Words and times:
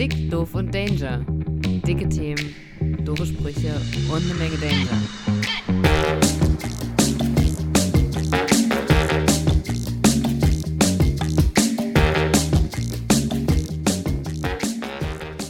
Dick, 0.00 0.30
doof 0.30 0.54
und 0.54 0.74
Danger. 0.74 1.26
Dicke 1.86 2.08
Themen, 2.08 2.56
doofe 3.04 3.26
Sprüche 3.26 3.74
und 4.10 4.22
eine 4.24 4.32
Menge 4.32 4.56
Danger. 4.56 4.88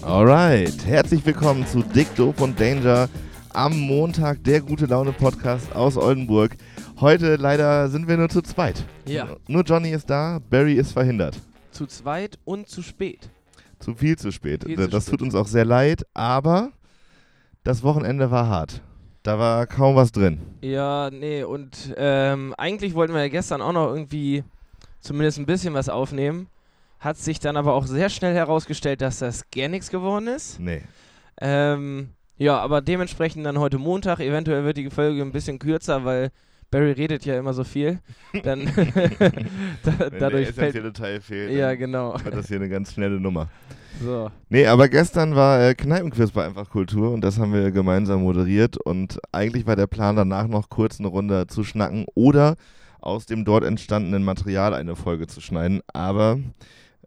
Alright, 0.03 0.85
herzlich 0.85 1.25
willkommen 1.25 1.65
zu 1.65 1.85
Dick, 1.85 2.13
Doof 2.17 2.41
und 2.41 2.59
Danger 2.59 3.09
am 3.51 3.79
Montag, 3.79 4.43
der 4.43 4.61
gute 4.63 4.87
Laune 4.87 5.13
Podcast 5.13 5.73
aus 5.77 5.97
Oldenburg. 5.97 6.57
Heute 6.99 7.37
leider 7.37 7.89
sind 7.89 8.09
wir 8.09 8.17
nur 8.17 8.29
zu 8.29 8.43
zweit. 8.43 8.85
Ja. 9.07 9.29
Nur 9.47 9.63
Johnny 9.63 9.91
ist 9.91 10.11
da, 10.11 10.41
Barry 10.51 10.75
ist 10.75 10.91
verhindert. 10.91 11.37
Zu 11.71 11.87
zweit 11.87 12.37
und 12.45 12.69
zu 12.69 12.83
spät. 12.83 13.31
Zu 13.81 13.95
viel 13.95 14.17
zu 14.17 14.31
spät. 14.31 14.65
Viel 14.65 14.77
zu 14.77 14.89
das 14.89 15.05
spät. 15.07 15.19
tut 15.19 15.23
uns 15.23 15.35
auch 15.35 15.47
sehr 15.47 15.65
leid, 15.65 16.05
aber 16.15 16.71
das 17.65 17.83
Wochenende 17.83 18.31
war 18.31 18.47
hart. 18.47 18.83
Da 19.23 19.39
war 19.39 19.67
kaum 19.67 19.97
was 19.97 20.13
drin. 20.13 20.41
Ja, 20.63 21.11
nee, 21.11 21.43
und 21.43 21.95
ähm, 21.97 22.55
eigentlich 22.57 22.95
wollten 22.95 23.13
wir 23.13 23.21
ja 23.21 23.29
gestern 23.29 23.61
auch 23.61 23.73
noch 23.73 23.89
irgendwie 23.89 24.45
zumindest 25.01 25.39
ein 25.39 25.47
bisschen 25.47 25.75
was 25.75 25.89
aufnehmen. 25.89 26.49
Hat 26.99 27.17
sich 27.17 27.39
dann 27.39 27.57
aber 27.57 27.75
auch 27.75 27.87
sehr 27.87 28.11
schnell 28.11 28.35
herausgestellt, 28.35 29.01
dass 29.01 29.19
das 29.19 29.51
gar 29.51 29.69
nichts 29.69 29.91
geworden 29.91 30.27
ist. 30.27 30.61
Nee. 30.61 30.83
Ähm, 31.41 32.11
ja, 32.37 32.59
aber 32.59 32.81
dementsprechend 32.81 33.45
dann 33.45 33.59
heute 33.59 33.79
Montag. 33.79 34.21
Eventuell 34.21 34.65
wird 34.65 34.77
die 34.77 34.91
Folge 34.91 35.21
ein 35.23 35.33
bisschen 35.33 35.59
kürzer, 35.59 36.05
weil 36.05 36.31
Barry 36.71 36.93
redet 36.93 37.25
ja 37.25 37.39
immer 37.39 37.53
so 37.53 37.65
viel. 37.65 37.99
Dann 38.43 38.65
da, 39.83 39.93
dadurch 40.19 40.47
der 40.47 40.55
fällt. 40.55 40.57
essentielle 40.57 40.93
Teil 40.93 41.21
fehlt, 41.21 41.53
Ja, 41.53 41.75
genau. 41.75 42.15
wird 42.23 42.35
das 42.35 42.49
hier 42.49 42.57
eine 42.57 42.69
ganz 42.69 42.93
schnelle 42.93 43.21
Nummer. 43.21 43.49
So. 44.03 44.31
Nee, 44.49 44.67
aber 44.67 44.89
gestern 44.89 45.35
war 45.35 45.61
äh, 45.63 45.75
Kneipenquiz 45.75 46.31
bei 46.31 46.47
Einfach 46.47 46.71
Kultur 46.71 47.13
und 47.13 47.21
das 47.23 47.39
haben 47.39 47.53
wir 47.53 47.71
gemeinsam 47.71 48.23
moderiert 48.23 48.77
und 48.79 49.19
eigentlich 49.33 49.67
war 49.67 49.77
der 49.77 49.89
Plan 49.89 50.17
danach 50.17 50.47
noch 50.47 50.71
kurz 50.71 51.01
eine 51.01 51.09
Runde 51.09 51.47
zu 51.49 51.65
schnacken 51.65 52.07
oder 52.15 52.57
aus 53.01 53.27
dem 53.27 53.45
dort 53.45 53.65
entstandenen 53.65 54.23
Material 54.25 54.75
eine 54.75 54.95
Folge 54.97 55.27
zu 55.27 55.41
schneiden, 55.41 55.81
aber 55.93 56.39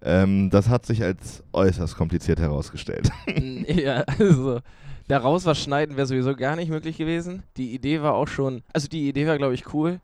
ähm, 0.04 0.50
das 0.52 0.70
hat 0.70 0.86
sich 0.86 1.02
als 1.04 1.44
äußerst 1.54 1.96
kompliziert 1.96 2.40
herausgestellt. 2.40 3.10
ja, 3.68 4.04
also 4.20 4.60
daraus 5.08 5.46
was 5.46 5.60
schneiden 5.62 5.96
wäre 5.98 6.08
sowieso 6.08 6.36
gar 6.36 6.56
nicht 6.56 6.70
möglich 6.70 6.98
gewesen. 6.98 7.44
Die 7.58 7.74
Idee 7.74 8.02
war 8.02 8.14
auch 8.14 8.28
schon, 8.28 8.64
also 8.74 8.88
die 8.88 9.08
Idee 9.10 9.28
war 9.28 9.38
glaube 9.38 9.54
ich 9.54 9.74
cool, 9.74 10.00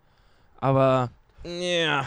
aber 0.59 1.09
ja, 1.43 2.05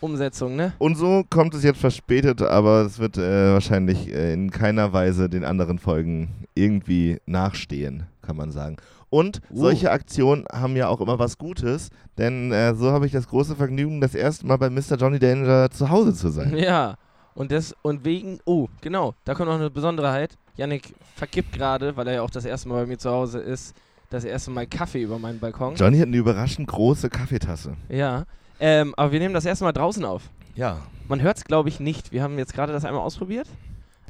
Umsetzung, 0.00 0.56
ne? 0.56 0.72
Und 0.78 0.96
so 0.96 1.24
kommt 1.28 1.54
es 1.54 1.62
jetzt 1.62 1.80
verspätet, 1.80 2.40
aber 2.42 2.82
es 2.82 2.98
wird 2.98 3.18
äh, 3.18 3.52
wahrscheinlich 3.52 4.08
äh, 4.12 4.32
in 4.32 4.50
keiner 4.50 4.92
Weise 4.92 5.28
den 5.28 5.44
anderen 5.44 5.78
Folgen 5.78 6.46
irgendwie 6.54 7.18
nachstehen, 7.26 8.04
kann 8.22 8.36
man 8.36 8.50
sagen. 8.50 8.76
Und 9.10 9.40
Uh. 9.50 9.62
solche 9.62 9.90
Aktionen 9.90 10.44
haben 10.52 10.76
ja 10.76 10.88
auch 10.88 11.00
immer 11.00 11.18
was 11.18 11.36
Gutes, 11.36 11.90
denn 12.16 12.52
äh, 12.52 12.74
so 12.74 12.92
habe 12.92 13.06
ich 13.06 13.12
das 13.12 13.28
große 13.28 13.56
Vergnügen, 13.56 14.00
das 14.00 14.14
erste 14.14 14.46
Mal 14.46 14.56
bei 14.56 14.70
Mr. 14.70 14.96
Johnny 14.98 15.18
Danger 15.18 15.70
zu 15.70 15.90
Hause 15.90 16.14
zu 16.14 16.28
sein. 16.28 16.56
Ja. 16.56 16.96
Und 17.34 17.52
das 17.52 17.74
und 17.82 18.04
wegen, 18.04 18.38
oh, 18.44 18.68
genau, 18.80 19.14
da 19.24 19.34
kommt 19.34 19.48
noch 19.48 19.56
eine 19.56 19.70
Besonderheit. 19.70 20.36
Yannick 20.60 20.94
verkippt 21.16 21.52
gerade, 21.52 21.96
weil 21.96 22.06
er 22.06 22.14
ja 22.14 22.22
auch 22.22 22.30
das 22.30 22.44
erste 22.44 22.68
Mal 22.68 22.82
bei 22.82 22.86
mir 22.86 22.98
zu 22.98 23.10
Hause 23.10 23.38
ist, 23.38 23.74
das 24.10 24.24
erste 24.24 24.50
Mal 24.50 24.66
Kaffee 24.66 25.02
über 25.02 25.18
meinen 25.18 25.40
Balkon. 25.40 25.74
Johnny 25.74 25.98
hat 25.98 26.08
eine 26.08 26.16
überraschend 26.18 26.68
große 26.68 27.08
Kaffeetasse. 27.08 27.76
Ja. 27.88 28.24
Ähm, 28.58 28.94
aber 28.96 29.10
wir 29.10 29.20
nehmen 29.20 29.32
das 29.32 29.46
erste 29.46 29.64
Mal 29.64 29.72
draußen 29.72 30.04
auf. 30.04 30.28
Ja. 30.54 30.82
Man 31.08 31.22
hört 31.22 31.38
es, 31.38 31.44
glaube 31.44 31.70
ich, 31.70 31.80
nicht. 31.80 32.12
Wir 32.12 32.22
haben 32.22 32.36
jetzt 32.36 32.52
gerade 32.52 32.74
das 32.74 32.84
einmal 32.84 33.02
ausprobiert, 33.02 33.46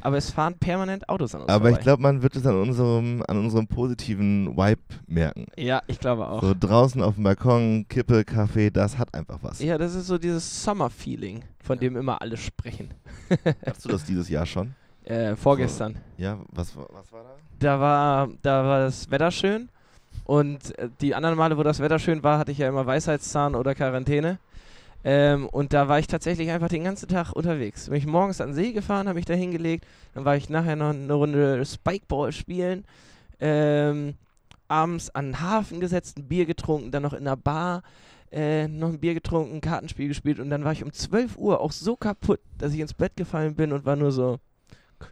aber 0.00 0.16
es 0.16 0.32
fahren 0.32 0.54
permanent 0.58 1.08
Autos 1.08 1.36
an 1.36 1.42
uns 1.42 1.50
Aber 1.50 1.68
ich 1.68 1.74
vorbei. 1.74 1.84
glaube, 1.84 2.02
man 2.02 2.22
wird 2.22 2.34
es 2.34 2.44
an 2.44 2.60
unserem, 2.60 3.22
an 3.28 3.38
unserem 3.38 3.68
positiven 3.68 4.56
Vibe 4.56 4.80
merken. 5.06 5.46
Ja, 5.56 5.82
ich 5.86 6.00
glaube 6.00 6.26
auch. 6.26 6.42
So 6.42 6.52
draußen 6.58 7.00
auf 7.00 7.14
dem 7.14 7.22
Balkon, 7.22 7.86
Kippe, 7.88 8.24
Kaffee, 8.24 8.70
das 8.70 8.98
hat 8.98 9.14
einfach 9.14 9.38
was. 9.42 9.60
Ja, 9.60 9.78
das 9.78 9.94
ist 9.94 10.08
so 10.08 10.18
dieses 10.18 10.64
Summer-Feeling, 10.64 11.44
von 11.62 11.78
dem 11.78 11.96
immer 11.96 12.20
alle 12.20 12.36
sprechen. 12.36 12.92
Hast 13.64 13.84
du 13.84 13.90
das 13.90 14.02
dieses 14.02 14.28
Jahr 14.28 14.46
schon? 14.46 14.74
Äh, 15.10 15.36
vorgestern. 15.36 15.96
Ja, 16.18 16.38
was, 16.52 16.76
war- 16.76 16.86
was 16.90 17.10
war 17.12 17.22
da? 17.24 17.30
Da 17.58 17.80
war, 17.80 18.28
da 18.42 18.64
war 18.64 18.78
das 18.80 19.10
Wetter 19.10 19.30
schön 19.30 19.68
und 20.24 20.78
äh, 20.78 20.88
die 21.00 21.14
anderen 21.14 21.36
Male, 21.36 21.58
wo 21.58 21.62
das 21.62 21.80
Wetter 21.80 21.98
schön 21.98 22.22
war, 22.22 22.38
hatte 22.38 22.52
ich 22.52 22.58
ja 22.58 22.68
immer 22.68 22.86
Weisheitszahn 22.86 23.54
oder 23.54 23.74
Quarantäne. 23.74 24.38
Ähm, 25.02 25.48
und 25.48 25.72
da 25.72 25.88
war 25.88 25.98
ich 25.98 26.06
tatsächlich 26.06 26.50
einfach 26.50 26.68
den 26.68 26.84
ganzen 26.84 27.08
Tag 27.08 27.32
unterwegs. 27.32 27.88
Bin 27.88 27.96
ich 27.96 28.06
morgens 28.06 28.40
an 28.40 28.50
den 28.50 28.54
See 28.54 28.72
gefahren, 28.72 29.08
habe 29.08 29.16
mich 29.16 29.24
da 29.24 29.34
hingelegt, 29.34 29.84
dann 30.14 30.24
war 30.26 30.36
ich 30.36 30.50
nachher 30.50 30.76
noch 30.76 30.90
eine 30.90 31.12
Runde 31.12 31.64
Spikeball 31.64 32.32
spielen, 32.32 32.84
ähm, 33.40 34.14
abends 34.68 35.10
an 35.14 35.28
den 35.28 35.40
Hafen 35.40 35.80
gesetzt, 35.80 36.18
ein 36.18 36.28
Bier 36.28 36.44
getrunken, 36.46 36.90
dann 36.92 37.02
noch 37.02 37.14
in 37.14 37.24
der 37.24 37.36
Bar 37.36 37.82
äh, 38.30 38.68
noch 38.68 38.90
ein 38.90 39.00
Bier 39.00 39.14
getrunken, 39.14 39.56
ein 39.56 39.60
Kartenspiel 39.60 40.08
gespielt 40.08 40.38
und 40.38 40.50
dann 40.50 40.64
war 40.64 40.72
ich 40.72 40.84
um 40.84 40.92
12 40.92 41.36
Uhr 41.38 41.60
auch 41.60 41.72
so 41.72 41.96
kaputt, 41.96 42.40
dass 42.58 42.72
ich 42.74 42.80
ins 42.80 42.94
Bett 42.94 43.16
gefallen 43.16 43.54
bin 43.56 43.72
und 43.72 43.84
war 43.86 43.96
nur 43.96 44.12
so, 44.12 44.38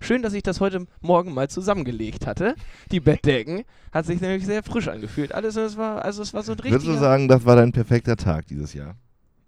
Schön, 0.00 0.22
dass 0.22 0.32
ich 0.32 0.43
das 0.43 0.60
heute 0.60 0.87
Morgen 1.00 1.34
mal 1.34 1.49
zusammengelegt 1.49 2.26
hatte. 2.26 2.54
Die 2.93 3.00
Bettdecken 3.00 3.65
hat 3.93 4.06
sich 4.06 4.21
nämlich 4.21 4.47
sehr 4.47 4.62
frisch 4.62 4.88
angefühlt. 4.88 5.32
Alles, 5.34 5.56
es 5.56 5.76
war, 5.76 6.04
also 6.04 6.22
es 6.22 6.34
war 6.34 6.43
so 6.43 6.53
ein 6.53 6.59
Würdest 6.59 6.72
du 6.87 6.91
richtiger. 6.91 6.99
sagen, 6.99 7.28
das 7.28 7.44
war 7.44 7.56
dein 7.56 7.72
perfekter 7.72 8.16
Tag 8.16 8.47
dieses 8.47 8.75
Jahr? 8.75 8.97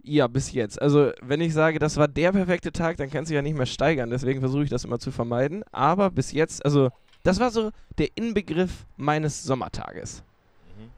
Ja, 0.02 0.26
bis 0.26 0.52
jetzt. 0.52 0.80
Also 0.80 1.12
wenn 1.22 1.40
ich 1.40 1.52
sage, 1.52 1.78
das 1.78 1.96
war 1.96 2.08
der 2.08 2.32
perfekte 2.32 2.72
Tag, 2.72 2.96
dann 2.96 3.10
kann 3.10 3.26
sich 3.26 3.34
ja 3.34 3.42
nicht 3.42 3.56
mehr 3.56 3.66
steigern. 3.66 4.10
Deswegen 4.10 4.40
versuche 4.40 4.64
ich 4.64 4.70
das 4.70 4.84
immer 4.84 4.98
zu 4.98 5.10
vermeiden. 5.10 5.62
Aber 5.72 6.10
bis 6.10 6.32
jetzt, 6.32 6.64
also 6.64 6.90
das 7.22 7.38
war 7.38 7.50
so 7.50 7.70
der 7.98 8.08
Inbegriff 8.14 8.86
meines 8.96 9.42
Sommertages. 9.44 10.22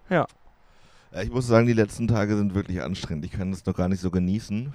Ja. 0.08 0.26
Ja, 1.12 1.22
ich 1.22 1.30
muss 1.30 1.46
sagen, 1.46 1.66
die 1.66 1.72
letzten 1.72 2.08
Tage 2.08 2.36
sind 2.36 2.54
wirklich 2.54 2.80
anstrengend. 2.80 3.24
Ich 3.24 3.32
kann 3.32 3.50
das 3.50 3.66
noch 3.66 3.74
gar 3.74 3.88
nicht 3.88 4.00
so 4.00 4.10
genießen. 4.10 4.72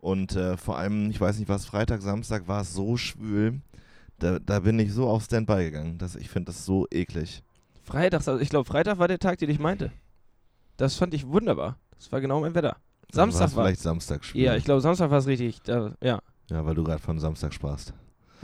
Und 0.00 0.36
äh, 0.36 0.56
vor 0.56 0.78
allem, 0.78 1.10
ich 1.10 1.20
weiß 1.20 1.38
nicht, 1.38 1.48
was 1.48 1.66
Freitag, 1.66 2.00
Samstag 2.00 2.46
war 2.46 2.62
es 2.62 2.72
so 2.72 2.96
schwül. 2.96 3.60
Da, 4.18 4.38
da 4.38 4.60
bin 4.60 4.78
ich 4.78 4.92
so 4.92 5.08
auf 5.08 5.24
Standby 5.24 5.64
gegangen. 5.64 5.98
dass 5.98 6.16
ich 6.16 6.28
finde 6.28 6.46
das 6.46 6.64
so 6.64 6.86
eklig. 6.90 7.42
Freitags, 7.84 8.28
also 8.28 8.40
ich 8.40 8.50
glaube, 8.50 8.64
Freitag 8.66 8.98
war 8.98 9.08
der 9.08 9.18
Tag, 9.18 9.38
den 9.38 9.50
ich 9.50 9.58
meinte. 9.58 9.92
Das 10.76 10.96
fand 10.96 11.14
ich 11.14 11.26
wunderbar. 11.26 11.76
Das 11.96 12.12
war 12.12 12.20
genau 12.20 12.40
mein 12.40 12.54
Wetter. 12.54 12.76
Samstag 13.10 13.54
war. 13.56 13.64
vielleicht 13.64 13.80
Samstag 13.80 14.24
schwül. 14.24 14.42
Ja, 14.42 14.54
ich 14.56 14.64
glaube, 14.64 14.80
Samstag 14.80 15.10
war 15.10 15.18
es 15.18 15.26
richtig. 15.26 15.62
Da, 15.62 15.94
ja. 16.02 16.20
Ja, 16.50 16.66
weil 16.66 16.74
du 16.74 16.84
gerade 16.84 17.00
von 17.00 17.18
Samstag 17.18 17.54
sprachst. 17.54 17.94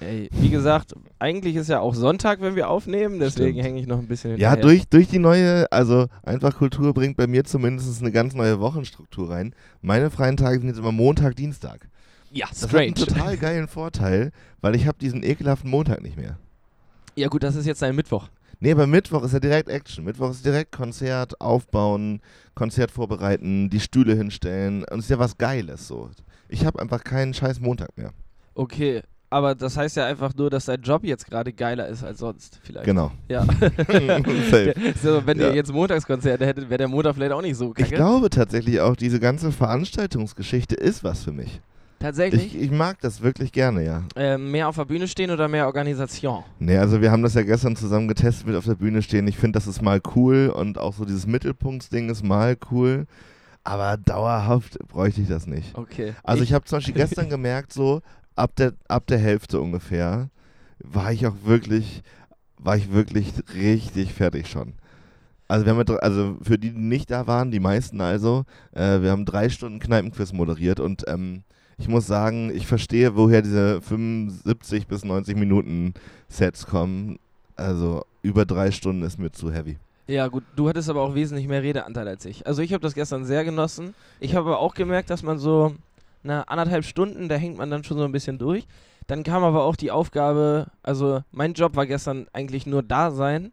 Ey, 0.01 0.29
wie 0.33 0.51
gesagt, 0.51 0.95
eigentlich 1.21 1.55
ist 1.55 1.69
ja 1.69 1.79
auch 1.79 1.95
Sonntag, 1.95 2.41
wenn 2.41 2.57
wir 2.57 2.69
aufnehmen, 2.69 3.21
deswegen 3.21 3.61
hänge 3.61 3.79
ich 3.81 3.87
noch 3.87 3.99
ein 3.99 4.09
bisschen 4.09 4.31
Ja, 4.39 4.51
hinterher. 4.51 4.63
durch, 4.63 4.89
durch 4.89 5.07
die 5.09 5.21
neue, 5.21 5.71
also 5.71 6.07
einfach 6.25 6.57
Kultur 6.57 6.93
bringt 6.93 7.17
bei 7.17 7.29
mir 7.29 7.45
zumindest 7.45 8.01
eine 8.01 8.11
ganz 8.11 8.35
neue 8.35 8.59
Wochenstruktur 8.59 9.31
rein. 9.31 9.55
Meine 9.83 10.11
freien 10.11 10.37
Tage 10.37 10.59
sind 10.59 10.69
jetzt 10.69 10.79
immer 10.79 10.91
Montag, 10.91 11.37
Dienstag. 11.37 11.89
Ja, 12.35 12.47
Das 12.51 12.63
hat 12.63 12.69
strange. 12.71 12.85
einen 12.87 12.95
total 12.95 13.37
geilen 13.37 13.69
Vorteil, 13.69 14.33
weil 14.61 14.75
ich 14.75 14.87
habe 14.87 14.99
diesen 14.99 15.23
ekelhaften 15.23 15.71
Montag 15.71 16.03
nicht 16.03 16.17
mehr. 16.17 16.39
Ja 17.17 17.29
gut, 17.29 17.43
das 17.45 17.55
ist 17.55 17.65
jetzt 17.67 17.83
ein 17.83 17.95
Mittwoch. 17.95 18.29
Nee, 18.61 18.73
aber 18.73 18.87
Mittwoch 18.87 19.23
ist 19.25 19.33
ja 19.33 19.41
direkt 19.41 19.69
Action. 19.69 20.05
Mittwoch 20.05 20.31
ist 20.31 20.45
direkt 20.45 20.73
Konzert 20.73 21.41
aufbauen, 21.41 22.21
Konzert 22.55 22.91
vorbereiten, 22.91 23.69
die 23.71 23.81
Stühle 23.81 24.15
hinstellen. 24.15 24.85
Und 24.91 24.99
es 24.99 25.05
ist 25.07 25.11
ja 25.11 25.19
was 25.19 25.37
Geiles 25.39 25.87
so. 25.87 26.11
Ich 26.49 26.65
habe 26.65 26.81
einfach 26.81 27.05
keinen 27.05 27.35
scheiß 27.35 27.61
Montag 27.61 27.97
mehr. 27.97 28.13
Okay, 28.55 29.03
aber 29.31 29.55
das 29.55 29.77
heißt 29.77 29.97
ja 29.97 30.07
einfach 30.07 30.33
nur, 30.37 30.51
dass 30.51 30.65
dein 30.67 30.81
Job 30.83 31.05
jetzt 31.05 31.27
gerade 31.27 31.53
geiler 31.53 31.89
ist 31.89 32.05
als 32.05 32.19
sonst 32.19 32.61
vielleicht. 32.63 32.87
Genau. 32.87 33.11
Ja. 33.29 33.45
So, 35.03 35.27
wenn 35.27 35.39
Ja. 35.41 35.49
ihr 35.49 35.55
jetzt 35.55 35.73
Montagskonzerte 35.73 36.47
hättet, 36.47 36.69
wäre 36.71 36.79
der 36.79 36.89
Montag 36.89 37.15
vielleicht 37.15 37.33
auch 37.33 37.43
nicht 37.43 37.57
so 37.57 37.71
Ich 37.77 37.85
kacke. 37.85 37.97
glaube 37.97 38.31
tatsächlich 38.31 38.81
auch, 38.81 38.97
diese 38.97 39.21
ganze 39.21 39.53
Veranstaltungsgeschichte 39.53 40.75
ist 40.75 41.05
was 41.05 41.25
für 41.25 41.33
mich. 41.33 41.61
Tatsächlich. 41.99 42.55
Ich, 42.55 42.63
ich 42.63 42.71
mag 42.71 43.01
das 43.01 43.23
wirklich 43.23 43.51
gerne, 43.53 43.85
ja. 43.85 44.03
ähm, 44.17 44.51
mehr 44.51 44.69
auf 44.69 44.77
der 44.77 44.85
Bühne 44.85 45.09
stehen 45.09 45.31
oder 45.31 45.49
mehr 45.49 45.67
Organisation? 45.67 46.45
Nee, 46.59 46.77
also 46.77 47.01
wir 47.01 47.11
haben 47.11 47.23
das 47.23 47.35
ja 47.35 47.43
gestern 47.43 47.77
zusammen 47.77 48.09
getestet 48.09 48.47
mit 48.47 48.57
auf 48.57 48.65
der 48.65 48.75
Bühne 48.75 49.01
stehen. 49.03 49.27
Ich 49.27 49.39
finde, 49.39 49.59
das 49.59 49.67
ist 49.67 49.81
mal 49.81 50.01
cool 50.15 50.53
und 50.55 50.79
auch 50.79 50.93
so 50.93 51.05
dieses 51.05 51.27
Mittelpunktsding 51.27 52.11
ist 52.11 52.23
mal 52.23 52.57
cool. 52.71 53.07
Aber 53.65 53.97
dauerhaft 53.97 54.79
bräuchte 54.89 55.23
ich 55.23 55.29
das 55.29 55.47
nicht. 55.47 55.77
Okay. 55.77 56.15
Also 56.23 56.43
ich, 56.43 56.53
habe 56.53 56.67
zum 56.67 56.77
Beispiel 56.77 56.95
gestern 56.95 57.29
gemerkt, 57.31 57.73
so 57.73 58.03
ab 58.37 58.55
der, 58.57 58.75
ab 58.89 59.07
der 59.07 59.19
Hälfte 59.19 59.61
ungefähr, 59.61 60.29
war 60.79 61.13
ich 61.13 61.27
auch 61.27 61.37
wirklich, 61.45 62.03
war 62.59 62.77
ich 62.77 62.93
wirklich 62.93 63.33
richtig 63.55 64.13
fertig 64.13 64.49
schon. 64.49 64.75
Also 65.49 65.67
wir 65.67 65.75
haben, 65.75 65.85
ja 65.87 65.97
also 65.97 66.37
für 66.43 66.59
die, 66.59 66.71
die 66.71 66.79
nicht 66.79 67.11
da 67.11 67.27
waren, 67.27 67.51
die 67.51 67.61
meisten 67.61 68.01
also, 68.01 68.45
äh, 68.73 69.01
wir 69.01 69.11
haben 69.11 69.25
drei 69.25 69.49
Stunden 69.49 69.79
Kneipenquiz 69.79 70.33
moderiert 70.33 70.81
und 70.81 71.05
ähm, 71.07 71.45
ich 71.79 71.89
muss 71.89 72.07
sagen, 72.07 72.51
ich 72.55 72.67
verstehe, 72.67 73.17
woher 73.17 73.43
diese 73.43 73.81
75 73.81 74.87
bis 74.87 75.05
90 75.05 75.37
Minuten 75.37 75.95
Sets 76.29 76.67
kommen. 76.67 77.19
Also 77.57 78.05
über 78.23 78.45
drei 78.45 78.71
Stunden 78.71 79.03
ist 79.03 79.19
mir 79.19 79.31
zu 79.31 79.53
heavy. 79.53 79.77
Ja, 80.07 80.29
gut, 80.29 80.45
du 80.55 80.69
hattest 80.69 80.91
aber 80.91 81.03
auch 81.03 81.15
wesentlich 81.15 81.49
mehr 81.49 81.63
Redeanteil 81.63 82.07
als 82.09 82.25
ich. 82.25 82.47
Also 82.47 82.63
ich 82.63 82.73
habe 82.73 82.83
das 82.83 82.95
gestern 82.95 83.25
sehr 83.25 83.45
genossen. 83.45 83.95
Ich 84.21 84.35
habe 84.35 84.51
aber 84.51 84.59
auch 84.59 84.75
gemerkt, 84.75 85.09
dass 85.11 85.23
man 85.23 85.39
so 85.39 85.75
na, 86.23 86.43
anderthalb 86.43 86.85
Stunden, 86.85 87.29
da 87.29 87.37
hängt 87.37 87.57
man 87.57 87.71
dann 87.71 87.85
schon 87.85 87.99
so 87.99 88.05
ein 88.05 88.13
bisschen 88.13 88.39
durch. 88.39 88.67
Dann 89.07 89.23
kam 89.23 89.45
aber 89.45 89.65
auch 89.65 89.77
die 89.77 89.91
Aufgabe, 89.91 90.67
also 90.83 91.23
mein 91.31 91.53
Job 91.53 91.77
war 91.77 91.87
gestern 91.87 92.27
eigentlich 92.33 92.67
nur 92.67 92.83
da 92.83 93.11
sein 93.11 93.53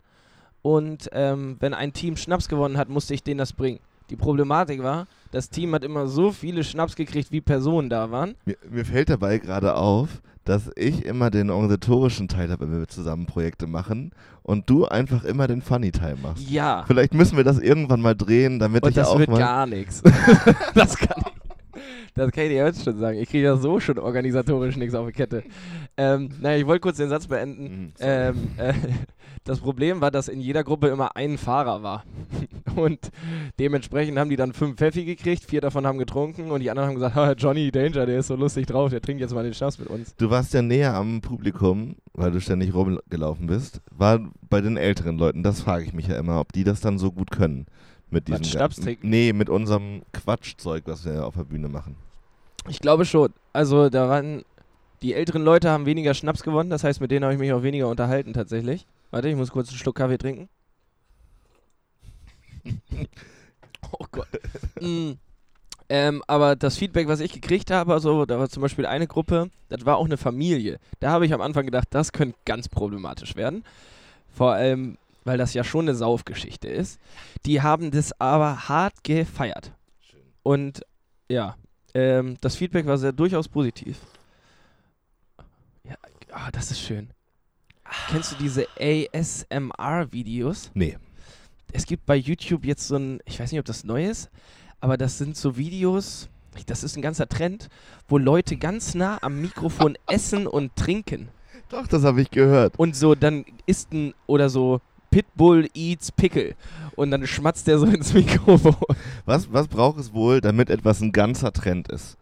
und 0.62 1.09
ähm, 1.12 1.57
wenn 1.59 1.74
ein 1.74 1.94
Team 1.94 2.15
Schnaps 2.15 2.47
gewonnen 2.47 2.77
hat, 2.77 2.89
musste 2.89 3.13
ich 3.13 3.24
denen 3.24 3.38
das 3.38 3.53
bringen. 3.53 3.79
Die 4.09 4.15
Problematik 4.15 4.81
war, 4.81 5.07
das 5.31 5.50
Team 5.50 5.74
hat 5.74 5.83
immer 5.83 6.07
so 6.07 6.31
viele 6.31 6.63
Schnaps 6.63 6.95
gekriegt, 6.95 7.31
wie 7.31 7.42
Personen 7.42 7.89
da 7.89 8.12
waren. 8.12 8.36
Mir, 8.45 8.57
mir 8.69 8.86
fällt 8.86 9.10
dabei 9.10 9.38
gerade 9.38 9.75
auf, 9.75 10.22
dass 10.44 10.69
ich 10.75 11.06
immer 11.06 11.30
den 11.30 11.50
organisatorischen 11.50 12.28
Teil 12.28 12.51
habe, 12.51 12.69
wenn 12.69 12.80
wir 12.80 12.88
zusammen 12.88 13.25
Projekte 13.25 13.68
machen 13.68 14.12
und 14.44 14.69
du 14.69 14.86
einfach 14.86 15.24
immer 15.24 15.48
den 15.48 15.62
Funny-Teil 15.62 16.18
machst. 16.22 16.50
Ja. 16.50 16.83
Vielleicht 16.88 17.13
müssen 17.13 17.38
wir 17.38 17.44
das 17.44 17.60
irgendwann 17.60 18.01
mal 18.01 18.16
drehen, 18.16 18.60
damit 18.60 18.83
Und 18.83 18.89
ich 18.89 18.95
das 18.95 19.07
auch 19.07 19.19
wird 19.19 19.30
mal. 19.30 19.39
gar 19.39 19.66
nichts. 19.68 20.01
das 20.74 20.98
kann 20.98 21.24
ich. 21.25 21.40
Das 22.16 22.31
kann 22.31 22.44
ich 22.44 22.50
dir 22.50 22.66
jetzt 22.66 22.83
schon 22.83 22.98
sagen. 22.98 23.18
Ich 23.18 23.30
kriege 23.30 23.45
ja 23.45 23.56
so 23.56 23.80
schon 23.80 23.98
organisatorisch 24.00 24.75
nichts 24.75 24.95
auf 24.95 25.07
die 25.07 25.13
Kette. 25.13 25.44
Ähm, 25.98 26.30
naja, 26.42 26.57
ich 26.57 26.66
wollte 26.66 26.81
kurz 26.81 26.98
den 26.98 27.10
Satz 27.10 27.28
beenden. 27.28 27.63
Mhm. 27.63 27.94
Ähm, 28.00 28.36
äh, 28.57 28.74
das 29.44 29.60
Problem 29.60 30.01
war, 30.01 30.12
dass 30.12 30.28
in 30.28 30.42
jeder 30.42 30.63
Gruppe 30.63 30.88
immer 30.89 31.16
ein 31.16 31.38
Fahrer 31.38 31.83
war. 31.83 32.04
Und 32.75 33.12
dementsprechend 33.60 34.18
haben 34.18 34.30
die 34.30 34.36
dann 34.36 34.54
fünf 34.54 34.78
Pfeffi 34.78 35.06
gekriegt, 35.06 35.44
vier 35.45 35.62
davon 35.62 35.86
haben 35.86 35.98
getrunken 35.98 36.51
und 36.51 36.62
die 36.62 36.69
anderen 36.69 36.89
haben 36.89 36.95
gesagt, 36.95 37.18
"Ah, 37.18 37.33
Johnny 37.33 37.69
Danger, 37.69 38.06
der 38.06 38.19
ist 38.19 38.27
so 38.27 38.36
lustig 38.36 38.66
drauf, 38.66 38.92
der 38.92 39.01
trinkt 39.01 39.19
jetzt 39.19 39.34
mal 39.34 39.44
den 39.44 39.54
Schnaps 39.54 39.77
mit 39.77 39.89
uns. 39.89 40.16
Du 40.16 40.30
warst 40.30 40.54
ja 40.54 40.62
näher 40.62 40.94
am 40.94 41.19
Publikum, 41.19 41.98
weil 42.13 42.31
du 42.31 42.39
ständig 42.39 42.74
rumgelaufen 42.74 43.48
bist. 43.48 43.81
War 43.92 44.19
bei 44.50 44.62
den 44.62 44.77
älteren 44.77 45.18
Leuten, 45.18 45.44
das 45.44 45.62
frage 45.62 45.84
ich 45.84 45.94
mich 45.94 46.07
ja 46.07 46.18
immer, 46.18 46.39
ob 46.39 46.54
die 46.54 46.63
das 46.63 46.80
dann 46.80 46.98
so 46.98 47.12
gut 47.12 47.31
können. 47.31 47.66
Mit 48.12 48.28
diesem 48.28 48.44
Schnaps 48.44 48.75
trinken? 48.75 49.10
Nee, 49.10 49.34
mit 49.34 49.50
unserem 49.50 50.04
Quatschzeug, 50.13 50.84
was 50.86 51.06
wir 51.06 51.25
auf 51.25 51.36
der 51.36 51.46
Bühne 51.46 51.69
machen. 51.69 51.96
Ich 52.68 52.80
glaube 52.80 53.06
schon. 53.06 53.34
Also 53.54 53.90
da 53.90 54.08
waren 54.08 54.44
die 55.02 55.13
älteren 55.13 55.44
Leute 55.44 55.69
haben 55.69 55.86
weniger 55.86 56.13
Schnaps 56.13 56.44
gewonnen, 56.44 56.69
das 56.69 56.84
heißt, 56.84 57.02
mit 57.02 57.10
denen 57.10 57.24
habe 57.24 57.34
ich 57.34 57.40
mich 57.40 57.52
auch 57.54 57.63
weniger 57.63 57.88
unterhalten 57.88 58.34
tatsächlich. 58.34 58.86
Warte, 59.10 59.30
ich 59.30 59.36
muss 59.36 59.52
kurz 59.52 59.69
einen 59.69 59.78
Schluck 59.78 59.96
Kaffee 59.96 60.18
trinken. 60.18 60.48
oh 63.92 64.06
Gott. 64.12 64.28
Mm. 64.80 65.13
Ähm, 65.90 66.24
aber 66.28 66.56
das 66.56 66.78
Feedback, 66.78 67.08
was 67.08 67.19
ich 67.19 67.34
gekriegt 67.34 67.69
habe, 67.69 67.94
also 67.94 68.25
da 68.25 68.40
war 68.40 68.48
zum 68.48 68.62
Beispiel 68.62 68.86
eine 68.86 69.08
Gruppe, 69.08 69.50
das 69.68 69.86
war 69.86 69.98
auch 69.98 70.06
eine 70.06 70.16
Familie. 70.16 70.80
Da 71.02 71.10
habe 71.10 71.25
ich 71.25 71.34
am 71.34 71.42
Anfang 71.42 71.66
gedacht, 71.66 71.88
das 71.90 72.13
könnte 72.13 72.38
ganz 72.46 72.69
problematisch 72.69 73.36
werden. 73.36 73.66
Vor 74.34 74.54
allem, 74.54 74.98
weil 75.23 75.38
das 75.38 75.53
ja 75.53 75.63
schon 75.63 75.85
eine 75.85 75.95
Saufgeschichte 75.95 76.68
ist. 76.68 77.00
Die 77.45 77.62
haben 77.62 77.91
das 77.91 78.19
aber 78.19 78.68
hart 78.68 79.03
gefeiert. 79.03 79.73
Und 80.44 80.81
ja, 81.29 81.56
ähm, 81.94 82.38
das 82.41 82.56
Feedback 82.56 82.85
war 82.85 82.97
sehr 82.97 83.12
durchaus 83.12 83.47
positiv. 83.47 83.97
Ja, 85.83 85.95
ah, 86.31 86.51
das 86.51 86.71
ist 86.71 86.79
schön. 86.79 87.09
Kennst 88.09 88.31
du 88.31 88.35
diese 88.38 88.68
ASMR-Videos? 88.79 90.71
Nee. 90.73 90.97
Es 91.74 91.85
gibt 91.85 92.06
bei 92.06 92.15
YouTube 92.15 92.65
jetzt 92.65 92.88
so 92.88 92.95
ein, 92.95 93.19
ich 93.25 93.39
weiß 93.39 93.51
nicht, 93.51 93.59
ob 93.59 93.65
das 93.65 93.83
neu 93.83 94.06
ist, 94.06 94.29
aber 94.79 94.97
das 94.97 95.17
sind 95.17 95.38
so 95.38 95.57
Videos, 95.57 96.29
das 96.65 96.83
ist 96.83 96.97
ein 96.97 97.01
ganzer 97.01 97.27
Trend, 97.27 97.69
wo 98.07 98.17
Leute 98.17 98.57
ganz 98.57 98.95
nah 98.95 99.17
am 99.21 99.41
Mikrofon 99.41 99.97
essen 100.07 100.47
und 100.47 100.75
trinken. 100.75 101.29
Doch, 101.69 101.88
das 101.88 102.03
habe 102.03 102.21
ich 102.21 102.31
gehört. 102.31 102.77
Und 102.77 102.95
so, 102.95 103.15
dann 103.15 103.45
isst 103.65 103.94
ein, 103.94 104.13
oder 104.27 104.50
so, 104.50 104.81
Pitbull 105.12 105.68
eats 105.75 106.12
Pickle. 106.12 106.56
Und 106.96 107.12
dann 107.12 107.28
schmatzt 107.28 107.68
der 107.68 107.78
so 107.78 107.86
ins 107.86 108.13
Mikrofon. 108.16 108.75
Was, 109.25 109.52
was 109.54 109.68
braucht 109.68 110.00
es 110.00 110.13
wohl, 110.13 110.42
damit 110.42 110.69
etwas 110.72 111.02
ein 111.02 111.12
ganzer 111.12 111.52
Trend 111.54 111.90
ist? 111.90 112.18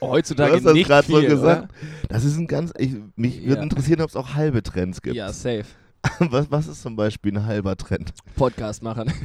Oh, 0.00 0.06
Du 0.06 0.12
heutzutage 0.12 0.54
hast 0.54 0.64
das 0.64 0.72
nicht 0.74 0.86
gerade 0.86 1.06
so 1.06 1.20
gesagt. 1.20 1.68
Das 2.08 2.24
ist 2.24 2.36
ein 2.36 2.46
ganz. 2.46 2.72
Ich, 2.78 2.94
mich 3.16 3.40
würde 3.42 3.56
Ja. 3.56 3.62
interessieren, 3.62 4.00
ob 4.00 4.08
es 4.10 4.16
auch 4.16 4.34
halbe 4.34 4.62
Trends 4.62 4.98
Oder? 4.98 5.02
gibt. 5.02 5.16
Ja, 5.16 5.32
safe. 5.32 5.64
Was, 6.18 6.50
was 6.50 6.66
ist 6.66 6.82
zum 6.82 6.96
Beispiel 6.96 7.32
ein 7.34 7.46
halber 7.46 7.76
Trend? 7.78 8.12
Podcast 8.36 8.82
machen. 8.82 9.10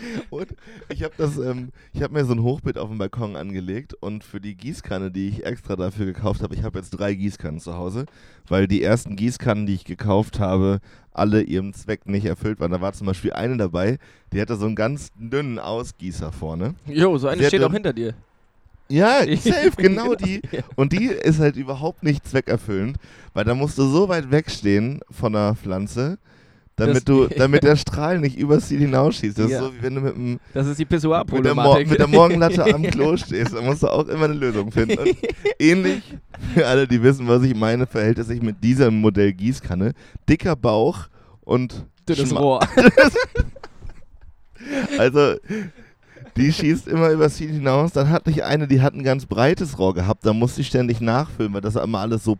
Und 0.30 0.54
ich 0.88 1.02
habe 1.02 1.14
das, 1.16 1.38
ähm, 1.38 1.70
ich 1.92 2.02
habe 2.02 2.14
mir 2.14 2.24
so 2.24 2.32
ein 2.32 2.42
Hochbeet 2.42 2.78
auf 2.78 2.88
dem 2.88 2.98
Balkon 2.98 3.36
angelegt 3.36 3.94
und 4.00 4.24
für 4.24 4.40
die 4.40 4.54
Gießkanne, 4.54 5.10
die 5.10 5.28
ich 5.28 5.44
extra 5.44 5.76
dafür 5.76 6.06
gekauft 6.06 6.42
habe, 6.42 6.54
ich 6.54 6.62
habe 6.62 6.78
jetzt 6.78 6.90
drei 6.90 7.14
Gießkannen 7.14 7.60
zu 7.60 7.74
Hause, 7.74 8.06
weil 8.48 8.66
die 8.66 8.82
ersten 8.82 9.16
Gießkannen, 9.16 9.66
die 9.66 9.74
ich 9.74 9.84
gekauft 9.84 10.40
habe, 10.40 10.80
alle 11.12 11.42
ihrem 11.42 11.72
Zweck 11.72 12.06
nicht 12.06 12.24
erfüllt 12.24 12.60
waren. 12.60 12.70
Da 12.70 12.80
war 12.80 12.92
zum 12.92 13.06
Beispiel 13.06 13.32
eine 13.32 13.56
dabei, 13.56 13.98
die 14.32 14.40
hatte 14.40 14.56
so 14.56 14.66
einen 14.66 14.76
ganz 14.76 15.10
dünnen 15.16 15.58
Ausgießer 15.58 16.32
vorne. 16.32 16.74
Jo, 16.86 17.18
so 17.18 17.28
eine 17.28 17.40
Sehr 17.40 17.48
steht 17.48 17.64
auch 17.64 17.72
hinter 17.72 17.92
dir. 17.92 18.14
Ja, 18.88 19.20
safe, 19.36 19.72
genau 19.76 20.14
die. 20.14 20.40
Ja. 20.50 20.62
Und 20.76 20.92
die 20.92 21.06
ist 21.06 21.40
halt 21.40 21.56
überhaupt 21.56 22.02
nicht 22.02 22.26
zweckerfüllend, 22.26 22.96
weil 23.34 23.44
da 23.44 23.54
musst 23.54 23.78
du 23.78 23.84
so 23.84 24.08
weit 24.08 24.30
wegstehen 24.30 25.00
von 25.10 25.34
der 25.34 25.54
Pflanze, 25.54 26.18
damit 26.78 26.96
Das- 26.96 27.04
du, 27.04 27.26
damit 27.36 27.62
der 27.64 27.76
Strahl 27.76 28.18
nicht 28.20 28.38
übers 28.38 28.68
Ziel 28.68 28.78
hinausschießt. 28.80 29.38
Das 29.38 29.50
Ja. 29.50 29.58
ist 29.58 29.64
so, 29.64 29.74
wie 29.74 29.82
wenn 29.82 29.94
du 29.96 30.00
mit 30.00 30.14
dem 30.16 30.40
Das 30.54 30.66
ist 30.66 30.78
die 30.78 30.84
mit 30.84 30.92
der, 30.92 31.08
Mor 31.10 31.24
Pissoir-Problematik. 31.24 31.90
mit 31.90 31.98
der 31.98 32.06
Morgenlatte 32.08 32.64
am 32.74 32.82
Klo 32.84 33.16
stehst. 33.16 33.52
Da 33.54 33.60
musst 33.60 33.82
du 33.82 33.88
auch 33.88 34.08
immer 34.08 34.24
eine 34.24 34.34
Lösung 34.34 34.70
finden. 34.72 34.98
Und 34.98 35.16
ähnlich, 35.58 36.02
für 36.54 36.66
alle, 36.66 36.88
die 36.88 37.02
wissen, 37.02 37.28
was 37.28 37.42
ich 37.42 37.54
meine, 37.54 37.86
verhält 37.86 38.18
es 38.18 38.28
sich 38.28 38.40
mit 38.40 38.62
diesem 38.64 39.00
Modell 39.00 39.32
Gießkanne. 39.32 39.92
Dicker 40.28 40.56
Bauch 40.56 41.08
und 41.42 41.84
Dünnes 42.08 42.34
Rohr. 42.34 42.60
Also, 44.98 45.36
die 46.36 46.52
schießt 46.52 46.88
immer 46.88 47.10
übers 47.10 47.36
Ziel 47.36 47.50
hinaus. 47.50 47.92
Dann 47.92 48.10
hatte 48.10 48.30
ich 48.30 48.44
eine, 48.44 48.66
die 48.66 48.82
hat 48.82 48.94
ein 48.94 49.04
ganz 49.04 49.26
breites 49.26 49.78
Rohr 49.78 49.94
gehabt. 49.94 50.26
Da 50.26 50.32
musste 50.32 50.60
ich 50.60 50.66
ständig 50.66 51.00
nachfüllen, 51.00 51.52
weil 51.54 51.60
das 51.60 51.76
immer 51.76 52.00
alles 52.00 52.24
so 52.24 52.36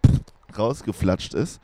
rausgeflatscht 0.59 1.35
ist. 1.35 1.61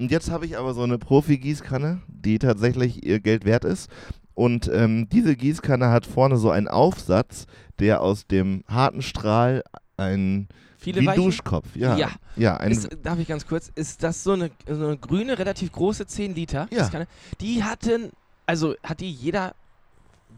Und 0.00 0.10
jetzt 0.10 0.30
habe 0.30 0.46
ich 0.46 0.56
aber 0.56 0.72
so 0.72 0.82
eine 0.82 0.96
Profi-Gießkanne, 0.98 2.00
die 2.08 2.38
tatsächlich 2.38 3.04
ihr 3.04 3.20
Geld 3.20 3.44
wert 3.44 3.64
ist. 3.66 3.90
Und 4.34 4.70
ähm, 4.72 5.08
diese 5.10 5.36
Gießkanne 5.36 5.90
hat 5.90 6.06
vorne 6.06 6.38
so 6.38 6.50
einen 6.50 6.68
Aufsatz, 6.68 7.46
der 7.78 8.00
aus 8.00 8.26
dem 8.26 8.64
harten 8.66 9.02
Strahl 9.02 9.62
ein 9.98 10.48
Viele 10.78 11.02
wie 11.02 11.06
Weichen. 11.06 11.24
Duschkopf, 11.24 11.76
ja. 11.76 11.96
Ja. 11.98 12.10
Ja, 12.36 12.56
Ist, 12.56 12.88
darf 13.02 13.18
ich 13.18 13.28
ganz 13.28 13.46
kurz? 13.46 13.70
Ist 13.74 14.02
das 14.02 14.24
so 14.24 14.32
eine, 14.32 14.50
so 14.66 14.86
eine 14.86 14.96
grüne, 14.96 15.38
relativ 15.38 15.70
große 15.72 16.06
10 16.06 16.34
Liter? 16.34 16.66
Ja. 16.70 16.88
Kann- 16.88 17.04
die 17.42 17.62
hatten, 17.62 18.10
also 18.46 18.74
hat 18.82 19.00
die 19.00 19.10
jeder 19.10 19.54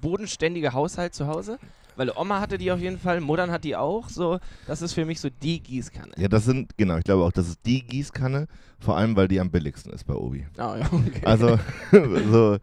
bodenständige 0.00 0.72
Haushalt 0.72 1.14
zu 1.14 1.28
Hause? 1.28 1.58
Weil 1.96 2.10
Oma 2.14 2.40
hatte 2.40 2.58
die 2.58 2.72
auf 2.72 2.80
jeden 2.80 2.98
Fall, 2.98 3.20
Muttern 3.20 3.50
hat 3.50 3.64
die 3.64 3.76
auch. 3.76 4.08
So, 4.08 4.38
das 4.66 4.82
ist 4.82 4.92
für 4.92 5.04
mich 5.04 5.20
so 5.20 5.28
die 5.30 5.62
Gießkanne. 5.62 6.12
ja, 6.16 6.28
das 6.28 6.44
sind, 6.44 6.76
genau, 6.76 6.96
ich 6.96 7.04
glaube 7.04 7.24
auch, 7.24 7.32
das 7.32 7.48
ist 7.48 7.60
die 7.66 7.84
Gießkanne, 7.84 8.46
vor 8.78 8.96
allem, 8.96 9.16
weil 9.16 9.28
die 9.28 9.40
am 9.40 9.50
billigsten 9.50 9.92
ist 9.92 10.04
bei 10.04 10.14
Obi. 10.14 10.46
Ah, 10.56 10.76
ja, 10.78 10.86
okay. 10.92 11.22
Also, 11.24 11.58
so 12.30 12.58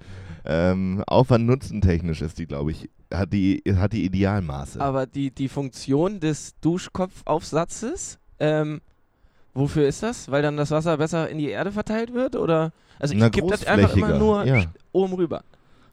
ähm, 0.45 1.03
Aufwand-Nutzen 1.05 1.81
technisch 1.81 2.21
ist 2.21 2.39
die, 2.39 2.47
glaube 2.47 2.71
ich, 2.71 2.89
hat 3.13 3.33
die, 3.33 3.61
hat 3.75 3.93
die 3.93 4.05
Idealmaße. 4.05 4.81
Aber 4.81 5.05
die, 5.05 5.31
die 5.31 5.49
Funktion 5.49 6.19
des 6.19 6.55
Duschkopfaufsatzes, 6.61 8.19
ähm, 8.39 8.81
wofür 9.53 9.87
ist 9.87 10.03
das? 10.03 10.31
Weil 10.31 10.41
dann 10.41 10.57
das 10.57 10.71
Wasser 10.71 10.97
besser 10.97 11.29
in 11.29 11.37
die 11.37 11.49
Erde 11.49 11.71
verteilt 11.71 12.13
wird? 12.13 12.35
Oder? 12.35 12.71
Also 12.99 13.15
ich 13.15 13.31
gebe 13.31 13.47
das 13.47 13.65
einfach 13.65 13.95
immer 13.95 14.17
nur 14.17 14.45
ja. 14.45 14.65
oben 14.91 15.13
rüber. 15.13 15.43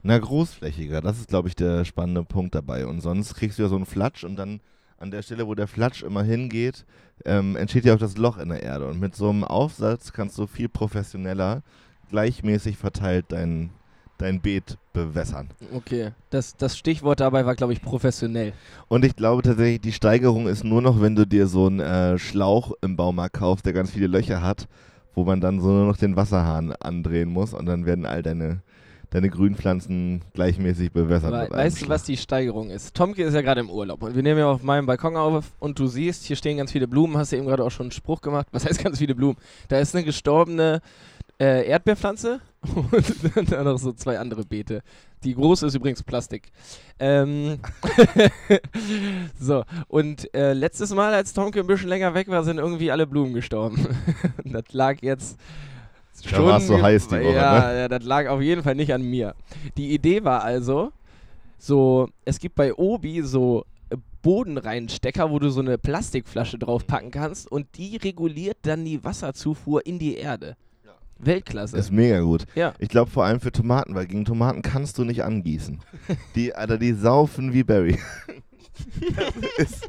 Na, 0.07 0.17
großflächiger, 0.17 1.01
das 1.01 1.19
ist, 1.19 1.27
glaube 1.27 1.49
ich, 1.49 1.57
der 1.57 1.85
spannende 1.85 2.23
Punkt 2.23 2.55
dabei. 2.55 2.87
Und 2.87 3.01
sonst 3.01 3.35
kriegst 3.35 3.59
du 3.59 3.65
ja 3.65 3.69
so 3.69 3.75
einen 3.75 3.87
Flatsch 3.87 4.23
und 4.23 4.37
dann 4.37 4.61
an 4.99 5.11
der 5.11 5.23
Stelle, 5.23 5.49
wo 5.49 5.57
der 5.57 5.67
Flatsch 5.67 6.05
immer 6.05 6.23
hingeht, 6.23 6.87
ähm, 7.25 7.57
entsteht 7.57 7.85
ja 7.85 7.95
auch 7.95 7.99
das 7.99 8.17
Loch 8.17 8.39
in 8.39 8.51
der 8.51 8.63
Erde. 8.63 8.87
Und 8.87 9.01
mit 9.01 9.17
so 9.17 9.29
einem 9.29 9.43
Aufsatz 9.43 10.13
kannst 10.13 10.39
du 10.39 10.47
viel 10.47 10.69
professioneller, 10.69 11.65
gleichmäßig 12.09 12.77
verteilt 12.77 13.27
dein, 13.31 13.71
dein 14.17 14.41
Beet 14.41 14.79
bewässern. 14.93 15.49
Okay. 15.75 16.13
Das, 16.31 16.57
das 16.57 16.79
Stichwort 16.79 17.19
dabei 17.19 17.45
war, 17.45 17.57
glaube 17.57 17.73
ich, 17.73 17.83
professionell. 17.83 18.53
Und 18.87 19.05
ich 19.05 19.17
glaube 19.17 19.43
tatsächlich, 19.43 19.81
die 19.81 19.93
Steigerung 19.93 20.47
ist 20.47 20.63
nur 20.63 20.83
noch, 20.83 21.01
wenn 21.01 21.17
du 21.17 21.27
dir 21.27 21.49
so 21.49 21.67
einen 21.67 21.81
äh, 21.81 22.17
Schlauch 22.17 22.71
im 22.81 22.95
Baumarkt 22.95 23.39
kaufst, 23.39 23.67
der 23.67 23.73
ganz 23.73 23.91
viele 23.91 24.07
Löcher 24.07 24.41
hat, 24.41 24.69
wo 25.17 25.25
man 25.25 25.41
dann 25.41 25.61
so 25.61 25.67
nur 25.67 25.87
noch 25.87 25.97
den 25.97 26.15
Wasserhahn 26.15 26.71
andrehen 26.77 27.29
muss 27.29 27.55
und 27.55 27.67
dann 27.67 27.87
werden 27.87 28.07
all 28.07 28.23
deine, 28.23 28.63
deine 29.11 29.31
Grünpflanzen 29.31 30.23
gleichmäßig 30.35 30.93
bewässert. 30.93 31.33
We 31.33 31.55
weißt 31.55 31.83
du, 31.83 31.89
was 31.89 32.05
die 32.05 32.17
Steigerung 32.17 32.71
ist? 32.71 32.95
Tomke 32.95 33.23
ist 33.23 33.35
ja 33.35 33.43
gerade 33.43 33.61
im 33.61 33.71
Urlaub 33.71 34.03
und 34.03 34.15
wir 34.15 34.23
nehmen 34.23 34.41
ja 34.41 34.51
auf 34.51 34.63
meinem 34.63 34.87
Balkon 34.87 35.17
auf 35.17 35.53
und 35.59 35.79
du 35.79 35.87
siehst, 35.87 36.25
hier 36.25 36.37
stehen 36.37 36.57
ganz 36.57 36.73
viele 36.73 36.89
Blumen. 36.89 37.17
Hast 37.17 37.33
du 37.33 37.37
eben 37.37 37.47
gerade 37.47 37.65
auch 37.65 37.71
schon 37.71 37.85
einen 37.85 37.93
Spruch 37.93 38.21
gemacht? 38.21 38.47
Was 38.53 38.67
heißt 38.67 38.83
ganz 38.83 38.99
viele 38.99 39.15
Blumen? 39.15 39.37
Da 39.69 39.79
ist 39.79 39.95
eine 39.95 40.05
gestorbene 40.05 40.81
äh, 41.39 41.69
Erdbeerpflanze 41.69 42.41
und 43.35 43.53
dann 43.53 43.65
noch 43.65 43.79
so 43.79 43.93
zwei 43.93 44.19
andere 44.19 44.45
Beete. 44.45 44.83
Die 45.25 45.35
große 45.35 45.67
ist 45.67 45.75
übrigens 45.75 46.03
Plastik. 46.03 46.51
Ähm 46.99 47.59
so, 49.41 49.65
und 49.89 50.33
äh, 50.35 50.53
letztes 50.53 50.95
Mal, 50.95 51.15
als 51.15 51.33
Tomke 51.33 51.61
ein 51.61 51.67
bisschen 51.67 51.89
länger 51.89 52.15
weg 52.15 52.29
war, 52.29 52.45
sind 52.45 52.59
irgendwie 52.59 52.91
alle 52.91 53.07
Blumen 53.07 53.35
gestorben. 53.35 53.87
das 54.45 54.65
lag 54.73 54.97
jetzt 55.03 55.39
Da 56.31 56.45
war's 56.45 56.67
so 56.67 56.75
ge- 56.75 56.83
heiß 56.83 57.09
die 57.09 57.15
Woche, 57.17 57.35
ja, 57.35 57.69
ne? 57.73 57.79
ja, 57.81 57.89
das 57.89 58.05
lag 58.05 58.29
auf 58.29 58.41
jeden 58.41 58.63
Fall 58.63 58.75
nicht 58.75 58.93
an 58.93 59.03
mir. 59.03 59.35
Die 59.77 59.93
Idee 59.95 60.25
war 60.25 60.43
also, 60.43 60.93
so, 61.59 62.09
es 62.25 62.39
gibt 62.39 62.55
bei 62.55 62.75
Obi 62.75 63.23
so 63.23 63.65
äh, 63.91 63.97
Bodenreinstecker, 64.23 65.31
wo 65.31 65.39
du 65.39 65.51
so 65.51 65.61
eine 65.61 65.79
Plastikflasche 65.79 66.59
draufpacken 66.59 67.11
kannst 67.11 67.51
und 67.51 67.67
die 67.77 67.97
reguliert 67.97 68.59
dann 68.63 68.85
die 68.85 69.03
Wasserzufuhr 69.05 69.87
in 69.87 69.99
die 69.99 70.17
Erde. 70.17 70.57
Weltklasse. 71.19 71.79
Ist 71.79 71.91
mega 71.93 72.21
gut. 72.21 72.45
Ja. 72.55 72.75
Ich 72.79 72.91
glaube 72.91 73.11
vor 73.11 73.25
allem 73.25 73.41
für 73.41 73.51
Tomaten, 73.51 73.95
weil 73.95 74.07
gegen 74.07 74.27
Tomaten 74.27 74.61
kannst 74.61 74.99
du 74.99 75.05
nicht 75.05 75.25
angießen. 75.25 75.81
Die, 76.35 76.55
Alter, 76.55 76.77
die 76.77 76.93
saufen 76.93 77.55
wie 77.55 77.65
Barry. 77.65 77.99
das 79.57 79.57
ist 79.73 79.89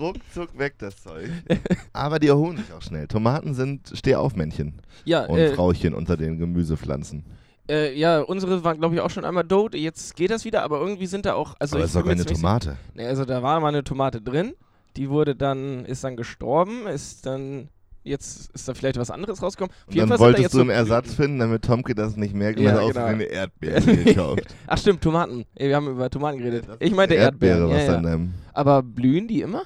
ruckzuck 0.00 0.58
weg, 0.58 0.74
das 0.78 1.02
Zeug. 1.02 1.28
Aber 1.92 2.18
die 2.18 2.28
erholen 2.28 2.56
sich 2.58 2.72
auch 2.72 2.82
schnell. 2.82 3.06
Tomaten 3.08 3.54
sind 3.54 3.92
Stehaufmännchen 3.94 4.74
ja, 5.04 5.24
und 5.26 5.38
äh, 5.38 5.54
Frauchen 5.54 5.94
unter 5.94 6.16
den 6.16 6.38
Gemüsepflanzen. 6.38 7.24
äh, 7.70 7.96
ja, 7.98 8.20
unsere 8.20 8.62
waren, 8.64 8.78
glaube 8.78 8.94
ich, 8.94 9.00
auch 9.00 9.10
schon 9.10 9.24
einmal 9.24 9.44
tot. 9.46 9.74
Jetzt 9.74 10.16
geht 10.16 10.30
das 10.30 10.44
wieder, 10.44 10.62
aber 10.62 10.80
irgendwie 10.80 11.06
sind 11.06 11.26
da 11.26 11.34
auch. 11.34 11.54
Also 11.58 11.76
Aber 11.76 11.84
ich 11.84 11.90
es 11.90 11.90
ist 11.90 11.96
doch 11.96 12.02
bin 12.06 12.18
mir 12.18 12.24
keine 12.24 12.34
Tomate. 12.36 12.76
Nee, 12.94 13.06
also 13.06 13.24
da 13.24 13.42
war 13.42 13.60
mal 13.60 13.68
eine 13.68 13.84
Tomate 13.84 14.20
drin, 14.20 14.54
die 14.96 15.08
wurde 15.10 15.34
dann, 15.36 15.84
ist 15.86 16.04
dann 16.04 16.16
gestorben, 16.16 16.86
ist 16.86 17.24
dann, 17.24 17.68
jetzt 18.02 18.50
ist 18.50 18.68
da 18.68 18.74
vielleicht 18.74 18.98
was 18.98 19.10
anderes 19.10 19.40
rausgekommen. 19.42 19.74
Auf 19.86 19.94
Und 19.94 19.96
dann 19.98 20.08
Fall 20.08 20.16
da 20.18 20.24
wolltest 20.24 20.42
jetzt 20.42 20.52
du 20.54 20.58
so 20.58 20.62
einen 20.62 20.70
Ersatz 20.70 21.14
finden, 21.14 21.38
damit 21.38 21.64
Tomke 21.64 21.94
das 21.94 22.16
nicht 22.16 22.34
merkt 22.34 22.58
und 22.58 22.64
Ja, 22.66 22.78
auch 22.80 22.88
genau. 22.92 23.06
eine 23.06 23.24
Erdbeere 23.24 23.80
gekauft. 24.04 24.54
Ach 24.66 24.76
stimmt, 24.78 25.00
Tomaten. 25.02 25.44
Wir 25.56 25.76
haben 25.76 25.88
über 25.88 26.10
Tomaten 26.10 26.38
geredet. 26.38 26.64
Das 26.68 26.76
Ich 26.80 26.92
meinte 26.92 27.14
Erdbeere, 27.14 27.60
Erdbeeren. 27.70 27.70
was 27.70 28.04
ja, 28.04 28.16
ja. 28.16 28.20
Aber 28.52 28.82
blühen 28.82 29.28
die 29.28 29.40
immer? 29.40 29.62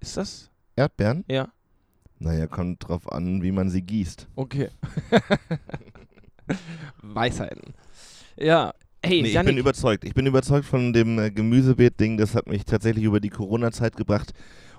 Ist 0.00 0.16
das? 0.16 0.50
Erdbeeren? 0.76 1.24
Ja. 1.28 1.48
Naja, 2.18 2.46
kommt 2.46 2.86
drauf 2.86 3.10
an, 3.10 3.42
wie 3.42 3.52
man 3.52 3.70
sie 3.70 3.82
gießt. 3.82 4.28
Okay. 4.36 4.68
Weisheiten. 7.02 7.74
Ja. 8.36 8.72
Hey, 9.02 9.22
Nee, 9.22 9.28
ich 9.28 9.42
bin 9.44 9.56
überzeugt. 9.56 10.04
Ich 10.04 10.12
bin 10.14 10.26
überzeugt 10.26 10.66
von 10.66 10.92
dem 10.92 11.18
äh, 11.18 11.30
Gemüsebeet-Ding. 11.30 12.18
Das 12.18 12.34
hat 12.34 12.46
mich 12.48 12.64
tatsächlich 12.66 13.04
über 13.04 13.20
die 13.20 13.30
Corona-Zeit 13.30 13.96
gebracht. 13.96 14.32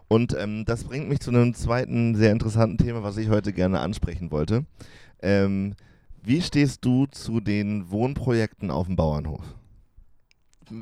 Und 0.08 0.36
ähm, 0.38 0.66
das 0.66 0.84
bringt 0.84 1.10
mich 1.10 1.22
zu 1.22 1.32
einem 1.32 1.54
zweiten 1.56 2.16
sehr 2.16 2.32
interessanten 2.32 2.78
Thema, 2.78 3.02
was 3.02 3.18
ich 3.18 3.30
heute 3.30 3.54
gerne 3.54 3.80
ansprechen 3.80 4.30
wollte. 4.30 4.66
Ähm, 5.24 5.74
wie 6.22 6.42
stehst 6.42 6.86
du 6.86 7.08
zu 7.08 7.40
den 7.40 7.90
Wohnprojekten 7.90 8.70
auf 8.70 8.86
dem 8.86 8.96
Bauernhof? 8.96 9.44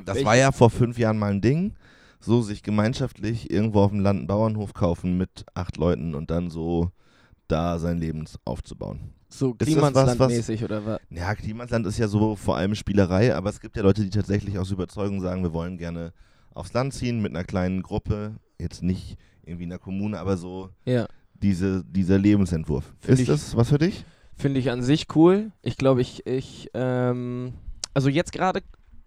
Das 0.04 0.16
welche- 0.16 0.26
war 0.26 0.36
ja 0.36 0.52
vor 0.52 0.68
fünf 0.68 0.98
Jahren 0.98 1.18
mal 1.18 1.30
ein 1.32 1.40
Ding. 1.40 1.74
So 2.20 2.42
sich 2.42 2.62
gemeinschaftlich 2.62 3.50
irgendwo 3.50 3.80
auf 3.80 3.90
dem 3.90 4.00
Land 4.00 4.18
einen 4.18 4.26
Bauernhof 4.26 4.74
kaufen 4.74 5.16
mit 5.16 5.44
acht 5.54 5.76
Leuten 5.78 6.14
und 6.14 6.30
dann 6.30 6.50
so 6.50 6.90
da 7.48 7.78
sein 7.78 7.98
Leben 7.98 8.24
aufzubauen. 8.44 9.14
so 9.28 9.54
das 9.54 9.68
was, 9.68 9.76
was- 9.76 9.92
Klimaslandmäßig 9.92 10.64
oder 10.64 10.84
was? 10.86 11.00
Ja, 11.10 11.34
Klimasland 11.34 11.86
ist 11.86 11.98
ja 11.98 12.08
so 12.08 12.36
vor 12.36 12.56
allem 12.56 12.74
Spielerei, 12.74 13.34
aber 13.34 13.48
es 13.50 13.60
gibt 13.60 13.76
ja 13.76 13.82
Leute, 13.82 14.02
die 14.04 14.10
tatsächlich 14.10 14.58
aus 14.58 14.70
Überzeugung 14.70 15.20
sagen, 15.20 15.42
wir 15.42 15.52
wollen 15.52 15.78
gerne 15.78 16.12
aufs 16.52 16.72
Land 16.72 16.92
ziehen 16.94 17.20
mit 17.22 17.32
einer 17.34 17.44
kleinen 17.44 17.82
Gruppe, 17.82 18.36
jetzt 18.58 18.82
nicht 18.82 19.16
irgendwie 19.44 19.64
in 19.64 19.70
der 19.70 19.78
Kommune, 19.78 20.18
aber 20.18 20.36
so 20.36 20.68
Ja. 20.84 21.06
diese, 21.34 21.82
dieser 21.84 22.18
Lebensentwurf. 22.18 22.92
Find 23.00 23.18
ist 23.20 23.28
das 23.28 23.56
was 23.56 23.68
für 23.70 23.78
dich? 23.78 24.04
Finde 24.36 24.60
ich 24.60 24.70
an 24.70 24.82
sich 24.82 25.06
cool. 25.14 25.52
Ich 25.62 25.76
glaube, 25.76 26.00
ich, 26.02 26.26
ich, 26.26 26.68
ähm, 26.74 27.54
also 27.94 28.08
jetzt 28.08 28.32
gerade, 28.32 28.60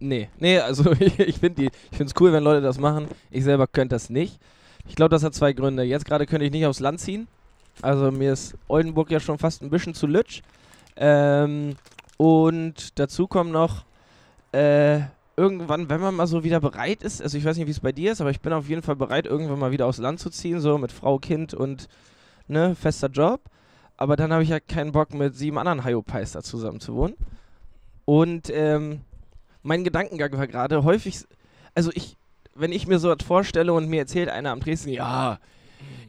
nee, 0.03 0.29
nee, 0.39 0.60
also 0.60 0.91
ich, 1.00 1.38
finde 1.38 1.69
es 2.00 2.13
cool, 2.19 2.33
wenn 2.33 2.43
Leute 2.43 2.62
das 2.62 2.79
machen. 2.79 3.07
Ich 3.31 3.43
selber 3.43 3.67
könnte 3.67 3.95
das 3.95 4.10
nicht. 4.10 4.39
Ich 4.88 4.95
glaube, 4.95 5.10
das 5.10 5.24
hat 5.24 5.33
zwei 5.33 5.53
Gründe. 5.53 5.83
Jetzt 5.83 6.05
gerade 6.05 6.25
könnte 6.25 6.45
ich 6.45 6.51
nicht 6.51 6.65
aufs 6.65 6.79
Land 6.79 7.00
ziehen. 7.00 7.27
Also 7.81 8.12
mir 8.12 8.33
ist 8.33 8.55
Oldenburg 8.67 9.10
ja 9.10 9.19
schon 9.19 9.38
fast 9.38 9.62
ein 9.62 9.69
bisschen 9.69 9.93
zu 9.93 10.07
lütsch. 10.07 10.41
Ähm, 10.95 11.75
und 12.17 13.00
dazu 13.00 13.27
kommt 13.27 13.51
noch, 13.51 13.86
äh, 14.51 15.00
irgendwann, 15.36 15.89
wenn 15.89 16.01
man 16.01 16.15
mal 16.15 16.27
so 16.27 16.43
wieder 16.43 16.60
bereit 16.60 17.01
ist, 17.01 17.22
also 17.22 17.38
ich 17.38 17.45
weiß 17.45 17.57
nicht, 17.57 17.65
wie 17.65 17.72
es 17.72 17.79
bei 17.79 17.91
dir 17.91 18.12
ist, 18.12 18.22
aber 18.22 18.29
ich 18.29 18.41
bin 18.41 18.53
auf 18.53 18.69
jeden 18.69 18.83
Fall 18.83 18.95
bereit, 18.95 19.25
irgendwann 19.25 19.57
mal 19.57 19.72
wieder 19.72 19.88
aufs 19.88 19.98
Land 19.98 20.19
zu 20.19 20.29
ziehen, 20.29 20.60
so 20.60 20.77
mit 20.77 20.91
Frau, 20.91 21.17
Kind 21.17 21.53
und 21.53 21.88
ne, 22.48 22.75
fester 22.75 23.10
Job. 23.10 23.41
Aber 23.98 24.15
dann 24.15 24.31
habe 24.31 24.43
ich 24.43 24.50
ja 24.50 24.60
keinen 24.60 24.91
Bock, 24.91 25.13
mit 25.13 25.36
sieben 25.36 25.57
anderen 25.57 25.86
Hyopies 25.86 26.33
da 26.33 26.41
zusammen 26.41 26.79
zu 26.79 26.95
wohnen. 26.95 27.15
Und 28.05 28.51
ähm, 28.53 29.01
mein 29.63 29.84
Gedankengang 29.84 30.34
war 30.34 30.48
gerade 30.48 30.84
häufig, 30.84 31.25
also 31.74 31.91
ich, 31.93 32.17
wenn 32.53 32.72
ich 32.72 32.88
mir 32.88 33.00
so 33.00 33.10
was 33.10 33.25
vorstelle 33.25 33.74
und 33.74 33.89
mir 33.89 34.00
erzählt 34.00 34.29
einer 34.29 34.51
am 34.51 34.60
Dresden, 34.60 34.89
ja, 34.89 35.39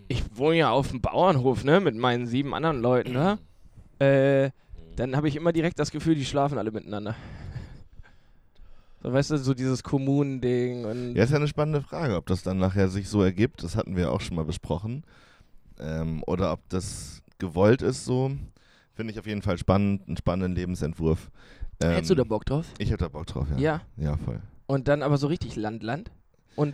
ich 0.08 0.22
wohne 0.34 0.58
ja 0.58 0.70
auf 0.70 0.90
dem 0.90 1.00
Bauernhof, 1.00 1.64
ne, 1.64 1.80
mit 1.80 1.94
meinen 1.94 2.26
sieben 2.26 2.54
anderen 2.54 2.80
Leuten, 2.82 3.12
ne, 3.12 3.38
äh, 3.98 4.50
dann 4.96 5.16
habe 5.16 5.28
ich 5.28 5.36
immer 5.36 5.52
direkt 5.52 5.78
das 5.78 5.90
Gefühl, 5.90 6.14
die 6.14 6.24
schlafen 6.24 6.58
alle 6.58 6.70
miteinander. 6.70 7.16
So, 9.02 9.12
weißt 9.12 9.32
du, 9.32 9.38
so 9.38 9.52
dieses 9.52 9.82
Kommunending 9.82 10.86
und. 10.86 11.14
Ja, 11.14 11.24
ist 11.24 11.30
ja 11.30 11.36
eine 11.36 11.48
spannende 11.48 11.82
Frage, 11.82 12.16
ob 12.16 12.26
das 12.26 12.42
dann 12.42 12.56
nachher 12.56 12.88
sich 12.88 13.08
so 13.08 13.22
ergibt. 13.22 13.62
Das 13.62 13.76
hatten 13.76 13.96
wir 13.96 14.10
auch 14.10 14.22
schon 14.22 14.34
mal 14.36 14.46
besprochen. 14.46 15.04
Ähm, 15.78 16.22
oder 16.26 16.52
ob 16.52 16.66
das 16.70 17.22
gewollt 17.38 17.82
ist 17.82 18.06
so. 18.06 18.30
Finde 18.94 19.12
ich 19.12 19.18
auf 19.18 19.26
jeden 19.26 19.42
Fall 19.42 19.58
spannend, 19.58 20.06
einen 20.06 20.16
spannenden 20.16 20.54
Lebensentwurf. 20.54 21.30
Ähm, 21.84 21.92
Hättest 21.92 22.10
du 22.10 22.14
da 22.14 22.24
Bock 22.24 22.44
drauf? 22.46 22.66
Ich 22.78 22.90
hätte 22.90 23.04
da 23.04 23.08
Bock 23.08 23.26
drauf, 23.26 23.46
ja. 23.50 23.58
Ja. 23.58 23.80
Ja, 23.96 24.16
voll. 24.16 24.40
Und 24.66 24.88
dann 24.88 25.02
aber 25.02 25.18
so 25.18 25.26
richtig 25.26 25.56
Land-Land? 25.56 26.10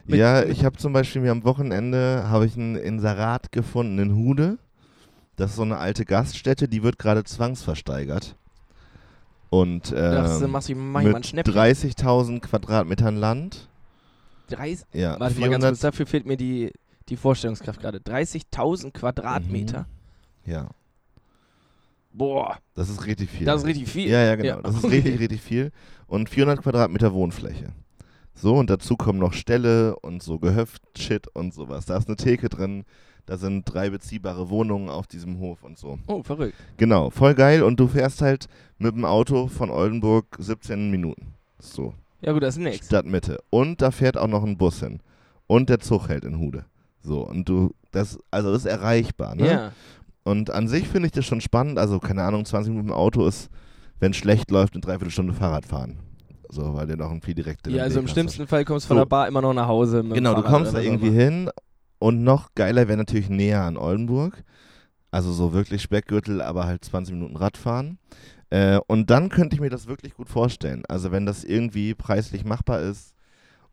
Ja, 0.07 0.45
ich 0.45 0.64
habe 0.64 0.76
zum 0.76 0.93
Beispiel 0.93 1.23
mir 1.23 1.33
am 1.33 1.45
Wochenende 1.45 2.25
habe 2.29 2.45
ich 2.47 2.55
ein 2.57 2.76
Inserat 2.76 3.50
gefunden 3.50 3.99
in 3.99 4.14
Hude. 4.14 4.59
Das 5.37 5.50
ist 5.50 5.57
so 5.57 5.62
eine 5.62 5.79
alte 5.79 6.05
Gaststätte, 6.05 6.69
die 6.69 6.83
wird 6.83 6.99
gerade 6.99 7.25
zwangsversteigert. 7.25 8.37
Und 9.49 9.90
das 9.90 10.43
ähm, 10.43 10.50
machst 10.50 10.69
du 10.69 10.75
ein 10.75 10.93
mit 10.93 11.26
Schnäppchen. 11.26 11.55
30.000 11.55 12.40
Quadratmetern 12.40 13.17
Land. 13.17 13.69
30, 14.49 14.87
Ja, 14.93 15.19
warte 15.19 15.40
mal 15.40 15.49
ganz 15.49 15.64
400 15.64 15.71
kurz, 15.71 15.81
dafür 15.81 16.07
fehlt 16.07 16.26
mir 16.26 16.37
die, 16.37 16.73
die 17.09 17.17
Vorstellungskraft 17.17 17.81
gerade. 17.81 17.99
30.000 17.99 18.93
Quadratmeter. 18.93 19.87
Ja, 20.45 20.69
Boah, 22.12 22.59
das 22.75 22.88
ist 22.88 23.07
richtig 23.07 23.31
viel. 23.31 23.47
das 23.47 23.62
ist 23.62 23.67
richtig 23.67 23.88
viel. 23.88 24.09
Ja, 24.09 24.23
ja, 24.25 24.35
genau. 24.35 24.57
Ja, 24.57 24.62
Das 24.62 24.76
ist 24.76 24.90
richtig, 24.90 25.19
richtig 25.21 25.40
viel. 25.40 25.71
Und 26.07 26.29
400 26.29 26.62
Quadratmeter 26.62 27.12
Wohnfläche. 27.12 27.73
So, 28.35 28.55
und 28.57 28.71
dazu 28.71 28.97
kommen 28.97 29.19
noch 29.19 29.33
Ställe 29.33 29.97
und 30.00 30.23
so 30.23 30.38
Gehöft-Shit 30.38 31.29
und 31.35 31.52
sowas. 31.55 31.87
Da 31.87 31.97
ist 31.97 32.09
eine 32.09 32.17
Theke 32.17 32.49
drin. 32.49 32.85
Da 33.26 33.37
sind 33.37 33.64
drei 33.64 33.90
beziehbare 33.90 34.49
Wohnungen 34.50 34.88
auf 34.88 35.07
diesem 35.07 35.38
Hof 35.38 35.62
und 35.62 35.79
so. 35.79 35.99
Oh, 36.07 36.23
verrückt. 36.23 36.57
Genau, 36.79 37.11
voll 37.11 37.35
geil. 37.35 37.62
Und 37.62 37.79
du 37.79 37.87
fährst 37.87 38.23
halt 38.23 38.47
mit 38.79 38.95
dem 38.97 39.05
Auto 39.05 39.47
von 39.47 39.71
Oldenburg 39.71 40.25
17 40.38 40.90
Minuten. 40.90 41.35
So, 41.59 41.95
Ja 42.23 42.33
gut, 42.33 42.43
das 42.43 42.57
ist 42.57 42.62
nix. 42.62 42.87
Stadtmitte. 42.87 43.38
Und 43.50 43.83
da 43.83 43.90
fährt 43.90 44.17
auch 44.17 44.26
noch 44.26 44.43
ein 44.43 44.57
Bus 44.57 44.81
hin. 44.81 45.00
Und 45.47 45.69
der 45.69 45.79
Zug 45.81 46.09
hält 46.09 46.25
in 46.25 46.38
Hude. 46.38 46.64
So, 47.02 47.21
und 47.26 47.49
du, 47.49 47.75
das, 47.93 48.19
also 48.31 48.52
das 48.52 48.64
ist 48.64 48.71
erreichbar, 48.71 49.35
ne? 49.35 49.47
Ja. 49.47 49.73
Und 50.25 50.50
an 50.50 50.69
sich 50.69 50.87
finde 50.89 51.07
ich 51.07 51.12
das 51.12 51.25
schon 51.25 51.41
spannend. 51.41 51.79
Also, 51.79 51.99
keine 51.99 52.23
Ahnung, 52.23 52.45
20 52.45 52.71
Minuten 52.71 52.89
im 52.91 52.95
Auto 52.95 53.27
ist, 53.27 53.49
wenn 53.99 54.12
es 54.12 54.17
schlecht 54.17 54.50
läuft, 54.50 54.75
eine 54.75 54.81
Dreiviertelstunde 54.83 55.33
Fahrrad 55.33 55.67
fahren. 55.67 55.99
So, 56.50 56.75
weil 56.75 56.87
der 56.87 56.97
noch 56.97 57.11
ein 57.11 57.23
viel 57.23 57.35
direkter 57.35 57.71
ja, 57.71 57.85
also 57.85 58.00
im 58.00 58.09
schlimmsten 58.09 58.47
Fall 58.47 58.65
kommst 58.65 58.87
du 58.87 58.89
von 58.89 58.97
So. 58.97 59.00
der 59.03 59.09
Bar 59.09 59.29
immer 59.29 59.41
noch 59.41 59.55
nach 59.55 59.69
Hause. 59.69 60.03
Genau, 60.03 60.35
du 60.35 60.43
kommst 60.43 60.75
da 60.75 60.81
irgendwie 60.81 61.11
hin. 61.11 61.49
Und 62.00 62.25
noch 62.25 62.55
geiler 62.55 62.89
wäre 62.89 62.99
natürlich 62.99 63.29
näher 63.29 63.62
an 63.62 63.77
Oldenburg. 63.77 64.43
Also 65.12 65.33
so 65.33 65.53
wirklich 65.53 65.83
Speckgürtel, 65.83 66.41
aber 66.43 66.67
halt 66.67 66.85
20 66.85 67.15
Minuten 67.15 67.37
Radfahren. 67.37 67.99
Äh, 68.49 68.81
und 68.89 69.11
dann 69.11 69.29
könnte 69.29 69.55
ich 69.55 69.61
mir 69.61 69.71
das 69.71 69.87
wirklich 69.87 70.15
gut 70.15 70.29
vorstellen. 70.29 70.83
Also 70.89 71.12
wenn 71.12 71.27
das 71.27 71.45
irgendwie 71.45 71.95
preislich 71.95 72.45
machbar 72.45 72.81
ist 72.81 73.15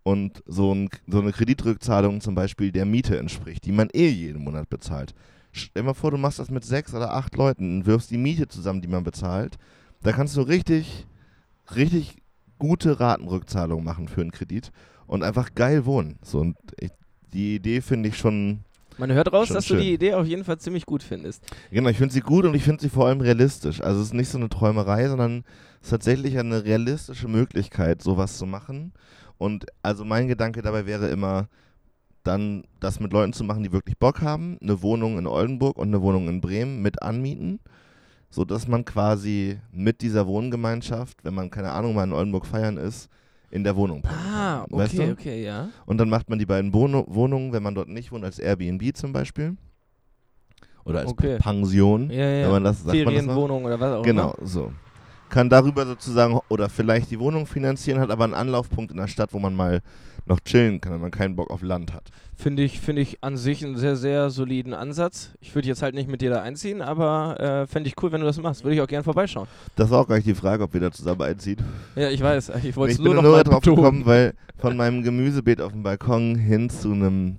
und 0.03 0.43
so, 0.45 0.73
ein, 0.73 0.89
so 1.07 1.19
eine 1.19 1.31
Kreditrückzahlung 1.31 2.21
zum 2.21 2.35
Beispiel 2.35 2.71
der 2.71 2.85
Miete 2.85 3.17
entspricht, 3.17 3.65
die 3.65 3.71
man 3.71 3.89
eh 3.93 4.07
jeden 4.09 4.43
Monat 4.43 4.69
bezahlt. 4.69 5.15
Stell 5.57 5.81
dir 5.81 5.87
mal 5.87 5.93
vor, 5.93 6.11
du 6.11 6.17
machst 6.17 6.39
das 6.39 6.49
mit 6.49 6.63
sechs 6.63 6.93
oder 6.93 7.13
acht 7.13 7.35
Leuten 7.35 7.79
und 7.79 7.85
wirfst 7.85 8.11
die 8.11 8.17
Miete 8.17 8.47
zusammen, 8.47 8.81
die 8.81 8.87
man 8.87 9.03
bezahlt. 9.03 9.57
Da 10.03 10.11
kannst 10.11 10.35
du 10.37 10.41
richtig, 10.41 11.05
richtig 11.75 12.17
gute 12.59 12.99
Ratenrückzahlung 12.99 13.83
machen 13.83 14.07
für 14.07 14.21
einen 14.21 14.31
Kredit 14.31 14.71
und 15.07 15.23
einfach 15.23 15.53
geil 15.55 15.85
wohnen. 15.85 16.17
So, 16.23 16.39
und 16.39 16.55
ich, 16.79 16.91
die 17.33 17.55
Idee 17.55 17.81
finde 17.81 18.09
ich 18.09 18.17
schon, 18.17 18.59
Man 18.97 19.11
hört 19.11 19.31
raus, 19.33 19.49
dass 19.49 19.65
du 19.65 19.73
schön. 19.75 19.81
die 19.83 19.93
Idee 19.93 20.13
auf 20.13 20.25
jeden 20.27 20.43
Fall 20.43 20.57
ziemlich 20.59 20.85
gut 20.85 21.03
findest. 21.03 21.43
genau, 21.71 21.89
ich 21.89 21.97
finde 21.97 22.13
sie 22.13 22.21
gut 22.21 22.45
und 22.45 22.53
ich 22.55 22.63
finde 22.63 22.81
sie 22.81 22.89
vor 22.89 23.07
allem 23.07 23.21
realistisch. 23.21 23.81
Also 23.81 24.01
es 24.01 24.07
ist 24.07 24.13
nicht 24.13 24.29
so 24.29 24.37
eine 24.37 24.49
Träumerei, 24.49 25.07
sondern 25.07 25.43
es 25.81 25.87
ist 25.87 25.91
tatsächlich 25.91 26.37
eine 26.37 26.63
realistische 26.63 27.27
Möglichkeit, 27.27 28.01
sowas 28.01 28.37
zu 28.37 28.45
machen. 28.45 28.93
Und 29.37 29.65
also 29.83 30.03
mein 30.03 30.27
Gedanke 30.27 30.61
dabei 30.63 30.85
wäre 30.87 31.09
immer, 31.09 31.47
dann 32.27 32.63
das 32.79 32.99
mit 32.99 33.13
Leuten 33.13 33.33
zu 33.33 33.43
machen, 33.43 33.63
die 33.63 33.71
wirklich 33.71 33.97
Bock 33.97 34.21
haben, 34.21 34.57
eine 34.61 34.81
Wohnung 34.81 35.17
in 35.17 35.25
Oldenburg 35.27 35.77
und 35.77 35.87
eine 35.87 36.01
Wohnung 36.01 36.27
in 36.27 36.41
Bremen 36.41 36.81
mit 36.81 37.01
anmieten, 37.01 37.59
sodass 38.29 38.67
man 38.67 38.83
quasi 38.85 39.57
mit 39.71 40.01
dieser 40.01 40.27
Wohngemeinschaft, 40.27 41.23
wenn 41.23 41.33
man 41.33 41.49
keine 41.49 41.71
Ahnung 41.71 41.95
mal 41.95 42.03
in 42.03 42.13
Oldenburg 42.13 42.45
feiern 42.45 42.77
ist, 42.77 43.09
in 43.49 43.63
der 43.63 43.75
Wohnung. 43.77 44.03
Ah, 44.05 44.63
okay, 44.63 44.75
Weißt 44.77 44.97
du? 44.97 45.11
okay, 45.11 45.43
ja. 45.45 45.69
Und 45.85 45.97
dann 45.99 46.09
macht 46.09 46.29
man 46.29 46.37
die 46.37 46.45
beiden 46.45 46.73
Wohn 46.73 46.93
Wohnungen, 47.07 47.53
wenn 47.53 47.63
man 47.63 47.73
dort 47.75 47.87
nicht 47.87 48.11
wohnt, 48.11 48.25
als 48.25 48.39
Airbnb 48.39 48.95
zum 48.95 49.13
Beispiel. 49.13 49.55
Oder 50.83 50.99
als 50.99 51.11
Okay. 51.11 51.37
Pension, 51.37 52.09
Ja, 52.09 52.25
ja. 52.29 52.43
wenn 52.45 52.51
man 52.51 52.63
das 52.65 52.83
sagt. 52.83 52.87
Man 52.95 53.05
das? 53.05 53.13
Ferienwohnung 53.23 53.65
oder 53.65 53.79
was 53.79 53.93
auch 53.93 54.03
Genau, 54.03 54.33
immer. 54.37 54.47
so. 54.47 54.71
kann 55.29 55.49
darüber 55.49 55.85
sozusagen 55.85 56.39
oder 56.49 56.69
vielleicht 56.69 57.11
die 57.11 57.19
Wohnung 57.19 57.45
finanzieren, 57.45 57.99
hat 57.99 58.09
aber 58.11 58.23
einen 58.25 58.33
Anlaufpunkt 58.33 58.91
in 58.91 58.97
der 58.97 59.07
Stadt, 59.07 59.33
wo 59.33 59.39
man 59.39 59.55
mal 59.55 59.81
noch 60.27 60.39
chillen 60.41 60.81
kann, 60.81 60.93
wenn 60.93 61.01
man 61.01 61.11
keinen 61.11 61.35
Bock 61.35 61.49
auf 61.49 61.61
Land 61.61 61.93
hat. 61.93 62.09
Finde 62.35 62.63
ich, 62.63 62.79
finde 62.79 63.01
ich 63.01 63.23
an 63.23 63.37
sich 63.37 63.63
einen 63.65 63.77
sehr, 63.77 63.95
sehr 63.95 64.29
soliden 64.29 64.73
Ansatz. 64.73 65.31
Ich 65.39 65.55
würde 65.55 65.67
jetzt 65.67 65.81
halt 65.81 65.95
nicht 65.95 66.09
mit 66.09 66.21
dir 66.21 66.29
da 66.29 66.41
einziehen, 66.41 66.81
aber 66.81 67.39
äh, 67.39 67.67
fände 67.67 67.87
ich 67.89 67.95
cool, 68.03 68.11
wenn 68.11 68.21
du 68.21 68.27
das 68.27 68.39
machst. 68.39 68.63
Würde 68.63 68.75
ich 68.75 68.81
auch 68.81 68.87
gern 68.87 69.03
vorbeischauen. 69.03 69.47
Das 69.75 69.89
war 69.89 70.01
auch 70.01 70.07
gleich 70.07 70.23
die 70.23 70.35
Frage, 70.35 70.63
ob 70.63 70.73
wir 70.73 70.81
da 70.81 70.91
zusammen 70.91 71.21
einziehen. 71.21 71.57
Ja, 71.95 72.09
ich 72.09 72.21
weiß. 72.21 72.51
Ich 72.63 72.75
wollte 72.75 72.93
es 72.93 72.99
nur 72.99 73.15
noch 73.15 73.23
nur 73.23 73.31
mal 73.31 73.43
drauf 73.43 73.61
betonen. 73.61 73.75
gekommen, 73.77 74.05
weil 74.05 74.33
von 74.57 74.75
meinem 74.77 75.03
Gemüsebeet 75.03 75.61
auf 75.61 75.71
dem 75.71 75.83
Balkon 75.83 76.35
hin 76.35 76.69
zu 76.69 76.91
einem, 76.91 77.37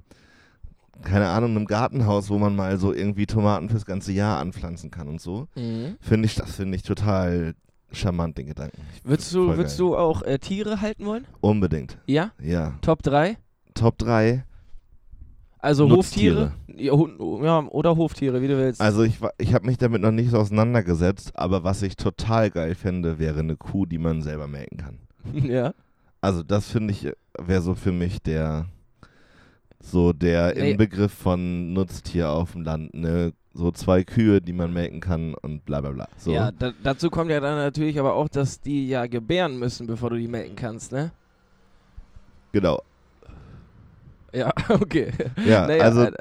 keine 1.03 1.29
Ahnung, 1.29 1.51
einem 1.53 1.67
Gartenhaus, 1.67 2.29
wo 2.31 2.39
man 2.39 2.57
mal 2.57 2.79
so 2.79 2.93
irgendwie 2.93 3.27
Tomaten 3.27 3.69
fürs 3.69 3.87
ganze 3.87 4.13
Jahr 4.13 4.41
anpflanzen 4.41 4.91
kann 4.91 5.09
und 5.09 5.21
so, 5.21 5.47
Mhm. 5.57 5.97
finde 6.01 6.27
ich, 6.27 6.35
das 6.35 6.57
finde 6.57 6.77
ich 6.77 6.83
total 6.83 7.55
charmant, 7.93 8.37
den 8.39 8.47
Gedanken. 8.47 8.81
Würdest 9.05 9.35
du, 9.35 9.57
würdest 9.57 9.79
du 9.79 9.97
auch 9.97 10.23
äh, 10.23 10.39
Tiere 10.39 10.81
halten 10.81 11.07
wollen? 11.07 11.27
Unbedingt, 11.41 11.99
Ja? 12.07 12.33
ja. 12.43 12.75
Top 12.83 13.03
3? 13.03 13.37
Top 13.75 13.99
3. 13.99 14.45
Also 15.61 15.89
Nutztiere. 15.89 16.53
Hoftiere? 16.69 17.45
Ja, 17.45 17.61
oder 17.67 17.97
Hoftiere, 17.97 18.41
wie 18.41 18.47
du 18.49 18.57
willst. 18.57 18.81
Also 18.81 19.03
ich, 19.03 19.19
ich 19.39 19.55
habe 19.55 19.67
mich 19.67 19.77
damit 19.77 20.01
noch 20.03 20.13
nicht 20.13 20.31
so 20.31 20.39
auseinandergesetzt, 20.39 21.33
aber 21.37 21.65
was 21.65 21.83
ich 21.83 21.97
total 21.97 22.51
geil 22.51 22.75
fände, 22.77 23.19
wäre 23.19 23.41
eine 23.41 23.57
Kuh, 23.57 23.85
die 23.85 23.99
man 23.99 24.23
selber 24.23 24.47
melken 24.47 24.79
kann. 24.79 24.99
ja. 25.33 25.75
Also 26.21 26.43
das 26.45 26.71
finde 26.71 26.93
ich, 26.93 27.11
wäre 27.39 27.63
so 27.63 27.75
für 27.75 27.91
mich 27.93 28.23
der, 28.23 28.67
so 29.81 30.13
der 30.13 30.55
Nee. 30.55 30.73
Inbegriff 30.73 31.13
von 31.13 31.73
Nutztier 31.73 32.31
auf 32.31 32.53
dem 32.53 32.63
Land, 32.63 32.95
ne? 32.95 33.33
So 33.55 33.71
zwei 33.73 34.05
Kühe, 34.05 34.41
die 34.41 34.53
man 34.53 34.73
melken 34.73 35.01
kann 35.01 35.35
und 35.35 35.65
bla 35.65 35.81
bla 35.81 35.91
bla. 35.91 36.09
So. 36.17 36.33
Ja, 36.33 36.53
da, 36.53 36.73
dazu 36.83 37.11
kommt 37.11 37.31
ja 37.31 37.41
dann 37.41 37.57
natürlich 37.57 37.99
aber 37.99 38.15
auch, 38.15 38.29
dass 38.29 38.61
die 38.61 38.89
ja 38.89 39.07
gebären 39.07 39.59
müssen, 39.59 39.87
bevor 39.87 40.11
du 40.11 40.17
die 40.17 40.29
melken 40.29 40.55
kannst, 40.55 40.93
ne? 40.93 41.11
Genau. 42.53 42.83
Ja, 44.33 44.53
okay. 44.69 45.13
Ja, 45.45 45.67
Naja, 45.67 45.83
also 45.83 46.03
äh, 46.03 46.13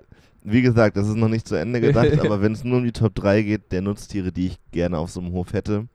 wie 0.44 0.62
gesagt, 0.62 0.96
das 0.96 1.08
ist 1.08 1.16
noch 1.16 1.28
nicht 1.28 1.48
zu 1.48 1.56
Ende 1.56 1.82
gedacht, 1.82 2.20
aber 2.20 2.42
wenn 2.42 2.54
es 2.54 2.64
nur 2.64 2.78
um 2.78 2.86
die 2.86 2.92
Top 2.92 3.14
3 3.16 3.42
geht, 3.42 3.72
der 3.72 3.82
Nutztiere, 3.82 4.32
die 4.32 4.48
ich 4.48 4.60
gerne 4.72 4.98
auf 4.98 5.12
so 5.12 5.20
einem 5.20 5.34
Hof 5.34 5.54
hätte, 5.54 5.88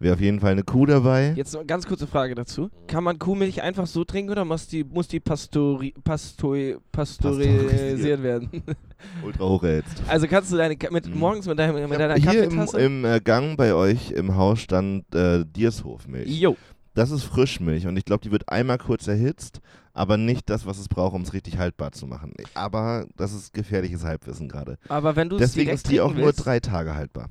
wäre 0.00 0.14
auf 0.14 0.20
jeden 0.20 0.40
Fall 0.40 0.52
eine 0.52 0.64
Kuh 0.64 0.86
dabei. 0.86 1.32
Jetzt 1.36 1.52
noch 1.52 1.60
eine 1.60 1.66
ganz 1.66 1.86
kurze 1.86 2.06
Frage 2.08 2.34
dazu. 2.34 2.70
Kann 2.88 3.04
man 3.04 3.18
Kuhmilch 3.18 3.62
einfach 3.62 3.86
so 3.86 4.02
trinken 4.04 4.32
oder 4.32 4.44
muss 4.44 4.66
die, 4.66 4.82
muss 4.82 5.06
die 5.06 5.20
pastori, 5.20 5.94
pastori, 6.02 6.76
pasteurisiert 6.90 8.22
werden? 8.22 8.50
Ultra 9.24 9.44
hoch 9.44 9.62
erhitzt. 9.62 10.02
Also 10.08 10.26
kannst 10.26 10.52
du 10.52 10.56
deine 10.56 10.76
mit, 10.90 11.06
Mhm. 11.06 11.18
morgens 11.18 11.46
mit, 11.46 11.58
deinem, 11.58 11.88
mit 11.88 11.98
deiner 12.00 12.14
hab 12.14 12.20
Hier 12.32 12.44
im, 12.44 12.50
Kaffeetasse? 12.50 12.80
im 12.80 13.04
äh, 13.04 13.20
Gang 13.20 13.56
bei 13.56 13.74
euch 13.74 14.10
im 14.10 14.34
Haus 14.36 14.60
stand 14.60 15.14
äh, 15.14 15.44
Diershofmilch. 15.44 16.28
Jo. 16.28 16.56
Das 16.94 17.10
ist 17.10 17.22
Frischmilch 17.22 17.86
und 17.86 17.96
ich 17.96 18.04
glaube, 18.04 18.22
die 18.22 18.32
wird 18.32 18.48
einmal 18.48 18.76
kurz 18.78 19.06
erhitzt, 19.06 19.60
aber 19.94 20.16
nicht 20.16 20.50
das, 20.50 20.66
was 20.66 20.78
es 20.78 20.88
braucht, 20.88 21.14
um 21.14 21.22
es 21.22 21.32
richtig 21.32 21.56
haltbar 21.56 21.92
zu 21.92 22.06
machen. 22.06 22.34
Aber 22.54 23.06
das 23.16 23.32
ist 23.32 23.54
gefährliches 23.54 24.04
Halbwissen 24.04 24.48
gerade. 24.48 24.76
Aber 24.88 25.14
wenn 25.14 25.28
du 25.28 25.36
es 25.36 25.40
Deswegen 25.40 25.70
ist 25.70 25.88
die 25.88 26.00
auch 26.00 26.06
trinken 26.08 26.18
nur 26.20 26.26
willst, 26.28 26.44
drei 26.44 26.58
Tage 26.58 26.94
haltbar. 26.94 27.28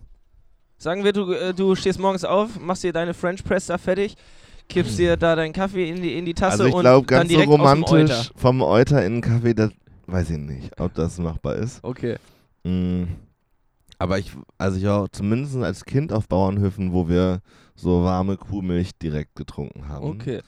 Sagen 0.79 1.03
wir, 1.03 1.13
du, 1.13 1.31
äh, 1.33 1.53
du 1.53 1.75
stehst 1.75 1.99
morgens 1.99 2.25
auf, 2.25 2.59
machst 2.59 2.83
dir 2.83 2.91
deine 2.91 3.13
French 3.13 3.43
Press 3.43 3.67
da 3.67 3.77
fertig, 3.77 4.15
kippst 4.67 4.97
dir 4.97 5.17
da 5.17 5.35
deinen 5.35 5.53
Kaffee 5.53 5.89
in 5.89 6.01
die, 6.01 6.17
in 6.17 6.25
die 6.25 6.33
Tasse 6.33 6.63
also 6.63 6.65
ich 6.65 6.73
und 6.73 6.81
glaube, 6.81 7.05
dann 7.05 7.19
ganz 7.19 7.29
so 7.29 7.35
direkt 7.35 7.51
dem 7.51 7.61
romantisch 7.61 8.11
Euter. 8.11 8.31
vom 8.35 8.61
Euter 8.63 9.05
in 9.05 9.15
den 9.15 9.21
Kaffee, 9.21 9.53
das 9.53 9.71
weiß 10.07 10.31
ich 10.31 10.37
nicht, 10.37 10.79
ob 10.79 10.95
das 10.95 11.19
machbar 11.19 11.55
ist. 11.55 11.83
Okay. 11.83 12.15
Mm. 12.63 13.03
Aber 13.99 14.17
ich, 14.17 14.31
also 14.57 14.77
ich 14.77 14.85
war 14.85 15.03
auch 15.03 15.07
zumindest 15.09 15.57
als 15.57 15.83
Kind 15.83 16.13
auf 16.13 16.27
Bauernhöfen, 16.27 16.93
wo 16.93 17.09
wir 17.09 17.41
so 17.75 18.03
warme 18.03 18.37
Kuhmilch 18.37 18.91
direkt 18.97 19.35
getrunken 19.35 19.89
haben. 19.89 20.05
Okay. 20.05 20.39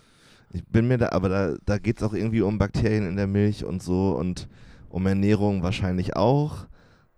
Ich 0.54 0.66
bin 0.66 0.88
mir 0.88 0.98
da, 0.98 1.10
aber 1.10 1.30
da, 1.30 1.56
da 1.66 1.78
geht 1.78 1.98
es 1.98 2.04
auch 2.04 2.14
irgendwie 2.14 2.42
um 2.42 2.58
Bakterien 2.58 3.08
in 3.08 3.18
der 3.18 3.28
Milch 3.28 3.66
und 3.66 3.84
so 3.84 4.12
und 4.12 4.48
um 4.90 5.06
Ernährung 5.06 5.64
wahrscheinlich 5.64 6.16
auch 6.16 6.66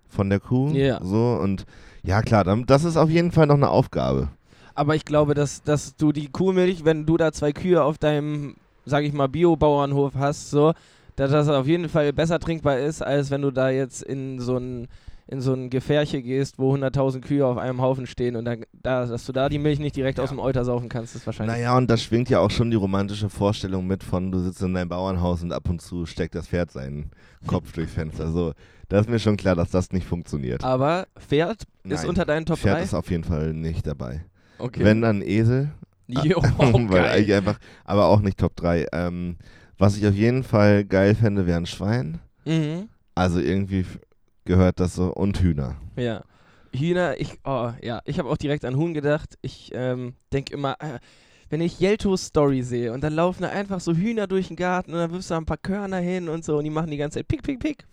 von 0.07 0.29
der 0.29 0.39
Kuh. 0.39 0.71
Ja. 0.71 0.99
So 1.03 1.37
und 1.41 1.65
ja 2.03 2.21
klar, 2.21 2.43
dann, 2.43 2.65
das 2.65 2.83
ist 2.83 2.97
auf 2.97 3.09
jeden 3.09 3.31
Fall 3.31 3.47
noch 3.47 3.55
eine 3.55 3.69
Aufgabe. 3.69 4.29
Aber 4.75 4.95
ich 4.95 5.05
glaube, 5.05 5.33
dass, 5.33 5.61
dass 5.63 5.95
du 5.95 6.11
die 6.11 6.29
Kuhmilch, 6.29 6.83
wenn 6.85 7.05
du 7.05 7.17
da 7.17 7.31
zwei 7.31 7.51
Kühe 7.51 7.83
auf 7.83 7.97
deinem, 7.97 8.55
sag 8.85 9.03
ich 9.03 9.13
mal, 9.13 9.27
Bio-Bauernhof 9.27 10.13
hast, 10.15 10.49
so, 10.49 10.73
dass 11.15 11.31
das 11.31 11.47
auf 11.47 11.67
jeden 11.67 11.89
Fall 11.89 12.11
besser 12.11 12.39
trinkbar 12.39 12.79
ist, 12.79 13.01
als 13.01 13.29
wenn 13.29 13.43
du 13.43 13.51
da 13.51 13.69
jetzt 13.69 14.01
in 14.01 14.39
so 14.39 14.57
ein 14.57 14.87
in 15.27 15.39
so 15.41 15.53
ein 15.53 15.69
Gefärche 15.69 16.21
gehst, 16.21 16.59
wo 16.59 16.75
100.000 16.75 17.21
Kühe 17.21 17.45
auf 17.45 17.57
einem 17.57 17.81
Haufen 17.81 18.07
stehen 18.07 18.35
und 18.35 18.45
dann, 18.45 18.65
da, 18.73 19.05
dass 19.05 19.25
du 19.25 19.31
da 19.31 19.47
die 19.49 19.57
Milch 19.59 19.79
nicht 19.79 19.95
direkt 19.95 20.17
Ja. 20.17 20.23
aus 20.25 20.29
dem 20.31 20.39
Euter 20.39 20.65
saufen 20.65 20.89
kannst, 20.89 21.15
ist 21.15 21.25
wahrscheinlich. 21.25 21.55
Naja, 21.55 21.77
und 21.77 21.89
da 21.89 21.95
schwingt 21.97 22.29
ja 22.29 22.39
auch 22.39 22.51
schon 22.51 22.69
die 22.71 22.75
romantische 22.77 23.29
Vorstellung 23.29 23.87
mit 23.87 24.03
von, 24.03 24.31
du 24.31 24.39
sitzt 24.39 24.61
in 24.61 24.73
deinem 24.73 24.89
Bauernhaus 24.89 25.41
und 25.43 25.53
ab 25.53 25.69
und 25.69 25.81
zu 25.81 26.05
steckt 26.05 26.35
das 26.35 26.47
Pferd 26.47 26.71
seinen 26.71 27.11
Kopf 27.47 27.71
durchs 27.73 27.93
Fenster. 27.93 28.31
So, 28.31 28.53
da 28.89 28.99
ist 28.99 29.09
mir 29.09 29.19
schon 29.19 29.37
klar, 29.37 29.55
dass 29.55 29.71
das 29.71 29.91
nicht 29.91 30.05
funktioniert. 30.05 30.63
Aber 30.63 31.07
Pferd 31.17 31.63
ist 31.83 32.01
Nein, 32.01 32.09
unter 32.09 32.25
deinen 32.25 32.45
Top 32.45 32.59
Pferd 32.59 32.79
3? 32.79 32.83
ist 32.83 32.93
auf 32.93 33.09
jeden 33.09 33.23
Fall 33.23 33.53
nicht 33.53 33.87
dabei. 33.87 34.25
Okay. 34.59 34.83
Wenn 34.83 35.01
dann 35.01 35.21
Esel, 35.21 35.71
jo, 36.07 36.41
weil 36.59 37.05
eigentlich 37.05 37.33
einfach, 37.33 37.57
aber 37.85 38.05
auch 38.07 38.19
nicht 38.19 38.37
Top 38.37 38.55
3. 38.57 38.87
Ähm, 38.91 39.37
was 39.77 39.97
ich 39.97 40.05
auf 40.05 40.13
jeden 40.13 40.43
Fall 40.43 40.83
geil 40.83 41.15
fände, 41.15 41.47
wäre 41.47 41.57
ein 41.57 41.65
Schwein. 41.65 42.19
Mhm. 42.45 42.89
Also 43.15 43.39
irgendwie 43.39 43.85
gehört 44.45 44.79
das 44.79 44.95
so 44.95 45.13
und 45.13 45.39
Hühner. 45.41 45.75
Ja. 45.95 46.23
Hühner, 46.75 47.19
ich, 47.19 47.39
oh, 47.45 47.71
ja, 47.81 48.01
ich 48.05 48.17
habe 48.17 48.29
auch 48.29 48.37
direkt 48.37 48.65
an 48.65 48.75
Huhn 48.75 48.93
gedacht. 48.95 49.37
Ich 49.41 49.69
ähm, 49.73 50.15
denke 50.31 50.53
immer, 50.53 50.75
äh, 50.79 50.97
wenn 51.49 51.61
ich 51.61 51.79
Jeltos 51.79 52.25
Story 52.25 52.63
sehe 52.63 52.91
und 52.93 53.01
dann 53.03 53.13
laufen 53.13 53.43
da 53.43 53.49
einfach 53.49 53.79
so 53.79 53.93
Hühner 53.93 54.25
durch 54.25 54.47
den 54.47 54.55
Garten 54.55 54.91
und 54.91 54.97
dann 54.97 55.11
wirfst 55.11 55.29
du 55.29 55.35
da 55.35 55.37
ein 55.39 55.45
paar 55.45 55.57
Körner 55.57 55.97
hin 55.97 56.29
und 56.29 56.43
so 56.43 56.57
und 56.57 56.63
die 56.63 56.71
machen 56.71 56.89
die 56.89 56.97
ganze 56.97 57.19
Zeit 57.19 57.27
pick, 57.27 57.43
pick, 57.43 57.59
pick. 57.59 57.85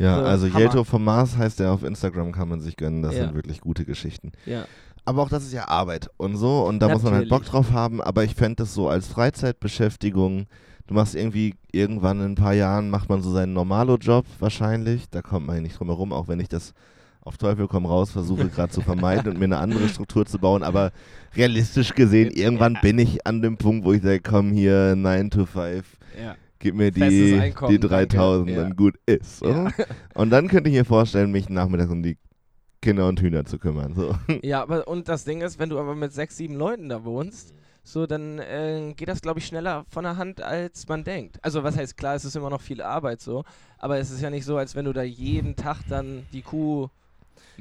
Ja, 0.00 0.18
So, 0.18 0.24
also 0.24 0.46
Hammer. 0.48 0.58
Jelto 0.58 0.82
vom 0.82 1.04
Mars 1.04 1.36
heißt 1.36 1.60
der 1.60 1.70
auf 1.70 1.84
Instagram, 1.84 2.32
kann 2.32 2.48
man 2.48 2.60
sich 2.60 2.76
gönnen. 2.76 3.02
Das 3.02 3.14
Ja. 3.14 3.26
sind 3.26 3.34
wirklich 3.36 3.60
gute 3.60 3.84
Geschichten. 3.84 4.32
Ja. 4.46 4.64
Aber 5.04 5.22
auch 5.22 5.28
das 5.28 5.44
ist 5.44 5.52
ja 5.52 5.68
Arbeit 5.68 6.10
und 6.16 6.36
so 6.36 6.64
und 6.66 6.80
da 6.80 6.88
muss 6.88 7.02
man 7.04 7.14
halt 7.14 7.28
Bock 7.28 7.42
Natürlich. 7.44 7.66
drauf 7.68 7.72
haben. 7.72 8.00
Aber 8.02 8.24
ich 8.24 8.34
fände 8.34 8.56
das 8.56 8.74
so 8.74 8.88
als 8.88 9.06
Freizeitbeschäftigung. 9.06 10.46
Du 10.86 10.94
machst 10.94 11.14
irgendwie 11.14 11.54
irgendwann 11.72 12.20
in 12.20 12.32
ein 12.32 12.34
paar 12.34 12.52
Jahren 12.52 12.90
macht 12.90 13.08
man 13.08 13.22
so 13.22 13.30
seinen 13.32 13.54
Normalo-Job 13.54 14.26
wahrscheinlich. 14.38 15.08
Da 15.10 15.22
kommt 15.22 15.46
man 15.46 15.62
nicht 15.62 15.78
drum 15.78 15.88
herum, 15.88 16.12
auch 16.12 16.28
wenn 16.28 16.40
ich 16.40 16.48
das 16.48 16.74
auf 17.24 17.38
Teufel 17.38 17.68
komm 17.68 17.86
raus 17.86 18.10
versuche 18.10 18.48
gerade 18.48 18.70
zu 18.70 18.82
vermeiden 18.82 19.32
und 19.32 19.38
mir 19.38 19.46
eine 19.46 19.56
andere 19.56 19.88
Struktur 19.88 20.26
zu 20.26 20.38
bauen. 20.38 20.62
Aber 20.62 20.92
realistisch 21.34 21.94
gesehen, 21.94 22.30
irgendwann 22.30 22.78
bin 22.82 22.98
ich 22.98 23.26
an 23.26 23.40
dem 23.40 23.56
Punkt, 23.56 23.86
wo 23.86 23.92
ich 23.92 24.02
sage, 24.02 24.20
komm 24.20 24.52
hier 24.52 24.94
9 24.94 25.30
to 25.30 25.46
5, 25.46 25.86
ja. 26.22 26.36
gib 26.58 26.74
mir 26.74 26.90
die, 26.90 27.00
die 27.68 27.78
danke. 27.78 27.78
3000 27.78 28.50
Ja. 28.50 28.64
und 28.64 28.76
gut 28.76 28.96
ist. 29.06 29.38
So. 29.38 29.48
Ja. 29.48 29.70
Und 30.14 30.30
dann 30.30 30.48
könnte 30.48 30.68
ich 30.68 30.76
mir 30.76 30.84
vorstellen, 30.84 31.30
mich 31.32 31.48
nachmittags 31.48 31.90
um 31.90 32.02
die 32.02 32.18
Kinder 32.82 33.08
und 33.08 33.18
Hühner 33.22 33.46
zu 33.46 33.58
kümmern. 33.58 33.94
So. 33.94 34.14
ja, 34.42 34.60
aber 34.60 34.86
und 34.86 35.08
das 35.08 35.24
Ding 35.24 35.40
ist, 35.40 35.58
wenn 35.58 35.70
du 35.70 35.78
aber 35.78 35.94
mit 35.94 36.12
sechs, 36.12 36.36
sieben 36.36 36.54
Leuten 36.54 36.90
da 36.90 37.02
wohnst, 37.04 37.54
so, 37.84 38.06
dann 38.06 38.38
äh, 38.40 38.94
geht 38.96 39.08
das, 39.08 39.20
glaube 39.22 39.40
ich, 39.40 39.46
schneller 39.46 39.84
von 39.90 40.04
der 40.04 40.16
Hand, 40.16 40.42
als 40.42 40.88
man 40.88 41.04
denkt. 41.04 41.38
Also, 41.44 41.62
was 41.64 41.76
heißt, 41.76 41.96
klar, 41.96 42.14
es 42.16 42.24
ist 42.24 42.36
immer 42.36 42.50
noch 42.50 42.62
viel 42.62 42.82
Arbeit 42.82 43.20
so, 43.20 43.44
aber 43.78 43.98
es 43.98 44.10
ist 44.10 44.22
ja 44.22 44.30
nicht 44.30 44.44
so, 44.46 44.56
als 44.56 44.74
wenn 44.74 44.86
du 44.86 44.92
da 44.94 45.02
jeden 45.02 45.56
Tag 45.56 45.82
dann 45.88 46.26
die 46.32 46.42
Kuh 46.42 46.88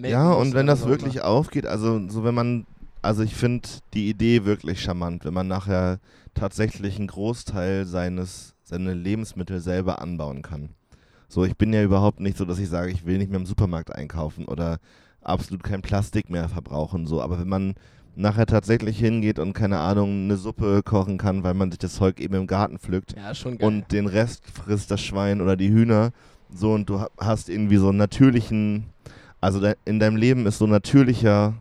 Ja, 0.03 0.33
und 0.33 0.53
wenn 0.53 0.67
das 0.67 0.85
wirklich 0.85 1.17
immer. 1.17 1.25
aufgeht, 1.25 1.65
also 1.65 2.07
so 2.09 2.23
wenn 2.23 2.35
man, 2.35 2.65
also 3.01 3.23
ich 3.23 3.35
finde 3.35 3.69
die 3.93 4.09
Idee 4.09 4.45
wirklich 4.45 4.81
charmant, 4.81 5.23
wenn 5.25 5.33
man 5.33 5.47
nachher 5.47 5.99
tatsächlich 6.33 6.97
einen 6.97 7.07
Großteil 7.07 7.85
seines, 7.85 8.55
seine 8.63 8.93
Lebensmittel 8.93 9.59
selber 9.59 10.01
anbauen 10.01 10.41
kann. 10.41 10.75
So, 11.29 11.45
ich 11.45 11.57
bin 11.57 11.73
ja 11.73 11.83
überhaupt 11.83 12.19
nicht 12.19 12.37
so, 12.37 12.45
dass 12.45 12.59
ich 12.59 12.69
sage, 12.69 12.91
ich 12.91 13.05
will 13.05 13.17
nicht 13.17 13.29
mehr 13.31 13.39
im 13.39 13.45
Supermarkt 13.45 13.93
einkaufen 13.93 14.45
oder 14.45 14.79
absolut 15.21 15.63
kein 15.63 15.81
Plastik 15.81 16.29
mehr 16.29 16.49
verbrauchen, 16.49 17.07
so, 17.07 17.21
aber 17.21 17.39
wenn 17.39 17.49
man 17.49 17.75
nachher 18.15 18.45
tatsächlich 18.45 18.99
hingeht 18.99 19.39
und 19.39 19.53
keine 19.53 19.79
Ahnung, 19.79 20.25
eine 20.25 20.37
Suppe 20.37 20.81
kochen 20.83 21.17
kann, 21.17 21.43
weil 21.43 21.53
man 21.53 21.71
sich 21.71 21.79
das 21.79 21.95
Zeug 21.95 22.19
eben 22.19 22.35
im 22.35 22.47
Garten 22.47 22.77
pflückt, 22.79 23.15
Ja, 23.17 23.33
schon 23.33 23.57
geil. 23.57 23.67
und 23.67 23.91
den 23.91 24.05
Rest 24.07 24.43
frisst 24.51 24.91
das 24.91 25.01
Schwein 25.01 25.41
oder 25.41 25.55
die 25.57 25.69
Hühner. 25.69 26.11
So, 26.53 26.73
und 26.73 26.87
du 26.89 26.99
ha- 26.99 27.09
hast 27.19 27.49
irgendwie 27.49 27.77
so 27.77 27.89
einen 27.89 27.97
natürlichen, 27.97 28.85
also 29.41 29.59
in 29.85 29.99
deinem 29.99 30.15
Leben 30.17 30.45
ist 30.45 30.59
so 30.59 30.65
ein 30.65 30.71
natürlicher 30.71 31.55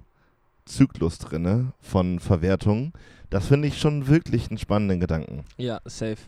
Zyklus 0.66 1.18
drinne 1.18 1.72
von 1.80 2.18
Verwertung. 2.20 2.92
Das 3.30 3.46
finde 3.46 3.68
ich 3.68 3.78
schon 3.80 4.06
wirklich 4.08 4.48
einen 4.50 4.58
spannenden 4.58 5.00
Gedanken. 5.00 5.44
ja, 5.56 5.80
safe. 5.86 6.18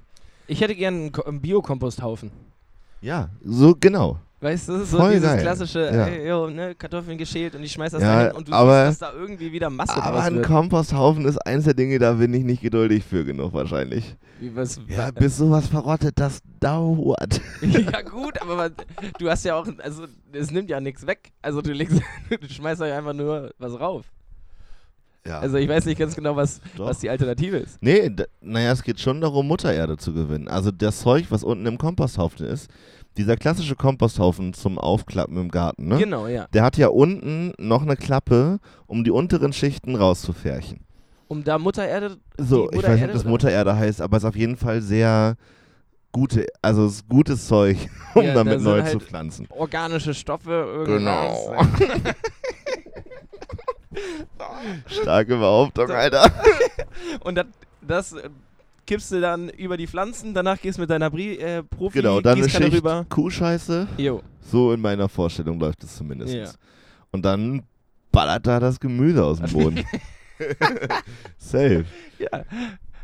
Ich 0.46 0.60
hätte 0.60 0.74
Ko- 1.10 1.22
einen 1.24 1.40
Biokomposthaufen. 1.40 2.30
Ja, 3.00 3.28
so 3.42 3.74
genau. 3.78 4.18
Weißt 4.40 4.68
du, 4.68 4.84
so 4.84 4.98
Voll 4.98 5.12
dieses 5.14 5.28
geil. 5.30 5.40
klassische, 5.40 5.80
Ja. 5.80 6.06
ey, 6.06 6.28
yo, 6.28 6.50
ne, 6.50 6.74
Kartoffeln 6.74 7.16
geschält 7.16 7.54
und 7.54 7.62
ich 7.62 7.72
schmeiß 7.72 7.92
das 7.92 8.02
Ja, 8.02 8.24
hin 8.24 8.32
und 8.32 8.48
du 8.48 8.52
aber- 8.52 8.88
siehst, 8.90 9.00
dass 9.00 9.12
da 9.12 9.16
irgendwie 9.18 9.50
wieder 9.52 9.70
Masse 9.70 9.96
Aber 10.02 10.22
ein 10.22 10.34
wird. 10.34 10.46
Komposthaufen 10.46 11.24
ist 11.24 11.38
eins 11.46 11.64
der 11.64 11.72
Dinge, 11.72 11.98
da 11.98 12.12
bin 12.12 12.34
ich 12.34 12.44
nicht 12.44 12.60
geduldig 12.60 13.04
für 13.04 13.24
genug 13.24 13.54
wahrscheinlich. 13.54 14.16
Wie, 14.40 14.54
was, 14.54 14.78
Ja, 14.88 15.10
bis 15.12 15.38
sowas 15.38 15.68
verrottet, 15.68 16.14
das 16.18 16.40
dauert. 16.60 17.40
ja 17.62 18.02
gut, 18.02 18.40
aber 18.42 18.56
man, 18.56 18.72
du 19.18 19.30
hast 19.30 19.44
ja 19.44 19.54
auch, 19.54 19.66
also 19.82 20.04
es 20.32 20.50
nimmt 20.50 20.68
ja 20.68 20.78
nichts 20.78 21.06
weg. 21.06 21.32
Also 21.40 21.62
du 21.62 21.72
legst, 21.72 22.00
du 22.40 22.48
schmeißt 22.48 22.82
ja 22.82 22.98
einfach 22.98 23.14
nur 23.14 23.50
was 23.58 23.80
rauf. 23.80 24.04
Ja. 25.26 25.38
Also 25.38 25.56
ich 25.56 25.68
weiß 25.70 25.86
nicht 25.86 25.98
ganz 25.98 26.14
genau, 26.14 26.36
was, 26.36 26.60
Doch. 26.76 26.84
was 26.86 26.98
die 26.98 27.08
Alternative 27.08 27.56
ist. 27.56 27.78
Nee, 27.80 28.10
naja, 28.42 28.72
es 28.72 28.82
geht 28.82 29.00
schon 29.00 29.22
darum, 29.22 29.48
Muttererde 29.48 29.96
zu 29.96 30.12
gewinnen. 30.12 30.48
Also 30.48 30.70
das 30.70 31.00
Zeug, 31.00 31.26
was 31.30 31.42
unten 31.44 31.64
im 31.64 31.78
Komposthaufen 31.78 32.44
ist, 32.44 32.68
dieser 33.16 33.36
klassische 33.36 33.76
Komposthaufen 33.76 34.54
zum 34.54 34.78
Aufklappen 34.78 35.36
im 35.36 35.50
Garten, 35.50 35.88
ne? 35.88 35.98
Genau, 35.98 36.26
ja. 36.26 36.46
Der 36.52 36.62
hat 36.62 36.76
ja 36.76 36.88
unten 36.88 37.52
noch 37.58 37.82
eine 37.82 37.96
Klappe, 37.96 38.58
um 38.86 39.04
die 39.04 39.10
unteren 39.10 39.52
Schichten 39.52 39.94
rauszufärchen. 39.96 40.80
Um 41.28 41.42
da 41.44 41.58
Muttererde. 41.58 42.18
So, 42.38 42.68
die 42.68 42.78
ich 42.78 42.82
weiß 42.82 42.90
nicht, 43.00 43.02
ob 43.02 43.08
Muttererde 43.08 43.12
das 43.12 43.24
Muttererde 43.24 43.76
heißt, 43.76 44.00
aber 44.02 44.16
es 44.16 44.22
ist 44.24 44.28
auf 44.28 44.36
jeden 44.36 44.56
Fall 44.56 44.82
sehr 44.82 45.36
gute, 46.12 46.46
also 46.62 46.90
gutes 47.08 47.46
Zeug, 47.48 47.76
um 48.14 48.22
Ja, 48.22 48.28
da 48.28 48.34
damit 48.44 48.60
sind 48.60 48.64
neu 48.64 48.82
halt 48.82 48.92
zu 48.92 49.00
pflanzen. 49.00 49.46
organische 49.50 50.14
Stoffe 50.14 50.52
irgendwie 50.52 50.92
Genau. 50.98 51.56
Starke 54.86 55.36
Behauptung, 55.36 55.90
Alter. 55.90 56.30
Und 57.24 57.36
das, 57.36 57.46
das 57.80 58.14
kippst 58.86 59.12
du 59.12 59.20
dann 59.20 59.48
über 59.50 59.76
die 59.76 59.86
Pflanzen, 59.86 60.34
danach 60.34 60.60
gehst 60.60 60.78
du 60.78 60.82
mit 60.82 60.90
deiner 60.90 61.10
Brie, 61.10 61.38
äh, 61.38 61.62
Profi 61.62 61.98
Genau, 62.00 62.20
dann 62.20 62.38
eine 62.38 62.48
Schicht 62.48 62.72
rüber. 62.72 63.06
Kuhscheiße. 63.08 63.86
Jo. 63.98 64.22
So 64.40 64.72
in 64.72 64.80
meiner 64.80 65.08
Vorstellung 65.08 65.58
läuft 65.58 65.82
es 65.84 65.96
zumindest. 65.96 66.34
Ja. 66.34 66.50
Und 67.12 67.24
dann 67.24 67.62
ballert 68.12 68.46
da 68.46 68.60
das 68.60 68.78
Gemüse 68.80 69.24
aus 69.24 69.40
dem 69.40 69.50
Boden. 69.52 69.84
Safe. 71.38 71.84
Ja. 72.18 72.44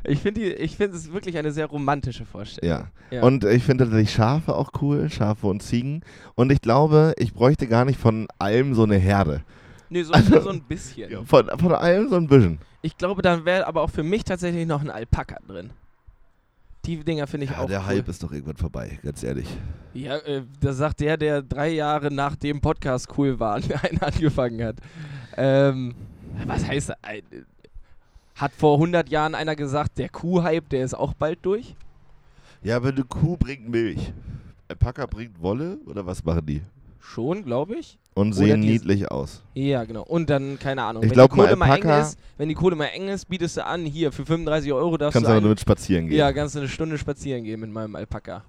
Ich 0.05 0.21
finde 0.21 0.40
ich 0.55 0.77
find 0.77 0.95
es 0.95 1.12
wirklich 1.12 1.37
eine 1.37 1.53
sehr 1.53 1.66
romantische 1.66 2.25
Vorstellung. 2.25 2.71
Ja. 3.11 3.16
Ja. 3.16 3.23
Und 3.23 3.45
ich 3.45 3.62
finde 3.62 3.85
tatsächlich 3.85 4.12
Schafe 4.12 4.55
auch 4.55 4.71
cool, 4.81 5.11
Schafe 5.11 5.47
und 5.47 5.62
Ziegen. 5.62 6.03
Und 6.35 6.51
ich 6.51 6.62
glaube, 6.62 7.14
ich 7.19 7.35
bräuchte 7.35 7.66
gar 7.66 7.85
nicht 7.85 8.01
von 8.01 8.27
allem 8.38 8.75
so 8.75 8.85
eine 8.85 8.97
Herde. 8.97 9.43
Nee, 9.90 10.03
so, 10.03 10.12
Also- 10.12 10.40
so 10.40 10.51
ein 10.51 10.62
bisschen. 10.62 11.27
Von, 11.27 11.49
von 11.59 11.73
allem 11.73 12.09
so 12.09 12.16
ein 12.16 12.27
bisschen. 12.29 12.59
Ich 12.83 12.97
glaube, 12.97 13.23
dann 13.23 13.45
wäre 13.45 13.66
aber 13.66 13.83
auch 13.83 13.90
für 13.90 14.03
mich 14.03 14.25
tatsächlich 14.25 14.66
noch 14.66 14.81
ein 14.81 14.90
Alpaka 14.90 15.37
drin. 15.47 15.71
Die 16.87 16.97
Dinger 17.05 17.27
finde 17.27 17.45
ich 17.45 17.51
Ja, 17.51 17.59
auch 17.59 17.66
der 17.66 17.81
cool. 17.81 17.87
Hype 17.87 18.09
ist 18.09 18.23
doch 18.23 18.33
irgendwann 18.33 18.57
vorbei, 18.57 18.99
ganz 19.03 19.23
ehrlich. 19.23 19.47
Ja, 19.93 20.16
äh, 20.19 20.43
das 20.61 20.79
sagt 20.79 21.01
der, 21.01 21.19
der 21.19 21.43
drei 21.43 21.69
Jahre 21.69 22.11
nach 22.11 22.37
dem 22.37 22.61
Podcast 22.62 23.09
cool 23.19 23.38
war 23.38 23.57
und 23.62 23.85
einen 23.85 23.99
angefangen 24.01 24.64
hat. 24.64 24.77
Ähm, 25.37 25.95
was 26.47 26.66
heißt? 26.66 26.93
Ein- 27.05 27.23
Hat 28.37 28.53
vor 28.53 28.77
100 28.77 29.11
Jahren 29.11 29.35
einer 29.35 29.57
gesagt, 29.57 29.99
der 29.99 30.09
Kuh-Hype, 30.09 30.71
der 30.71 30.85
ist 30.85 30.95
auch 30.95 31.12
bald 31.12 31.38
durch? 31.43 31.77
Ja, 32.62 32.77
aber 32.77 32.88
eine 32.88 33.05
Kuh 33.05 33.37
bringt 33.37 33.69
Milch. 33.69 34.12
Alpaka 34.69 35.05
bringt 35.05 35.40
Wolle 35.43 35.79
oder 35.85 36.07
was 36.07 36.25
machen 36.25 36.47
die? 36.47 36.62
Schon, 37.01 37.45
glaube 37.45 37.77
ich. 37.77 37.99
Und 38.15 38.35
sehen 38.35 38.61
niedlich 38.61 39.11
aus. 39.11 39.43
Ja, 39.55 39.85
genau. 39.85 40.03
Und 40.03 40.29
dann, 40.31 40.59
keine 40.59 40.83
Ahnung, 40.83 41.03
Ich 41.03 41.11
wenn 41.11 41.15
glaub, 41.15 41.31
die 41.31 41.37
Kohle 41.37 41.57
mal 41.57 41.75
eng 41.77 41.89
ist, 41.89 42.19
wenn 42.37 42.49
die 42.49 42.55
Kohle 42.55 42.77
mal 42.77 42.87
eng 42.87 43.09
ist, 43.09 43.27
bietest 43.27 43.57
du 43.57 43.65
an, 43.65 43.85
hier, 43.85 44.13
für 44.13 44.27
35 44.27 44.73
Euro 44.73 44.97
darfst 44.97 45.15
Kannst 45.15 45.25
du 45.27 45.29
aber 45.31 45.37
einen, 45.39 45.45
damit 45.45 45.61
spazieren 45.61 46.09
gehen. 46.09 46.19
Ja, 46.19 46.33
kannst 46.33 46.55
du 46.55 46.59
eine 46.61 46.69
Stunde 46.69 46.99
spazieren 46.99 47.45
gehen 47.45 47.61
mit 47.61 47.71
meinem 47.71 47.97
Alpaka. 47.97 48.45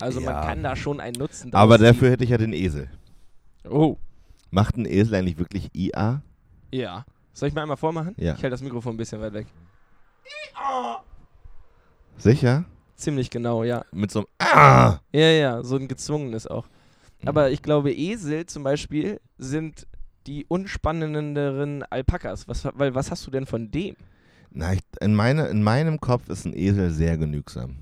Also 0.00 0.20
Ja. 0.20 0.32
man 0.32 0.44
kann 0.44 0.62
da 0.62 0.76
schon 0.76 1.00
einen 1.00 1.16
Nutzen 1.16 1.54
aber 1.54 1.78
dafür 1.78 2.10
hätte 2.10 2.24
ich 2.24 2.30
ja 2.30 2.36
den 2.38 2.52
Esel. 2.52 2.90
Oh, 3.68 3.96
Macht 4.50 4.76
ein 4.76 4.84
Esel 4.84 5.14
eigentlich 5.14 5.38
wirklich 5.38 5.70
IA? 5.74 6.22
ja. 6.70 7.04
Soll 7.32 7.48
ich 7.50 7.54
mal 7.54 7.62
einmal 7.62 7.76
vormachen? 7.76 8.14
Ja. 8.16 8.32
Ich 8.32 8.42
halte 8.42 8.50
das 8.50 8.62
Mikrofon 8.62 8.94
ein 8.94 8.96
bisschen 8.96 9.20
weit 9.20 9.34
weg. 9.34 9.46
Sicher? 12.16 12.64
Ziemlich 12.96 13.30
genau, 13.30 13.62
ja. 13.62 13.84
Mit 13.92 14.10
so 14.10 14.20
einem 14.20 14.28
Ah! 14.38 14.98
Ja, 15.12 15.30
ja, 15.30 15.62
so 15.62 15.76
ein 15.76 15.86
gezwungenes 15.88 16.46
auch. 16.46 16.66
Mhm. 17.22 17.28
Aber 17.28 17.50
ich 17.50 17.62
glaube, 17.62 17.92
Esel 17.92 18.46
zum 18.46 18.62
Beispiel 18.62 19.20
sind 19.38 19.86
die 20.26 20.44
unspannenderen 20.46 21.82
Alpakas. 21.84 22.48
Was, 22.48 22.64
weil 22.74 22.94
was 22.94 23.10
hast 23.10 23.26
du 23.26 23.30
denn 23.30 23.46
von 23.46 23.70
dem? 23.70 23.96
Na, 24.50 24.72
ich, 24.72 24.80
in, 25.00 25.14
meine, 25.14 25.46
in 25.48 25.62
meinem 25.62 26.00
Kopf 26.00 26.28
ist 26.30 26.46
ein 26.46 26.56
Esel 26.56 26.90
sehr 26.90 27.18
genügsam. 27.18 27.76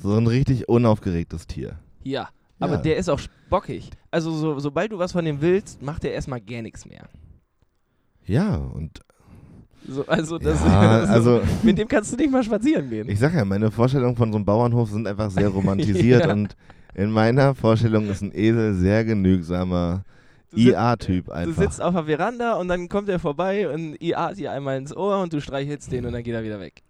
So 0.00 0.14
ein 0.16 0.26
richtig 0.26 0.68
unaufgeregtes 0.68 1.46
Tier. 1.46 1.78
Ja, 2.04 2.28
aber 2.60 2.74
Ja. 2.74 2.80
der 2.82 2.96
ist 2.98 3.08
auch 3.08 3.20
bockig. 3.48 3.90
Also 4.10 4.30
so, 4.32 4.58
sobald 4.60 4.92
du 4.92 4.98
was 4.98 5.12
von 5.12 5.24
dem 5.24 5.40
willst, 5.40 5.82
macht 5.82 6.02
der 6.02 6.12
erstmal 6.12 6.40
gar 6.40 6.62
nichts 6.62 6.84
mehr. 6.86 7.08
Ja, 8.26 8.56
und 8.56 9.00
So, 9.92 10.06
also 10.06 10.38
das, 10.38 10.64
ja, 10.64 11.02
also 11.04 11.40
mit 11.64 11.76
dem 11.76 11.88
kannst 11.88 12.12
du 12.12 12.16
nicht 12.16 12.30
mal 12.30 12.44
spazieren 12.44 12.88
gehen. 12.88 13.08
ich 13.08 13.18
sag 13.18 13.34
ja, 13.34 13.44
meine 13.44 13.70
Vorstellungen 13.72 14.14
von 14.14 14.30
so 14.30 14.36
einem 14.38 14.44
Bauernhof 14.44 14.88
sind 14.90 15.06
einfach 15.08 15.30
sehr 15.30 15.48
romantisiert 15.58 16.26
Ja. 16.26 16.32
und 16.32 16.54
in 16.94 17.10
meiner 17.10 17.54
Vorstellung 17.56 18.08
ist 18.08 18.22
ein 18.22 18.30
Esel 18.34 18.74
sehr 18.74 19.04
genügsamer 19.04 20.04
Du 20.52 20.58
IA-Typ 20.58 21.26
Du 21.26 21.32
einfach. 21.32 21.62
sitzt 21.62 21.80
auf 21.82 21.94
der 21.94 22.04
Veranda 22.04 22.54
und 22.54 22.68
dann 22.68 22.88
kommt 22.88 23.08
er 23.08 23.18
vorbei 23.18 23.68
und 23.72 24.00
IA 24.00 24.32
dir 24.34 24.52
einmal 24.52 24.78
ins 24.78 24.96
Ohr 24.96 25.20
und 25.22 25.32
du 25.32 25.40
streichelst 25.40 25.90
den 25.92 26.06
und 26.06 26.12
dann 26.12 26.22
geht 26.22 26.34
er 26.34 26.42
wieder 26.44 26.60
weg. 26.60 26.82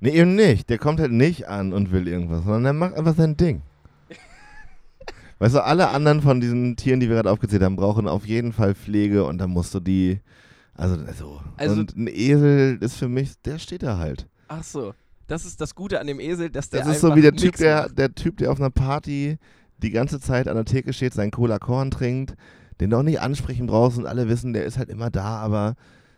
Nee, 0.00 0.10
eben 0.10 0.34
nicht. 0.34 0.68
Der 0.70 0.78
kommt 0.78 1.00
halt 1.00 1.12
nicht 1.12 1.48
an 1.48 1.72
und 1.72 1.90
will 1.90 2.06
irgendwas, 2.06 2.44
sondern 2.44 2.64
der 2.64 2.72
macht 2.74 2.94
einfach 2.94 3.14
sein 3.16 3.36
Ding. 3.36 3.62
weißt 5.38 5.54
du, 5.54 5.64
alle 5.64 5.88
anderen 5.88 6.20
von 6.22 6.40
diesen 6.40 6.76
Tieren, 6.76 7.00
die 7.00 7.08
wir 7.08 7.16
gerade 7.16 7.30
aufgezählt 7.30 7.62
haben, 7.62 7.76
brauchen 7.76 8.06
auf 8.08 8.26
jeden 8.26 8.52
Fall 8.52 8.74
Pflege 8.74 9.24
und 9.24 9.38
dann 9.38 9.50
musst 9.50 9.74
du 9.74 9.80
die. 9.80 10.20
Also, 10.76 10.96
also, 11.06 11.40
Also- 11.56 11.80
und 11.80 11.96
ein 11.96 12.06
Esel 12.08 12.78
ist 12.80 12.96
für 12.96 13.08
mich, 13.08 13.40
der 13.42 13.58
steht 13.58 13.82
da 13.82 13.98
halt. 13.98 14.28
Ach 14.48 14.62
so. 14.62 14.94
Das 15.26 15.44
ist 15.44 15.60
das 15.60 15.74
Gute 15.74 15.98
an 16.00 16.06
dem 16.06 16.20
Esel, 16.20 16.50
dass 16.50 16.70
der 16.70 16.84
Das 16.84 16.94
ist 16.96 17.00
so 17.00 17.14
wie 17.16 17.20
der 17.20 17.34
Typ, 17.34 17.56
der, 17.56 17.88
der 17.88 18.14
Typ, 18.14 18.36
der 18.36 18.52
auf 18.52 18.60
einer 18.60 18.70
Party 18.70 19.38
die 19.78 19.90
ganze 19.90 20.20
Zeit 20.20 20.46
an 20.46 20.54
der 20.54 20.64
Theke 20.64 20.92
steht, 20.92 21.14
seinen 21.14 21.32
Cola 21.32 21.58
Korn 21.58 21.90
trinkt, 21.90 22.34
den 22.80 22.90
du 22.90 22.96
auch 22.98 23.02
nicht 23.02 23.20
ansprechen 23.20 23.66
brauchst 23.66 23.98
und 23.98 24.06
alle 24.06 24.28
wissen, 24.28 24.52
der 24.52 24.64
ist 24.64 24.78
halt 24.78 24.88
immer 24.88 25.10
da, 25.10 25.38
aber 25.38 25.74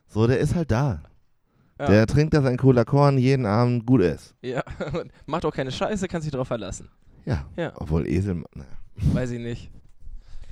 so, 0.07 0.27
der 0.27 0.41
ist 0.41 0.55
halt 0.55 0.71
da. 0.71 1.03
Ja. 1.79 1.87
Der 1.87 2.07
trinkt 2.07 2.35
da 2.35 2.43
sein 2.43 2.57
Cola 2.59 2.85
Korn 2.85 3.17
jeden 3.19 3.47
Abend, 3.47 3.87
gut 3.87 4.03
ist. 4.03 4.35
Ja, 4.43 4.63
macht 5.27 5.45
auch 5.47 5.55
keine 5.55 5.71
Scheiße, 5.71 6.07
kannst 6.09 6.27
dich 6.27 6.33
drauf 6.33 6.49
verlassen. 6.49 6.89
Ja. 7.25 7.47
Ja. 7.57 7.73
Obwohl 7.77 8.07
Esel, 8.07 8.43
naja. 8.55 8.69
Weiß 8.97 9.31
ich 9.31 9.41
nicht. 9.41 9.71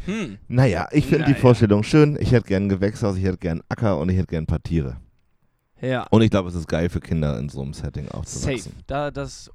Hm. 0.06 0.38
Naja, 0.48 0.88
ich 0.92 1.04
finde 1.06 1.24
die 1.24 1.32
Naja. 1.32 1.40
Vorstellung 1.42 1.82
schön. 1.82 2.16
Ich 2.20 2.32
hätte 2.32 2.46
gern 2.48 2.64
ein 2.64 2.68
Gewächshaus, 2.68 3.16
ich 3.16 3.24
hätte 3.24 3.38
gern 3.38 3.62
Acker 3.68 3.98
und 3.98 4.08
ich 4.08 4.16
hätte 4.16 4.28
gern 4.28 4.44
ein 4.44 4.46
paar 4.46 4.62
Tiere. 4.62 4.96
Ja. 5.80 6.06
Und 6.10 6.22
ich 6.22 6.30
glaube, 6.30 6.48
es 6.48 6.54
ist 6.54 6.68
geil 6.68 6.88
für 6.88 7.00
Kinder 7.00 7.38
in 7.38 7.48
so 7.48 7.60
einem 7.60 7.74
Setting 7.74 8.04
Safe. 8.06 8.16
aufzuwachsen. 8.18 8.72
Da, 8.86 9.10
das 9.10 9.50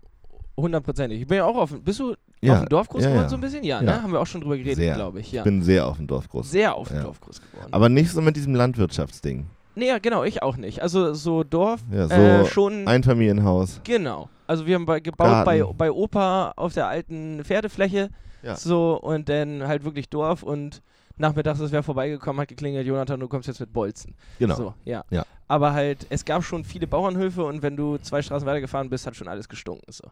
hundertprozentig. 0.58 1.22
Ich 1.22 1.28
bin 1.28 1.38
ja 1.38 1.46
auch 1.46 1.56
auf. 1.56 1.72
Bist 1.82 2.00
du 2.00 2.16
Ja, 2.42 2.54
auf 2.54 2.60
dem 2.60 2.70
Dorf 2.70 2.90
groß 2.90 3.02
ja, 3.04 3.10
geworden 3.10 3.24
ja. 3.24 3.30
so 3.30 3.36
ein 3.36 3.42
bisschen? 3.42 3.64
Ja, 3.64 3.82
ne? 3.82 4.04
Haben 4.04 4.12
wir 4.12 4.20
auch 4.22 4.28
schon 4.28 4.42
drüber 4.42 4.58
geredet, 4.58 4.96
glaube 4.96 5.20
ich. 5.20 5.32
Ja. 5.32 5.42
Ich 5.42 5.44
bin 5.46 5.64
sehr 5.64 5.88
auf 5.88 5.98
dem 5.98 6.08
Dorf 6.08 6.30
groß. 6.30 6.52
sehr 6.52 6.76
auf 6.76 6.90
dem. 6.90 7.02
Dorf 7.04 7.20
groß 7.22 7.42
geworden. 7.42 7.70
Aber 7.74 7.90
nicht 7.90 8.12
so 8.12 8.22
mit 8.22 8.36
diesem 8.36 8.54
Landwirtschaftsding. 8.54 9.48
nee, 9.76 9.88
ja, 9.88 9.98
genau, 10.00 10.24
ich 10.24 10.44
auch 10.44 10.58
nicht. 10.58 10.82
Also 10.84 11.14
so 11.16 11.44
Dorf 11.44 11.82
Ja, 11.92 12.08
so 12.08 12.14
äh, 12.14 12.46
schon. 12.46 12.88
Einfamilienhaus. 12.88 13.82
Genau. 13.84 14.30
Also 14.46 14.68
wir 14.68 14.76
haben 14.76 14.86
bei, 14.86 15.00
gebaut 15.00 15.46
bei, 15.46 15.64
bei 15.64 15.92
Opa 15.92 16.54
auf 16.56 16.74
der 16.74 16.88
alten 16.88 17.44
Pferdefläche. 17.44 18.10
Ja. 18.43 18.56
So 18.56 18.99
und 18.99 19.30
dann 19.30 19.67
halt 19.67 19.84
wirklich 19.84 20.10
Dorf 20.10 20.43
und 20.43 20.82
nachmittags 21.17 21.60
ist 21.60 21.71
wer 21.71 21.84
vorbeigekommen, 21.84 22.41
hat 22.41 22.47
geklingelt, 22.47 22.86
Jonathan, 22.86 23.19
du 23.19 23.27
kommst 23.27 23.47
jetzt 23.47 23.60
mit 23.60 23.71
Bolzen. 23.71 24.15
Genau. 24.39 24.56
So, 24.56 24.73
ja. 24.86 25.04
Ja. 25.10 25.25
Aber 25.47 25.73
halt, 25.73 26.08
es 26.10 26.25
gab 26.25 26.43
schon 26.43 26.63
viele 26.63 26.88
Bauernhöfe 26.88 27.43
und 27.43 27.62
wenn 27.62 27.75
du 27.77 27.97
zwei 27.97 28.21
Straßen 28.21 28.45
weitergefahren 28.45 28.89
bist, 28.89 29.06
hat 29.06 29.15
schon 29.15 29.27
alles 29.27 29.47
gestunken. 29.47 29.91
So. 29.91 30.10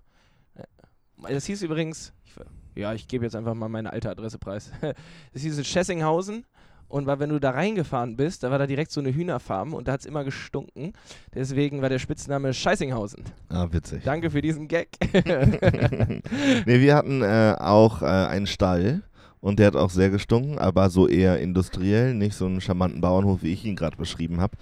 Ja. 0.57 1.29
Das 1.29 1.45
hieß 1.45 1.61
übrigens, 1.63 2.13
ich, 2.25 2.33
ja, 2.75 2.93
ich 2.93 3.07
gebe 3.07 3.25
jetzt 3.25 3.35
einfach 3.35 3.53
mal 3.53 3.69
meine 3.69 3.91
alte 3.91 4.09
Adresse 4.09 4.37
preis. 4.37 4.71
Es 5.33 5.41
hieß 5.41 5.57
in 5.57 5.65
Schessinghausen 5.65 6.45
und 6.89 7.05
weil 7.05 7.19
wenn 7.19 7.29
du 7.29 7.39
da 7.39 7.51
reingefahren 7.51 8.17
bist, 8.17 8.43
da 8.43 8.51
war 8.51 8.57
da 8.57 8.67
direkt 8.67 8.91
so 8.91 8.99
eine 8.99 9.13
Hühnerfarm 9.13 9.73
und 9.73 9.87
da 9.87 9.93
hat 9.93 10.01
es 10.01 10.05
immer 10.05 10.23
gestunken. 10.23 10.93
Deswegen 11.33 11.81
war 11.81 11.89
der 11.89 11.99
Spitzname 11.99 12.53
Scheißinghausen. 12.53 13.23
Ah, 13.47 13.67
witzig. 13.71 14.03
Danke 14.03 14.31
für 14.31 14.41
diesen 14.41 14.67
Gag. 14.67 14.89
nee, 15.13 16.81
wir 16.81 16.95
hatten 16.95 17.21
äh, 17.21 17.55
auch 17.59 18.01
äh, 18.01 18.05
einen 18.05 18.47
Stall 18.47 19.03
und 19.39 19.59
der 19.59 19.67
hat 19.67 19.75
auch 19.75 19.91
sehr 19.91 20.09
gestunken, 20.09 20.57
aber 20.57 20.89
so 20.89 21.07
eher 21.07 21.39
industriell, 21.39 22.13
nicht 22.13 22.35
so 22.35 22.45
einen 22.45 22.59
charmanten 22.59 23.01
Bauernhof, 23.01 23.43
wie 23.43 23.53
ich 23.53 23.63
ihn 23.63 23.75
gerade 23.75 23.95
beschrieben 23.95 24.41
habe. 24.41 24.57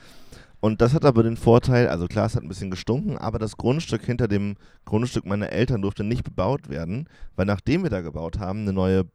Und 0.59 0.81
das 0.81 0.93
hat 0.93 1.05
aber 1.05 1.23
den 1.23 1.37
Vorteil, 1.37 1.87
also 1.87 2.07
klar, 2.07 2.25
es 2.25 2.35
hat 2.35 2.43
ein 2.43 2.49
bisschen 2.49 2.71
gestunken, 2.71 3.17
aber 3.17 3.39
das 3.39 3.57
Grundstück 3.57 4.03
hinter 4.03 4.27
dem 4.27 4.55
Grundstück 4.85 5.25
meiner 5.25 5.51
Eltern 5.51 5.81
durfte 5.81 6.03
nicht 6.03 6.23
bebaut 6.23 6.67
werden, 6.67 7.07
weil 7.35 7.45
nachdem 7.45 7.83
wir 7.83 7.89
da 7.89 8.01
gebaut 8.01 8.39
haben, 8.39 8.61
eine 8.61 8.73
neue 8.73 9.05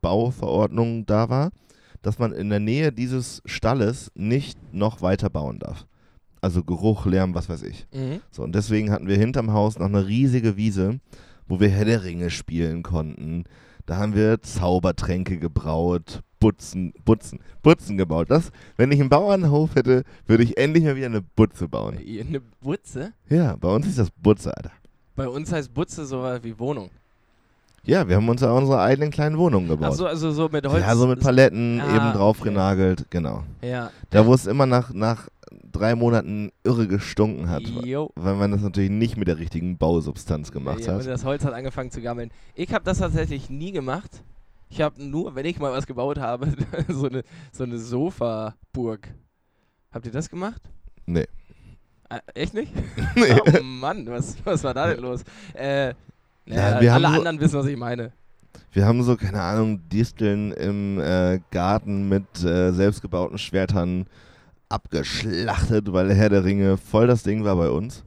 Bauverordnung 0.00 1.04
da 1.04 1.28
war, 1.28 1.50
dass 2.02 2.18
man 2.18 2.32
in 2.32 2.50
der 2.50 2.60
Nähe 2.60 2.92
dieses 2.92 3.42
Stalles 3.46 4.10
nicht 4.14 4.58
noch 4.72 5.02
weiter 5.02 5.30
bauen 5.30 5.58
darf. 5.58 5.86
Also 6.40 6.64
Geruch, 6.64 7.06
Lärm, 7.06 7.34
was 7.34 7.48
weiß 7.48 7.62
ich. 7.62 7.86
mhm. 7.92 8.20
So, 8.30 8.42
und 8.42 8.54
deswegen 8.54 8.90
hatten 8.90 9.06
wir 9.06 9.16
hinterm 9.16 9.52
Haus 9.52 9.78
noch 9.78 9.86
eine 9.86 10.06
riesige 10.06 10.56
Wiese, 10.56 10.98
wo 11.46 11.60
wir 11.60 11.68
Herr 11.68 11.84
der 11.84 12.04
Ringe 12.04 12.30
spielen 12.30 12.82
konnten. 12.82 13.44
Da 13.86 13.96
haben 13.96 14.14
wir 14.14 14.40
Zaubertränke 14.42 15.38
gebraut, 15.38 16.20
Butzen, 16.40 16.92
Butzen, 17.04 17.40
Butzen 17.62 17.96
gebaut. 17.96 18.30
Das, 18.30 18.50
wenn 18.76 18.90
ich 18.90 19.00
einen 19.00 19.08
Bauernhof 19.08 19.74
hätte, 19.76 20.02
würde 20.26 20.42
ich 20.42 20.56
endlich 20.56 20.84
mal 20.84 20.96
wieder 20.96 21.06
eine 21.06 21.22
Butze 21.22 21.68
bauen. 21.68 21.96
Eine 21.98 22.40
Butze? 22.40 23.12
Ja, 23.28 23.56
bei 23.56 23.68
uns 23.68 23.86
ist 23.86 23.98
das 23.98 24.10
Butze, 24.10 24.56
Alter. 24.56 24.72
Bei 25.14 25.28
uns 25.28 25.52
heißt 25.52 25.72
Butze 25.72 26.06
so 26.06 26.22
wie 26.42 26.58
Wohnung. 26.58 26.90
Ja, 27.84 28.08
wir 28.08 28.16
haben 28.16 28.28
uns 28.28 28.40
ja 28.40 28.50
unsere 28.52 28.80
eigenen 28.80 29.10
kleinen 29.10 29.36
Wohnungen 29.38 29.66
gebaut. 29.68 29.88
Achso, 29.90 30.06
also 30.06 30.30
so 30.30 30.48
mit 30.48 30.66
Holz. 30.66 30.82
ja, 30.84 30.94
so 30.94 31.06
mit 31.08 31.18
Paletten 31.20 31.80
Ah, 31.80 31.96
eben 31.96 32.12
drauf 32.18 32.40
okay. 32.40 32.50
genagelt, 32.50 33.06
genau. 33.10 33.42
Ja. 33.60 33.90
Da 34.10 34.24
wo 34.24 34.34
es 34.34 34.46
immer 34.46 34.66
nach, 34.66 34.92
nach 34.92 35.28
drei 35.72 35.96
Monaten 35.96 36.52
irre 36.62 36.86
gestunken 36.86 37.50
hat, 37.50 37.62
Jo. 37.62 38.10
weil 38.14 38.34
man 38.36 38.52
das 38.52 38.60
natürlich 38.62 38.90
nicht 38.90 39.16
mit 39.16 39.26
der 39.26 39.38
richtigen 39.38 39.78
Bausubstanz 39.78 40.52
gemacht 40.52 40.80
ja, 40.80 40.92
Und 40.92 41.00
hat. 41.00 41.06
das 41.08 41.24
Holz 41.24 41.44
hat 41.44 41.54
angefangen 41.54 41.90
zu 41.90 42.00
gammeln. 42.00 42.30
Ich 42.54 42.72
habe 42.72 42.84
das 42.84 42.98
tatsächlich 42.98 43.50
nie 43.50 43.72
gemacht. 43.72 44.22
Ich 44.68 44.80
habe 44.80 45.02
nur, 45.04 45.34
wenn 45.34 45.44
ich 45.44 45.58
mal 45.58 45.72
was 45.72 45.86
gebaut 45.86 46.18
habe, 46.18 46.48
so 46.88 47.06
eine, 47.08 47.24
so 47.50 47.64
eine 47.64 47.78
Sofaburg. 47.78 49.08
Habt 49.92 50.06
ihr 50.06 50.12
das 50.12 50.30
gemacht? 50.30 50.62
Nee. 51.04 51.26
Äh, 52.08 52.20
echt 52.34 52.54
nicht? 52.54 52.72
Nee. 53.16 53.38
Oh 53.58 53.62
Mann, 53.62 54.06
was, 54.06 54.36
was 54.44 54.62
war 54.62 54.72
da 54.72 54.86
denn 54.88 55.00
los? 55.02 55.22
Äh, 55.54 55.94
naja, 56.46 56.74
Ja, 56.76 56.80
wir 56.80 56.94
alle 56.94 57.06
haben 57.08 57.14
so- 57.14 57.18
anderen 57.20 57.40
wissen, 57.40 57.58
was 57.58 57.66
ich 57.66 57.76
meine. 57.76 58.12
Wir 58.72 58.86
haben 58.86 59.02
so, 59.02 59.16
keine 59.16 59.40
Ahnung, 59.42 59.80
Disteln 59.90 60.52
im 60.52 60.98
äh, 60.98 61.40
Garten 61.50 62.08
mit 62.08 62.42
äh, 62.42 62.72
selbstgebauten 62.72 63.38
Schwertern 63.38 64.06
abgeschlachtet, 64.68 65.92
weil 65.92 66.12
Herr 66.14 66.30
der 66.30 66.44
Ringe 66.44 66.76
voll 66.78 67.06
das 67.06 67.22
Ding 67.22 67.44
war 67.44 67.56
bei 67.56 67.68
uns. 67.70 68.02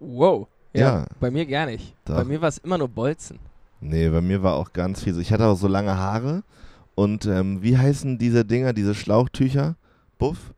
Wow. 0.00 0.48
Ja, 0.72 0.80
Ja. 1.00 1.06
Bei 1.20 1.30
mir 1.30 1.46
gar 1.46 1.66
nicht. 1.66 1.94
Doch. 2.04 2.14
Bei 2.16 2.24
mir 2.24 2.40
war 2.40 2.48
es 2.48 2.58
immer 2.58 2.78
nur 2.78 2.88
Bolzen. 2.88 3.38
Nee, 3.80 4.08
bei 4.08 4.20
mir 4.20 4.42
war 4.42 4.54
auch 4.54 4.72
ganz 4.72 5.02
viel 5.04 5.14
so. 5.14 5.20
Ich 5.20 5.32
hatte 5.32 5.46
auch 5.46 5.56
so 5.56 5.68
lange 5.68 5.96
Haare 5.96 6.42
und 6.94 7.26
ähm, 7.26 7.62
wie 7.62 7.76
heißen 7.76 8.18
diese 8.18 8.44
Dinger, 8.44 8.72
diese 8.72 8.94
Schlauchtücher? 8.94 9.76
Buff? 10.18 10.54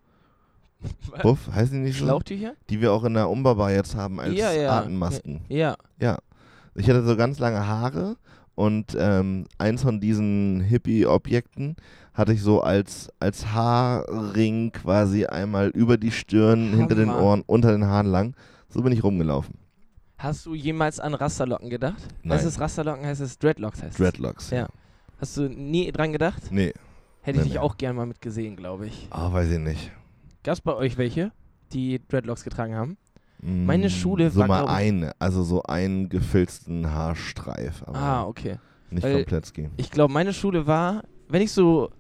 Buff, 1.22 1.48
heißen 1.52 1.74
die 1.78 1.88
nicht 1.88 1.98
so? 1.98 2.04
Schlauchtücher? 2.04 2.52
Die 2.70 2.80
wir 2.80 2.92
auch 2.92 3.02
in 3.04 3.14
der 3.14 3.28
Umbaubau 3.28 3.68
jetzt 3.68 3.96
haben 3.96 4.20
als 4.20 4.34
Ja, 4.34 4.52
ja. 4.52 4.78
Atemmasken. 4.78 5.40
Ja. 5.48 5.76
Ich 6.78 6.88
hatte 6.88 7.04
so 7.04 7.16
ganz 7.16 7.38
lange 7.38 7.66
Haare 7.66 8.16
und 8.54 8.96
ähm, 8.98 9.46
eins 9.58 9.82
von 9.82 10.00
diesen 10.00 10.60
Hippie-Objekten 10.60 11.76
hatte 12.14 12.32
ich 12.32 12.42
so 12.42 12.60
als, 12.60 13.10
als 13.20 13.52
Haarring 13.52 14.72
quasi 14.72 15.26
einmal 15.26 15.68
über 15.68 15.96
die 15.96 16.10
Stirn, 16.10 16.72
hinter 16.74 16.94
den. 16.94 17.10
Ohren, 17.10 17.42
unter 17.46 17.70
den 17.72 17.84
Haaren 17.86 18.06
lang. 18.06 18.34
So 18.68 18.82
bin 18.82 18.92
ich 18.92 19.02
rumgelaufen. 19.02 19.54
Hast 20.18 20.46
du 20.46 20.54
jemals 20.54 20.98
an 20.98 21.14
Rasterlocken 21.14 21.70
gedacht? 21.70 22.02
Nein. 22.22 22.36
Heißt 22.38 22.46
es 22.46 22.58
Rasterlocken, 22.60 23.06
heißt 23.06 23.20
es 23.20 23.38
Dreadlocks 23.38 23.82
heißt. 23.82 23.98
Dreadlocks. 23.98 24.50
Ja. 24.50 24.68
Hast 25.20 25.36
du 25.36 25.48
nie 25.48 25.90
dran 25.92 26.12
gedacht? 26.12 26.42
Nee, 26.50 26.72
Hätte 27.22 27.38
ich 27.38 27.44
Nee, 27.44 27.50
dich 27.50 27.52
nee. 27.54 27.58
auch 27.58 27.76
gern 27.76 27.94
mal 27.96 28.06
mit 28.06 28.20
gesehen, 28.20 28.56
glaube 28.56 28.86
ich. 28.86 29.06
ah, 29.10 29.32
weiß 29.32 29.50
ich 29.50 29.58
nicht. 29.58 29.90
Gab 30.42 30.54
es 30.54 30.60
bei 30.60 30.74
euch 30.74 30.96
welche, 30.98 31.30
die 31.72 32.00
Dreadlocks 32.08 32.42
getragen 32.44 32.74
haben? 32.74 32.96
Meine 33.40 33.86
Mm, 33.86 33.90
Schule 33.90 34.30
so 34.30 34.40
war, 34.40 34.48
mal 34.48 34.58
glaub 34.64 34.70
ich- 34.70 34.76
eine, 34.76 35.12
also 35.20 35.42
so 35.44 35.62
einen 35.62 36.08
gefilzten 36.08 36.90
Haarstreif, 36.90 37.82
aber 37.86 37.96
Ah, 37.96 38.24
okay. 38.24 38.56
nicht 38.90 39.04
Weil- 39.04 39.14
Komplettski. 39.16 39.68
Ich 39.76 39.90
glaube, 39.90 40.12
meine 40.12 40.32
Schule 40.32 40.66
war, 40.66 41.04
wenn 41.28 41.42
ich 41.42 41.52
so. 41.52 41.90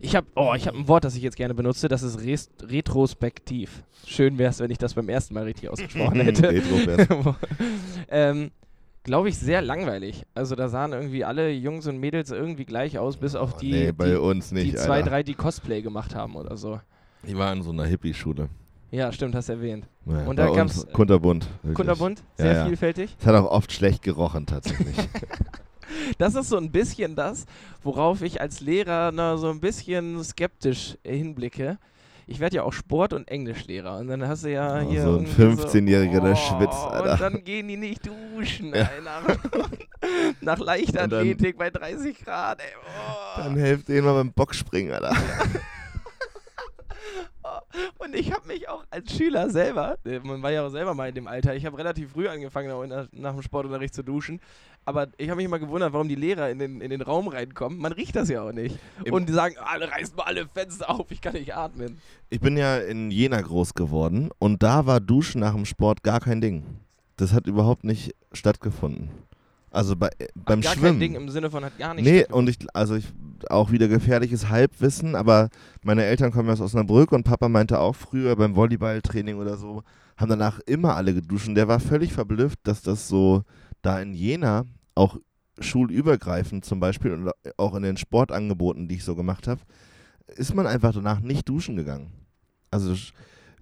Ich 0.00 0.14
habe 0.14 0.26
oh, 0.36 0.52
ich 0.56 0.66
habe 0.68 0.78
ein 0.78 0.86
Wort, 0.86 1.04
das 1.04 1.16
ich 1.16 1.22
jetzt 1.22 1.36
gerne 1.36 1.54
benutze, 1.54 1.88
das 1.88 2.02
ist 2.04 2.20
res 2.24 2.50
retrospektiv. 2.62 3.82
Schön 4.06 4.38
wäre 4.38 4.50
es, 4.50 4.60
wenn 4.60 4.70
ich 4.70 4.78
das 4.78 4.94
beim 4.94 5.08
ersten 5.08 5.34
Mal 5.34 5.44
richtig 5.44 5.68
ausgesprochen 5.70 6.20
hätte. 6.20 6.48
Retro-Fest. 6.50 7.08
ähm, 8.08 8.50
glaube 9.04 9.28
ich, 9.28 9.38
sehr 9.38 9.62
langweilig. 9.62 10.24
Also 10.34 10.54
da 10.54 10.68
sahen 10.68 10.92
irgendwie 10.92 11.24
alle 11.24 11.50
Jungs 11.50 11.86
und 11.86 11.98
Mädels 11.98 12.30
irgendwie 12.30 12.64
gleich 12.64 12.98
aus, 12.98 13.16
bis 13.16 13.34
auf 13.34 13.56
die, 13.56 13.70
nee, 13.72 13.92
bei 13.92 14.10
die, 14.10 14.16
uns 14.16 14.52
nicht, 14.52 14.72
die 14.72 14.76
zwei, 14.76 15.02
drei, 15.02 15.22
die 15.22 15.34
Cosplay 15.34 15.82
gemacht 15.82 16.14
haben 16.14 16.36
oder 16.36 16.56
so. 16.56 16.80
Ich 17.24 17.36
war 17.36 17.52
in 17.52 17.62
so 17.62 17.70
einer 17.70 17.84
Hippie-Schule. 17.84 18.48
Ja, 18.90 19.12
stimmt, 19.12 19.34
hast 19.34 19.48
erwähnt. 19.50 19.86
Ja, 20.06 20.20
Und 20.24 20.36
da 20.38 20.48
uns 20.48 20.56
gab's- 20.56 20.86
kunterbunt. 20.92 21.46
wirklich. 21.62 21.74
Kunterbunt, 21.74 22.20
Ja, 22.38 22.44
sehr 22.44 22.52
ja. 22.54 22.66
vielfältig. 22.66 23.16
Es 23.20 23.26
hat 23.26 23.34
auch 23.34 23.50
oft 23.50 23.70
schlecht 23.72 24.02
gerochen, 24.02 24.46
tatsächlich. 24.46 24.96
Das 26.18 26.34
ist 26.34 26.50
so 26.50 26.58
ein 26.58 26.70
bisschen 26.70 27.16
das, 27.16 27.46
worauf 27.82 28.20
ich 28.22 28.40
als 28.42 28.60
Lehrer 28.60 29.10
na, 29.12 29.36
so 29.38 29.48
ein 29.50 29.58
bisschen 29.60 30.22
skeptisch 30.22 30.96
äh, 31.02 31.16
hinblicke. 31.16 31.78
Ich 32.26 32.40
werde 32.40 32.56
ja 32.56 32.62
auch 32.62 32.74
Sport- 32.74 33.14
und 33.14 33.26
Englischlehrer 33.28 33.96
und 33.98 34.08
dann 34.08 34.26
hast 34.28 34.44
du 34.44 34.52
ja 34.52 34.82
Oh, 34.84 34.90
hier. 34.90 35.02
so 35.02 35.16
ein 35.16 35.26
irgendwie 35.38 35.62
15-Jähriger, 35.62 36.20
der 36.20 36.32
oh, 36.32 36.36
schwitzt, 36.36 36.84
Alter. 36.84 37.12
Und 37.12 37.20
dann 37.22 37.44
gehen 37.44 37.68
die 37.68 37.78
nicht 37.78 38.06
duschen, 38.06 38.74
Ja. 38.74 38.82
ey, 38.82 39.00
nach, 40.42 40.58
Leichtathletik 40.58 41.56
bei 41.56 41.70
30 41.70 42.22
Grad, 42.22 42.60
ey. 42.60 42.66
Oh. 42.76 43.40
Dann 43.42 43.56
helft 43.56 43.88
denen 43.88 44.04
mal 44.04 44.12
beim 44.14 44.32
Boxspringen, 44.32 44.92
Alter. 44.92 45.16
Und 47.98 48.14
ich 48.14 48.32
habe 48.32 48.46
mich 48.48 48.68
auch 48.68 48.84
als 48.90 49.14
Schüler 49.16 49.50
selber, 49.50 49.96
äh, 50.04 50.18
man 50.20 50.42
war 50.42 50.50
ja 50.50 50.66
auch 50.66 50.70
selber 50.70 50.94
mal 50.94 51.08
in 51.08 51.14
dem 51.14 51.26
Alter, 51.26 51.54
ich 51.54 51.64
habe 51.66 51.78
relativ 51.78 52.12
früh 52.12 52.28
angefangen, 52.28 53.08
nach 53.12 53.32
dem 53.34 53.42
Sportunterricht 53.42 53.94
zu 53.94 54.02
duschen. 54.02 54.40
Aber 54.84 55.08
ich 55.18 55.28
habe 55.28 55.36
mich 55.36 55.44
immer 55.44 55.58
gewundert, 55.58 55.92
warum 55.92 56.08
die 56.08 56.14
Lehrer 56.14 56.48
in 56.50 56.58
den, 56.58 56.80
in 56.80 56.88
den 56.90 57.02
Raum 57.02 57.28
reinkommen. 57.28 57.78
Man 57.78 57.92
riecht 57.92 58.16
das 58.16 58.30
ja 58.30 58.42
auch 58.42 58.52
nicht. 58.52 58.78
Im- 59.04 59.12
Und 59.12 59.28
die 59.28 59.32
sagen, 59.34 59.56
alle 59.58 59.90
reißt 59.90 60.16
mal 60.16 60.22
alle 60.24 60.46
Fenster 60.48 60.88
auf, 60.88 61.10
ich 61.10 61.20
kann 61.20 61.34
nicht 61.34 61.54
atmen. 61.54 61.98
Ich 62.30 62.40
bin 62.40 62.56
ja 62.56 62.78
in 62.78 63.10
Jena 63.10 63.40
groß 63.40 63.74
geworden 63.74 64.30
und 64.38 64.62
da 64.62 64.86
war 64.86 65.00
Duschen 65.00 65.40
nach 65.40 65.54
dem 65.54 65.66
Sport 65.66 66.02
gar 66.02 66.20
kein 66.20 66.40
Ding. 66.40 66.64
Das 67.16 67.32
hat 67.32 67.46
überhaupt 67.46 67.84
nicht 67.84 68.14
stattgefunden. 68.32 69.10
Also 69.70 69.96
bei, 69.96 70.08
äh, 70.18 70.28
beim 70.34 70.60
Gar 70.60 70.72
Schwimmen. 70.72 70.92
kein 70.92 71.00
Ding 71.00 71.14
im 71.14 71.28
Sinne 71.28 71.50
von 71.50 71.64
hat 71.64 71.76
gar 71.78 71.94
nicht 71.94 72.04
Nee, 72.04 72.24
und 72.30 72.48
ich, 72.48 72.58
also 72.74 72.94
ich, 72.94 73.06
auch 73.50 73.70
wieder 73.70 73.88
gefährliches 73.88 74.48
Halbwissen, 74.48 75.14
aber 75.14 75.48
meine 75.82 76.04
Eltern 76.04 76.32
kommen 76.32 76.48
aus 76.50 76.60
Osnabrück 76.60 77.12
und 77.12 77.24
Papa 77.24 77.48
meinte 77.48 77.78
auch 77.78 77.94
früher 77.94 78.34
beim 78.36 78.56
Volleyballtraining 78.56 79.36
oder 79.36 79.56
so, 79.56 79.82
haben 80.16 80.30
danach 80.30 80.58
immer 80.60 80.96
alle 80.96 81.14
geduscht 81.14 81.48
und 81.48 81.54
der 81.54 81.68
war 81.68 81.80
völlig 81.80 82.12
verblüfft, 82.12 82.58
dass 82.64 82.82
das 82.82 83.08
so 83.08 83.44
da 83.82 84.00
in 84.00 84.14
Jena 84.14 84.64
auch 84.94 85.18
schulübergreifend 85.60 86.64
zum 86.64 86.80
Beispiel 86.80 87.12
und 87.12 87.30
auch 87.56 87.74
in 87.74 87.82
den 87.82 87.96
Sportangeboten, 87.96 88.88
die 88.88 88.96
ich 88.96 89.04
so 89.04 89.14
gemacht 89.14 89.46
habe, 89.46 89.60
ist 90.26 90.54
man 90.54 90.66
einfach 90.66 90.92
danach 90.92 91.20
nicht 91.20 91.48
duschen 91.48 91.76
gegangen. 91.76 92.12
Also 92.70 92.94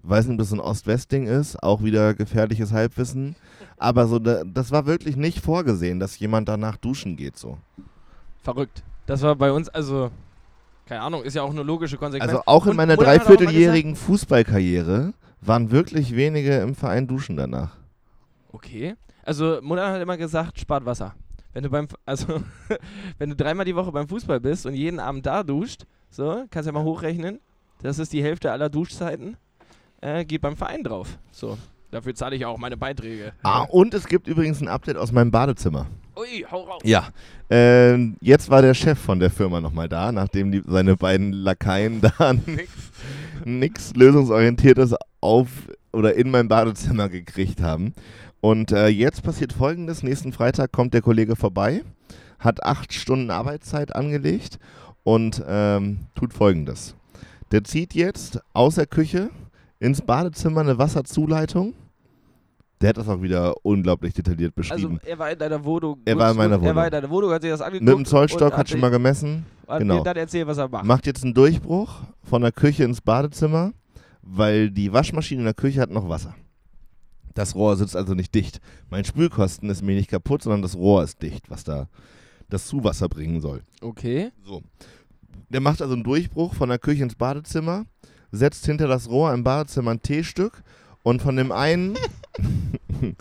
weiß 0.09 0.25
nicht, 0.25 0.33
ob 0.33 0.39
das 0.39 0.51
ein 0.51 0.59
Ost-West-Ding 0.59 1.27
ist, 1.27 1.61
auch 1.63 1.83
wieder 1.83 2.13
gefährliches 2.13 2.71
Halbwissen, 2.71 3.35
aber 3.77 4.07
so, 4.07 4.19
da, 4.19 4.43
das 4.43 4.71
war 4.71 4.85
wirklich 4.85 5.15
nicht 5.15 5.39
vorgesehen, 5.39 5.99
dass 5.99 6.19
jemand 6.19 6.49
danach 6.49 6.77
duschen 6.77 7.15
geht 7.15 7.37
so. 7.37 7.57
Verrückt. 8.41 8.83
Das 9.05 9.21
war 9.21 9.35
bei 9.35 9.51
uns, 9.51 9.69
also, 9.69 10.11
keine 10.85 11.01
Ahnung, 11.01 11.23
ist 11.23 11.35
ja 11.35 11.41
auch 11.41 11.51
eine 11.51 11.63
logische 11.63 11.97
Konsequenz. 11.97 12.31
Also 12.31 12.43
auch 12.45 12.65
in 12.65 12.71
Und 12.71 12.77
meiner 12.77 12.97
dreivierteljährigen 12.97 13.95
Fußballkarriere 13.95 15.13
waren 15.41 15.71
wirklich 15.71 16.15
wenige 16.15 16.57
im 16.57 16.75
Verein 16.75 17.07
duschen 17.07 17.35
danach. 17.37 17.77
Okay. 18.51 18.95
Also 19.23 19.59
Mutter 19.61 19.91
hat 19.91 20.01
immer 20.01 20.17
gesagt, 20.17 20.59
spart 20.59 20.85
Wasser. 20.85 21.13
Wenn 21.53 21.63
du 21.63 21.69
beim, 21.69 21.87
also 22.05 22.41
wenn 23.17 23.29
du 23.29 23.35
dreimal 23.35 23.65
die 23.65 23.75
Woche 23.75 23.91
beim 23.91 24.07
Fußball 24.07 24.39
bist 24.39 24.65
und 24.65 24.73
jeden 24.73 24.99
Abend 24.99 25.25
da 25.25 25.43
duscht, 25.43 25.85
so, 26.09 26.45
kannst 26.49 26.67
ja 26.67 26.71
mal 26.71 26.83
hochrechnen. 26.83 27.39
Das 27.81 27.99
ist 27.99 28.13
die 28.13 28.23
Hälfte 28.23 28.51
aller 28.51 28.69
Duschzeiten. 28.69 29.37
Äh, 30.01 30.25
geht 30.25 30.41
beim 30.41 30.55
Verein 30.55 30.83
drauf. 30.83 31.17
So. 31.31 31.57
Dafür 31.89 32.13
zahle 32.13 32.35
ich 32.35 32.45
auch 32.45 32.57
meine 32.57 32.75
Beiträge. 32.75 33.31
Ah, 33.43 33.61
und 33.63 33.93
es 33.93 34.07
gibt 34.07 34.27
übrigens 34.27 34.61
ein 34.61 34.67
Update 34.67 34.97
aus 34.97 35.13
meinem 35.13 35.31
Badezimmer. 35.31 35.87
Ui, 36.17 36.45
hau 36.51 36.63
raus. 36.63 36.81
Ja. 36.83 37.09
Ähm, 37.49 38.17
jetzt 38.19 38.49
war 38.49 38.61
der 38.61 38.73
Chef 38.73 38.99
von 38.99 39.19
der 39.19 39.29
Firma 39.29 39.61
nochmal 39.61 39.87
da, 39.87 40.11
nachdem 40.11 40.51
die, 40.51 40.61
seine 40.65 40.97
beiden 40.97 41.31
Lakaien 41.31 42.01
da 42.19 42.33
nix 43.45 43.93
lösungsorientiertes 43.95 44.95
auf 45.21 45.47
oder 45.93 46.15
in 46.15 46.29
mein 46.29 46.49
Badezimmer 46.49 47.07
gekriegt 47.07 47.61
haben. 47.61 47.93
Und 48.41 48.73
äh, 48.73 48.87
jetzt 48.87 49.23
passiert 49.23 49.53
folgendes: 49.53 50.03
Nächsten 50.03 50.33
Freitag 50.33 50.73
kommt 50.73 50.93
der 50.93 51.01
Kollege 51.01 51.37
vorbei, 51.37 51.83
hat 52.39 52.63
acht 52.63 52.93
Stunden 52.93 53.31
Arbeitszeit 53.31 53.95
angelegt 53.95 54.59
und 55.03 55.41
ähm, 55.47 56.07
tut 56.15 56.33
folgendes. 56.33 56.95
Der 57.53 57.63
zieht 57.63 57.93
jetzt 57.93 58.41
aus 58.53 58.75
der 58.75 58.87
Küche 58.87 59.29
ins 59.79 60.01
Badezimmer 60.01 60.61
eine 60.61 60.77
Wasserzuleitung. 60.77 61.73
Der 62.81 62.89
hat 62.89 62.97
das 62.97 63.07
auch 63.07 63.21
wieder 63.21 63.55
unglaublich 63.63 64.13
detailliert 64.13 64.53
Also 64.55 64.69
beschrieben. 64.75 64.99
er 65.03 65.17
war 65.17 65.31
in 65.31 65.39
deiner 65.39 65.63
Wohnung. 65.63 65.99
Er 66.05 66.15
war 66.17 66.29
in 66.31 66.37
meiner 66.37 66.55
Er 66.55 66.61
Wohnung. 66.61 66.75
war 66.75 66.85
in 66.85 66.91
deiner 66.91 67.09
Wohnung, 67.09 67.31
hat 67.31 67.41
sich 67.41 67.49
das 67.49 67.61
angeguckt. 67.61 67.89
Mit 67.89 67.97
dem 67.97 68.05
Zollstock, 68.05 68.53
hat 68.55 68.69
schon 68.69 68.79
mal 68.79 68.89
gemessen. 68.91 69.45
hat 69.67 69.79
genau. 69.79 70.03
dann 70.03 70.15
erzählt, 70.17 70.45
was 70.47 70.59
er 70.59 70.67
macht. 70.69 70.85
Macht 70.85 71.07
jetzt 71.07 71.23
einen 71.23 71.33
Durchbruch 71.33 72.01
von 72.23 72.43
der 72.43 72.51
Küche 72.51 72.83
ins 72.83 73.01
Badezimmer, 73.01 73.73
weil 74.21 74.69
die 74.69 74.93
Waschmaschine 74.93 75.39
in 75.41 75.45
der 75.45 75.53
Küche 75.55 75.81
hat 75.81 75.89
noch 75.89 76.07
Wasser. 76.07 76.35
Das 77.33 77.55
Rohr 77.55 77.75
sitzt 77.77 77.95
also 77.95 78.13
nicht 78.13 78.33
dicht. 78.35 78.59
Mein 78.89 79.05
Spülkosten 79.05 79.69
ist 79.71 79.81
mir 79.83 79.95
nicht 79.95 80.09
kaputt, 80.09 80.43
sondern 80.43 80.61
das 80.61 80.75
Rohr 80.75 81.03
ist 81.03 81.21
dicht, 81.21 81.49
was 81.49 81.63
da 81.63 81.87
das 82.49 82.67
Zuwasser 82.67 83.09
bringen 83.09 83.41
soll. 83.41 83.61
Okay. 83.81 84.31
So. 84.43 84.61
Der 85.49 85.61
macht 85.61 85.81
also 85.81 85.93
einen 85.95 86.03
Durchbruch 86.03 86.53
von 86.53 86.69
der 86.69 86.79
Küche 86.79 87.03
ins 87.03 87.15
Badezimmer, 87.15 87.85
setzt 88.31 88.65
hinter 88.65 88.87
das 88.87 89.09
Rohr 89.09 89.33
im 89.33 89.43
Badezimmer 89.43 89.91
ein 89.91 90.01
T-Stück 90.01 90.61
und 91.03 91.21
von 91.21 91.35
dem 91.35 91.51
einen 91.51 91.97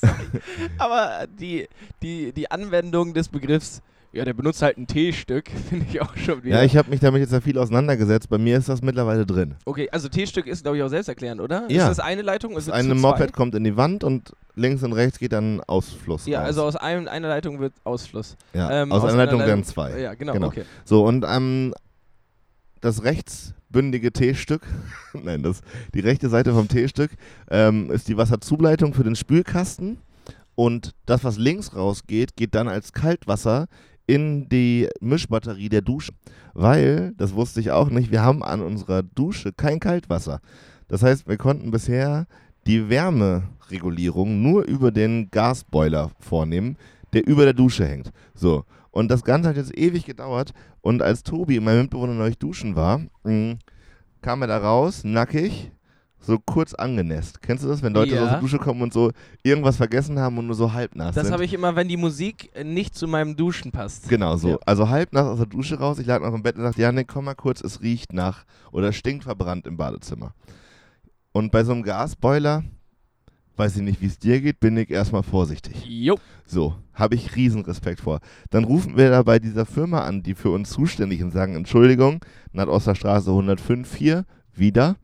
Aber 0.78 1.26
die, 1.38 1.68
die, 2.02 2.32
die 2.32 2.50
Anwendung 2.50 3.14
des 3.14 3.28
Begriffs, 3.28 3.82
ja, 4.12 4.24
der 4.24 4.32
benutzt 4.32 4.62
halt 4.62 4.78
ein 4.78 4.86
T-Stück, 4.86 5.50
finde 5.68 5.86
ich 5.90 6.00
auch 6.00 6.16
schon 6.16 6.42
wieder. 6.44 6.56
Ja, 6.58 6.62
ich 6.64 6.76
habe 6.76 6.90
mich 6.90 7.00
damit 7.00 7.20
jetzt 7.20 7.32
ja 7.32 7.40
viel 7.40 7.58
auseinandergesetzt. 7.58 8.28
Bei 8.28 8.38
mir 8.38 8.56
ist 8.58 8.68
das 8.68 8.80
mittlerweile 8.80 9.26
drin. 9.26 9.56
okay, 9.64 9.88
also 9.90 10.08
T-Stück 10.08 10.46
ist, 10.46 10.62
glaube 10.62 10.76
ich, 10.78 10.82
auch 10.82 10.88
selbsterklärend, 10.88 11.40
oder? 11.40 11.64
Ja. 11.68 11.82
Ist 11.82 11.98
das 11.98 12.00
eine 12.00 12.22
Leitung? 12.22 12.52
Ist 12.56 12.68
es 12.68 12.72
Ein 12.72 12.88
zu 12.88 12.94
Moped 12.94 13.32
kommt 13.32 13.54
in 13.54 13.64
die 13.64 13.76
Wand 13.76 14.04
und 14.04 14.32
links 14.54 14.82
und 14.82 14.92
rechts 14.92 15.18
geht 15.18 15.32
dann 15.32 15.60
Ausfluss 15.66 16.26
Ja, 16.26 16.40
raus. 16.40 16.46
also 16.48 16.62
aus 16.64 16.76
einem, 16.76 17.06
einer 17.08 17.28
Leitung 17.28 17.60
wird 17.60 17.74
Ausfluss. 17.84 18.36
ja, 18.54 18.82
ähm, 18.82 18.92
aus, 18.92 19.02
aus 19.02 19.12
einer 19.12 19.24
Leitung 19.26 19.40
werden 19.40 19.64
zwei. 19.64 20.00
Ja, 20.00 20.14
genau, 20.14 20.32
Genau. 20.32 20.46
okay. 20.48 20.64
So, 20.84 21.04
und 21.04 21.24
ähm, 21.28 21.74
das 22.80 23.02
rechtsbündige 23.02 24.12
T-Stück, 24.12 24.62
nein, 25.12 25.42
das, 25.42 25.60
die 25.94 26.00
rechte 26.00 26.28
Seite 26.28 26.52
vom 26.52 26.68
T-Stück 26.68 27.10
ähm, 27.50 27.90
ist 27.90 28.08
die 28.08 28.16
Wasserzuleitung 28.16 28.94
für 28.94 29.04
den 29.04 29.16
Spülkasten. 29.16 29.98
Und 30.54 30.94
das, 31.06 31.22
was 31.22 31.38
links 31.38 31.76
rausgeht, 31.76 32.34
geht 32.34 32.56
dann 32.56 32.66
als 32.66 32.92
Kaltwasser 32.92 33.68
in 34.08 34.48
die 34.48 34.88
Mischbatterie 35.00 35.68
der 35.68 35.82
Dusche. 35.82 36.12
Weil, 36.54 37.12
das 37.16 37.34
wusste 37.34 37.60
ich 37.60 37.70
auch 37.70 37.90
nicht, 37.90 38.10
wir 38.10 38.22
haben 38.22 38.42
an 38.42 38.60
unserer 38.60 39.04
Dusche 39.04 39.52
kein 39.52 39.78
Kaltwasser. 39.78 40.40
Das 40.88 41.02
heißt, 41.02 41.28
wir 41.28 41.36
konnten 41.36 41.70
bisher 41.70 42.26
die 42.66 42.88
Wärmeregulierung 42.88 44.42
nur 44.42 44.66
über 44.66 44.90
den 44.90 45.30
Gasboiler 45.30 46.10
vornehmen, 46.18 46.76
der 47.12 47.26
über 47.26 47.44
der 47.44 47.54
Dusche 47.54 47.86
hängt. 47.86 48.10
So. 48.34 48.64
Und 48.98 49.08
das 49.12 49.22
Ganze 49.22 49.48
hat 49.48 49.56
jetzt 49.56 49.78
ewig 49.78 50.04
gedauert. 50.06 50.52
Und 50.80 51.02
als 51.02 51.22
Tobi, 51.22 51.60
mein 51.60 51.82
Mitbewohner, 51.82 52.14
neulich 52.14 52.36
duschen 52.38 52.74
war, 52.74 53.00
mh, 53.22 53.58
kam 54.22 54.42
er 54.42 54.48
da 54.48 54.58
raus, 54.58 55.04
nackig, 55.04 55.70
so 56.18 56.36
kurz 56.44 56.74
angenässt. 56.74 57.40
Kennst 57.40 57.62
du 57.62 57.68
das, 57.68 57.80
wenn 57.84 57.94
Leute 57.94 58.16
Ja. 58.16 58.24
aus 58.24 58.30
der 58.30 58.40
Dusche 58.40 58.58
kommen 58.58 58.82
und 58.82 58.92
so 58.92 59.12
irgendwas 59.44 59.76
vergessen 59.76 60.18
haben 60.18 60.36
und 60.38 60.46
nur 60.46 60.56
so 60.56 60.72
halbnass 60.72 61.14
Das 61.14 61.26
sind? 61.26 61.32
habe 61.32 61.44
ich 61.44 61.54
immer, 61.54 61.76
wenn 61.76 61.86
die 61.86 61.96
Musik 61.96 62.50
nicht 62.64 62.96
zu 62.96 63.06
meinem 63.06 63.36
Duschen 63.36 63.70
passt. 63.70 64.08
Genau 64.08 64.36
so. 64.36 64.48
Ja. 64.48 64.58
Also 64.66 64.88
halbnass 64.88 65.26
aus 65.28 65.38
der 65.38 65.46
Dusche 65.46 65.78
raus. 65.78 66.00
Ich 66.00 66.06
lag 66.08 66.20
noch 66.20 66.34
im 66.34 66.42
Bett 66.42 66.56
und 66.56 66.64
dachte, 66.64 66.80
Janik, 66.82 67.06
komm 67.06 67.26
mal 67.26 67.34
kurz, 67.36 67.60
es 67.60 67.80
riecht 67.80 68.12
nach 68.12 68.44
oder 68.72 68.92
stinkt 68.92 69.22
verbrannt 69.22 69.68
im 69.68 69.76
Badezimmer. 69.76 70.34
Und 71.30 71.52
bei 71.52 71.62
so 71.62 71.70
einem 71.70 71.84
Gasboiler, 71.84 72.64
weiß 73.58 73.76
ich 73.76 73.82
nicht, 73.82 74.00
wie 74.00 74.06
es 74.06 74.18
dir 74.18 74.40
geht, 74.40 74.60
bin 74.60 74.76
ich 74.76 74.90
erstmal 74.90 75.22
vorsichtig. 75.22 75.84
Jo. 75.86 76.16
So, 76.46 76.74
habe 76.94 77.14
ich 77.14 77.36
riesen 77.36 77.62
Respekt 77.62 78.00
vor. 78.00 78.20
Dann 78.50 78.64
rufen 78.64 78.96
wir 78.96 79.10
da 79.10 79.22
bei 79.22 79.38
dieser 79.38 79.66
Firma 79.66 80.02
an, 80.02 80.22
die 80.22 80.34
für 80.34 80.50
uns 80.50 80.70
zuständig 80.70 81.18
ist 81.18 81.24
und 81.24 81.30
sagen, 81.32 81.56
Entschuldigung, 81.56 82.24
Nordosterstraße 82.52 83.30
105 83.30 83.94
hier, 83.94 84.24
wieder. 84.54 84.96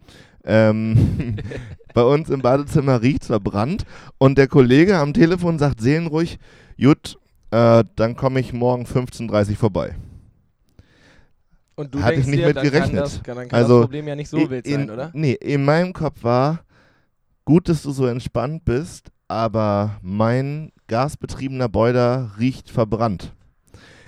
Ähm, 0.45 1.37
bei 1.95 2.03
uns 2.03 2.31
im 2.31 2.43
Badezimmer 2.43 3.03
riecht 3.03 3.25
verbrannt 3.25 3.85
und 4.19 4.37
der 4.37 4.49
Kollege 4.49 4.99
am 4.99 5.15
Telefon 5.15 5.59
sagt 5.59 5.81
seelenruhig, 5.81 6.39
Jut, 6.77 7.19
äh, 7.51 7.85
dann 7.97 8.17
komme 8.17 8.41
ich 8.41 8.53
morgen 8.53 8.85
15.30 8.85 9.51
Uhr 9.51 9.57
vorbei. 9.57 9.95
Und 11.77 11.95
du 11.95 12.03
Hatte 12.03 12.21
ich 12.21 12.27
nicht 12.27 12.41
dir, 12.41 12.49
mit 12.49 12.57
gerechnet. 12.61 12.83
Kann 12.83 12.95
das, 12.95 13.23
kann, 13.23 13.37
dann 13.37 13.49
kann 13.49 13.59
Also, 13.59 13.79
das 13.79 13.87
Problem 13.87 14.09
ja 14.09 14.15
nicht 14.15 14.29
so 14.29 14.37
in, 14.37 14.51
wild 14.51 14.67
sein, 14.67 14.81
in, 14.83 14.91
oder? 14.91 15.11
Nee, 15.13 15.33
in 15.33 15.65
meinem 15.65 15.93
Kopf 15.93 16.23
war, 16.23 16.65
gut, 17.45 17.69
dass 17.69 17.83
du 17.83 17.91
so 17.93 18.07
entspannt 18.07 18.65
bist, 18.65 19.11
aber 19.29 19.99
mein 20.03 20.73
gasbetriebener 20.87 21.69
Boiler 21.69 22.33
riecht 22.39 22.71
verbrannt. 22.71 23.33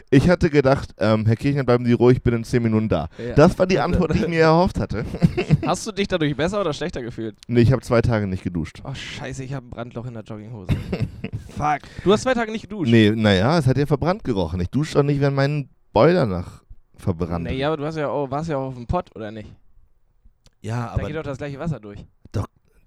Ich 0.08 0.28
hatte 0.28 0.50
gedacht, 0.50 0.94
ähm, 0.98 1.26
Herr 1.26 1.34
Kirchner, 1.34 1.64
bleiben 1.64 1.84
Sie 1.84 1.92
ruhig, 1.92 2.18
ich 2.18 2.22
bin 2.22 2.32
in 2.32 2.44
10 2.44 2.62
Minuten 2.62 2.88
da. 2.88 3.08
Ja. 3.18 3.34
Das 3.34 3.58
war 3.58 3.66
die 3.66 3.80
Antwort, 3.80 4.14
die 4.14 4.18
ich 4.20 4.28
mir 4.28 4.42
erhofft 4.42 4.78
hatte. 4.78 5.04
Hast 5.66 5.84
du 5.84 5.90
dich 5.90 6.06
dadurch 6.06 6.36
besser 6.36 6.60
oder 6.60 6.72
schlechter 6.72 7.02
gefühlt? 7.02 7.36
Nee, 7.48 7.62
ich 7.62 7.72
habe 7.72 7.82
zwei 7.82 8.00
Tage 8.02 8.28
nicht 8.28 8.44
geduscht. 8.44 8.82
Oh, 8.84 8.94
scheiße, 8.94 9.42
ich 9.42 9.52
habe 9.52 9.66
ein 9.66 9.70
Brandloch 9.70 10.06
in 10.06 10.14
der 10.14 10.22
Jogginghose. 10.22 10.68
Fuck. 11.56 11.80
Du 12.04 12.12
hast 12.12 12.22
zwei 12.22 12.34
Tage 12.34 12.52
nicht 12.52 12.62
geduscht. 12.62 12.90
Nee, 12.90 13.10
naja, 13.16 13.58
es 13.58 13.66
hat 13.66 13.76
ja 13.78 13.86
verbrannt 13.86 14.22
gerochen. 14.22 14.60
Ich 14.60 14.70
dusche 14.70 14.94
doch 14.94 15.02
nicht, 15.02 15.20
wenn 15.20 15.34
mein 15.34 15.70
Boiler 15.92 16.26
nach 16.26 16.62
verbrannt 16.96 17.44
Naja, 17.44 17.66
aber 17.66 17.76
du 17.76 17.84
hast 17.84 17.96
ja 17.96 18.08
auch, 18.08 18.30
warst 18.30 18.48
ja 18.48 18.58
auch 18.58 18.68
auf 18.68 18.74
dem 18.74 18.86
Pott, 18.86 19.10
oder 19.16 19.32
nicht? 19.32 19.52
Ja, 20.60 20.94
da 20.96 21.06
geht 21.06 21.16
doch 21.16 21.22
das 21.22 21.38
gleiche 21.38 21.58
Wasser 21.58 21.80
durch. 21.80 22.04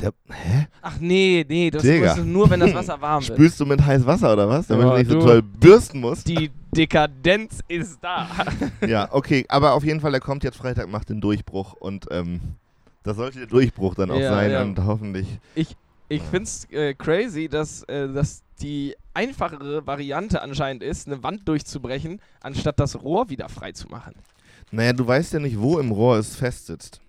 Der, 0.01 0.13
hä? 0.29 0.67
Ach 0.81 0.97
nee, 0.99 1.45
nee, 1.47 1.69
das 1.69 1.81
Digga. 1.83 2.13
ist 2.13 2.25
nur, 2.25 2.49
wenn 2.49 2.59
das 2.59 2.73
Wasser 2.73 2.99
warm 3.01 3.21
wird. 3.27 3.37
Spülst 3.37 3.59
du 3.59 3.65
mit 3.65 3.83
heißem 3.85 4.05
Wasser 4.05 4.33
oder 4.33 4.47
was? 4.49 4.67
Damit 4.67 4.85
Ja, 4.85 4.91
du 4.91 4.97
nicht 4.97 5.09
so 5.11 5.19
du. 5.19 5.25
toll 5.25 5.41
bürsten 5.41 5.99
musst? 5.99 6.27
Die 6.27 6.49
Dekadenz 6.75 7.59
ist 7.67 7.99
da. 8.01 8.27
Ja, 8.87 9.07
okay, 9.11 9.45
aber 9.49 9.73
auf 9.73 9.83
jeden 9.83 9.99
Fall, 10.01 10.13
er 10.13 10.19
kommt 10.19 10.43
jetzt 10.43 10.57
Freitag, 10.57 10.89
macht 10.89 11.09
den 11.09 11.21
Durchbruch 11.21 11.73
und 11.73 12.05
ähm, 12.11 12.39
das 13.03 13.17
sollte 13.17 13.39
der 13.39 13.47
Durchbruch 13.47 13.95
dann 13.95 14.11
auch 14.11 14.19
Ja, 14.19 14.29
sein 14.29 14.51
ja. 14.51 14.61
und 14.61 14.83
hoffentlich. 14.85 15.27
Ich 15.55 16.21
find's 16.23 16.65
äh, 16.71 16.93
crazy, 16.95 17.47
dass, 17.47 17.83
äh, 17.83 18.07
dass 18.11 18.41
die 18.61 18.95
einfachere 19.13 19.85
Variante 19.85 20.41
anscheinend 20.41 20.81
ist, 20.83 21.07
eine 21.07 21.21
Wand 21.23 21.47
durchzubrechen, 21.47 22.19
anstatt 22.41 22.79
das 22.79 23.01
Rohr 23.01 23.29
wieder 23.29 23.47
frei 23.47 23.71
zu 23.73 23.87
machen. 23.89 24.15
Naja, 24.71 24.93
du 24.93 25.05
weißt 25.05 25.33
ja 25.33 25.39
nicht, 25.39 25.59
wo 25.59 25.77
im 25.79 25.91
Rohr 25.91 26.17
es 26.17 26.35
festsitzt. 26.35 26.99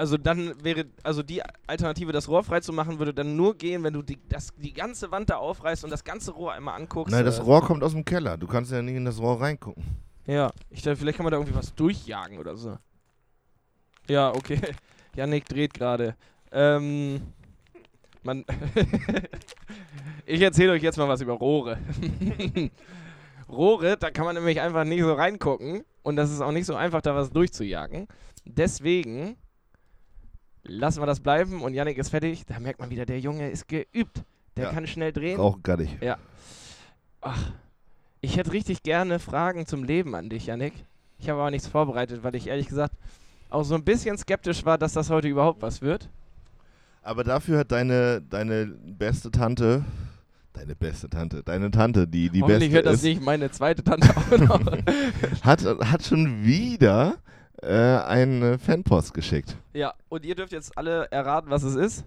Also 0.00 0.16
dann 0.16 0.54
wäre, 0.64 0.86
also 1.02 1.22
die 1.22 1.42
Alternative, 1.66 2.10
das 2.10 2.26
Rohr 2.26 2.42
frei 2.42 2.60
zu 2.60 2.72
machen, 2.72 2.98
würde 2.98 3.12
dann 3.12 3.36
nur 3.36 3.54
gehen, 3.54 3.84
wenn 3.84 3.92
du 3.92 4.00
die, 4.00 4.18
das, 4.30 4.48
die 4.56 4.72
ganze 4.72 5.10
Wand 5.10 5.28
da 5.28 5.36
aufreißt 5.36 5.84
und 5.84 5.90
das 5.90 6.04
ganze 6.04 6.30
Rohr 6.30 6.54
einmal 6.54 6.80
anguckst. 6.80 7.12
Nein, 7.12 7.26
das 7.26 7.38
äh, 7.38 7.42
Rohr 7.42 7.60
kommt 7.60 7.84
aus 7.84 7.92
dem 7.92 8.06
Keller. 8.06 8.38
Du 8.38 8.46
kannst 8.46 8.72
ja 8.72 8.80
nicht 8.80 8.94
in 8.94 9.04
das 9.04 9.20
Rohr 9.20 9.38
reingucken. 9.38 9.84
Ja, 10.24 10.52
ich 10.70 10.80
dachte, 10.80 10.96
vielleicht 10.96 11.18
kann 11.18 11.24
man 11.24 11.32
da 11.32 11.36
irgendwie 11.36 11.54
was 11.54 11.74
durchjagen 11.74 12.38
oder 12.38 12.56
so. 12.56 12.78
Ja, 14.08 14.30
okay. 14.30 14.58
Yannick 15.16 15.44
dreht 15.44 15.74
gerade. 15.74 16.16
Ähm, 16.50 17.20
man 18.22 18.46
ich 20.24 20.40
erzähle 20.40 20.72
euch 20.72 20.82
jetzt 20.82 20.96
mal 20.96 21.08
was 21.08 21.20
über 21.20 21.34
Rohre. 21.34 21.76
Rohre, 23.50 23.98
da 23.98 24.10
kann 24.10 24.24
man 24.24 24.34
nämlich 24.34 24.62
einfach 24.62 24.84
nicht 24.84 25.02
so 25.02 25.12
reingucken 25.12 25.84
und 26.02 26.16
das 26.16 26.30
ist 26.30 26.40
auch 26.40 26.52
nicht 26.52 26.64
so 26.64 26.74
einfach, 26.74 27.02
da 27.02 27.14
was 27.14 27.30
durchzujagen. 27.30 28.08
Deswegen 28.46 29.36
lassen 30.64 31.00
wir 31.00 31.06
das 31.06 31.20
bleiben 31.20 31.62
und 31.62 31.74
Yannick 31.74 31.98
ist 31.98 32.10
fertig. 32.10 32.44
Da 32.46 32.58
merkt 32.60 32.80
man 32.80 32.90
wieder, 32.90 33.06
der 33.06 33.20
Junge 33.20 33.50
ist 33.50 33.68
geübt. 33.68 34.22
Der 34.56 34.64
Ja. 34.64 34.72
kann 34.72 34.86
schnell 34.86 35.12
drehen. 35.12 35.36
Braucht 35.36 35.62
gar 35.62 35.76
nicht. 35.76 35.96
Ach, 37.20 37.52
ich 38.20 38.36
hätte 38.36 38.52
richtig 38.52 38.82
gerne 38.82 39.18
Fragen 39.18 39.66
zum 39.66 39.84
Leben 39.84 40.14
an 40.14 40.28
dich, 40.28 40.46
Yannick. 40.46 40.74
Ich 41.18 41.28
habe 41.28 41.40
aber 41.40 41.50
nichts 41.50 41.66
vorbereitet, 41.68 42.22
weil 42.22 42.34
ich 42.34 42.46
ehrlich 42.48 42.68
gesagt 42.68 42.94
auch 43.50 43.64
so 43.64 43.74
ein 43.74 43.84
bisschen 43.84 44.16
skeptisch 44.16 44.64
war, 44.64 44.78
dass 44.78 44.92
das 44.92 45.10
heute 45.10 45.28
überhaupt 45.28 45.60
was 45.62 45.82
wird. 45.82 46.08
Aber 47.02 47.24
dafür 47.24 47.58
hat 47.58 47.72
deine, 47.72 48.20
deine 48.22 48.66
beste 48.66 49.30
Tante, 49.30 49.84
deine 50.52 50.74
beste 50.74 51.08
Tante, 51.08 51.42
deine 51.42 51.70
Tante, 51.70 52.06
die 52.06 52.30
die 52.30 52.42
Hoffentlich 52.42 52.70
beste 52.70 52.74
hört 52.76 52.86
das 52.86 52.94
ist, 52.96 53.02
nicht 53.04 53.22
meine 53.22 53.50
zweite 53.50 53.82
Tante 53.82 54.08
auch 54.16 54.38
noch. 54.38 54.60
hat, 55.42 55.64
hat 55.64 56.04
schon 56.04 56.44
wieder 56.44 57.16
äh, 57.62 57.98
eine 58.04 58.58
Fanpost 58.58 59.14
geschickt. 59.14 59.56
ja, 59.72 59.94
und 60.08 60.24
ihr 60.24 60.34
dürft 60.34 60.52
jetzt 60.52 60.76
alle 60.76 61.10
erraten, 61.10 61.50
was 61.50 61.62
es 61.62 61.74
ist. 61.74 62.04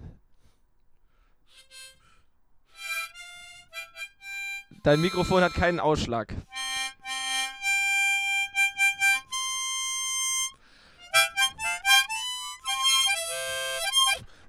Dein 4.82 5.00
Mikrofon 5.00 5.42
hat 5.42 5.54
keinen 5.54 5.80
Ausschlag. 5.80 6.34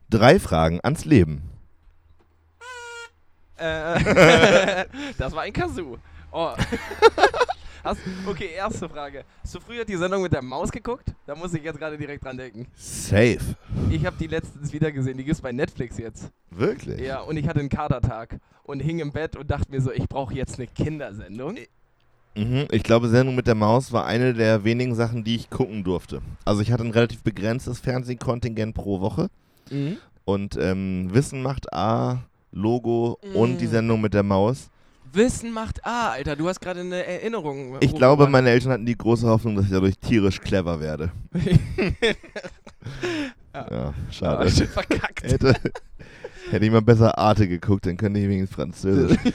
Drei 0.10 0.40
Fragen 0.40 0.80
ans 0.84 1.06
Leben. 1.06 1.50
Äh, 3.58 4.86
das 5.18 5.34
war 5.34 5.44
ein 5.44 5.54
Kazoo. 5.54 5.98
Oh. 6.32 6.54
Hast, 7.86 8.00
okay, 8.26 8.50
erste 8.58 8.90
Frage. 8.90 9.24
Hast 9.44 9.54
du 9.54 9.60
früher 9.60 9.86
die 9.86 9.96
Sendung 9.96 10.24
mit 10.24 10.34
der 10.34 10.42
Maus 10.42 10.72
geguckt? 10.72 11.14
Da 11.28 11.36
muss 11.36 11.54
ich 11.54 11.64
jetzt 11.64 11.78
gerade 11.78 11.98
direkt 12.00 12.24
dran 12.26 12.36
denken. 12.36 12.66
Safe. 12.76 13.38
Ich 13.92 14.04
habe 14.06 14.16
die 14.20 14.26
letztens 14.26 14.74
wieder 14.74 14.92
gesehen. 14.92 15.18
Die 15.20 15.24
gibt's 15.24 15.40
bei 15.42 15.52
Netflix 15.52 16.00
jetzt. 16.00 16.32
Wirklich? 16.50 17.00
Ja, 17.00 17.20
und 17.22 17.38
ich 17.38 17.48
hatte 17.48 17.60
einen 17.60 17.70
Katertag 17.70 18.40
und 18.64 18.80
hing 18.80 18.98
im 19.00 19.12
Bett 19.12 19.36
und 19.36 19.52
dachte 19.52 19.70
mir 19.72 19.82
so, 19.82 19.92
ich 19.92 20.10
brauche 20.10 20.34
jetzt 20.34 20.58
eine 20.58 20.66
Kindersendung. 20.68 21.58
Mhm, 22.36 22.66
ich 22.72 22.82
glaube, 22.82 23.08
Sendung 23.08 23.36
mit 23.36 23.46
der 23.46 23.56
Maus 23.56 23.94
war 23.94 24.06
eine 24.08 24.34
der 24.34 24.64
wenigen 24.64 24.96
Sachen, 24.96 25.24
die 25.24 25.36
ich 25.36 25.52
gucken 25.52 25.84
durfte. 25.84 26.22
Also 26.44 26.62
ich 26.62 26.72
hatte 26.72 26.84
ein 26.84 26.92
relativ 26.92 27.22
begrenztes 27.22 27.80
Fernsehkontingent 27.80 28.74
pro 28.74 29.00
Woche 29.00 29.30
Mhm. 29.70 29.98
und 30.26 30.58
ähm, 30.60 31.10
Wissen 31.14 31.42
macht 31.44 31.72
A, 31.72 32.24
Logo 32.52 33.20
und 33.36 33.60
die 33.62 33.66
Mm. 33.68 33.72
Sendung 33.72 34.02
mit 34.02 34.14
der 34.14 34.24
Maus. 34.24 34.70
Wissen 35.14 35.52
macht 35.52 35.86
A, 35.86 36.10
Alter. 36.10 36.36
Du 36.36 36.48
hast 36.48 36.60
gerade 36.60 36.82
eine 36.82 37.06
Erinnerung. 37.06 37.78
Ich 37.80 37.96
glaube, 37.96 38.28
meine 38.28 38.50
Eltern 38.50 38.72
hatten 38.72 38.86
die 38.86 38.98
große 38.98 39.28
Hoffnung, 39.28 39.56
dass 39.56 39.66
ich 39.66 39.72
dadurch 39.72 39.98
tierisch 39.98 40.40
clever 40.42 40.80
werde. 40.80 41.12
Ja. 43.56 43.68
Ja, 43.72 43.94
schade. 44.12 44.52
shit, 44.52 44.68
verkackt. 44.68 45.24
hätte, 45.32 45.56
hätte 46.52 46.66
ich 46.66 46.72
mal 46.72 46.82
besser 46.82 47.18
Arte 47.18 47.48
geguckt, 47.48 47.86
dann 47.86 47.96
könnte 47.96 48.20
ich 48.20 48.28
wenigstens 48.28 48.54
Französisch. 48.54 49.18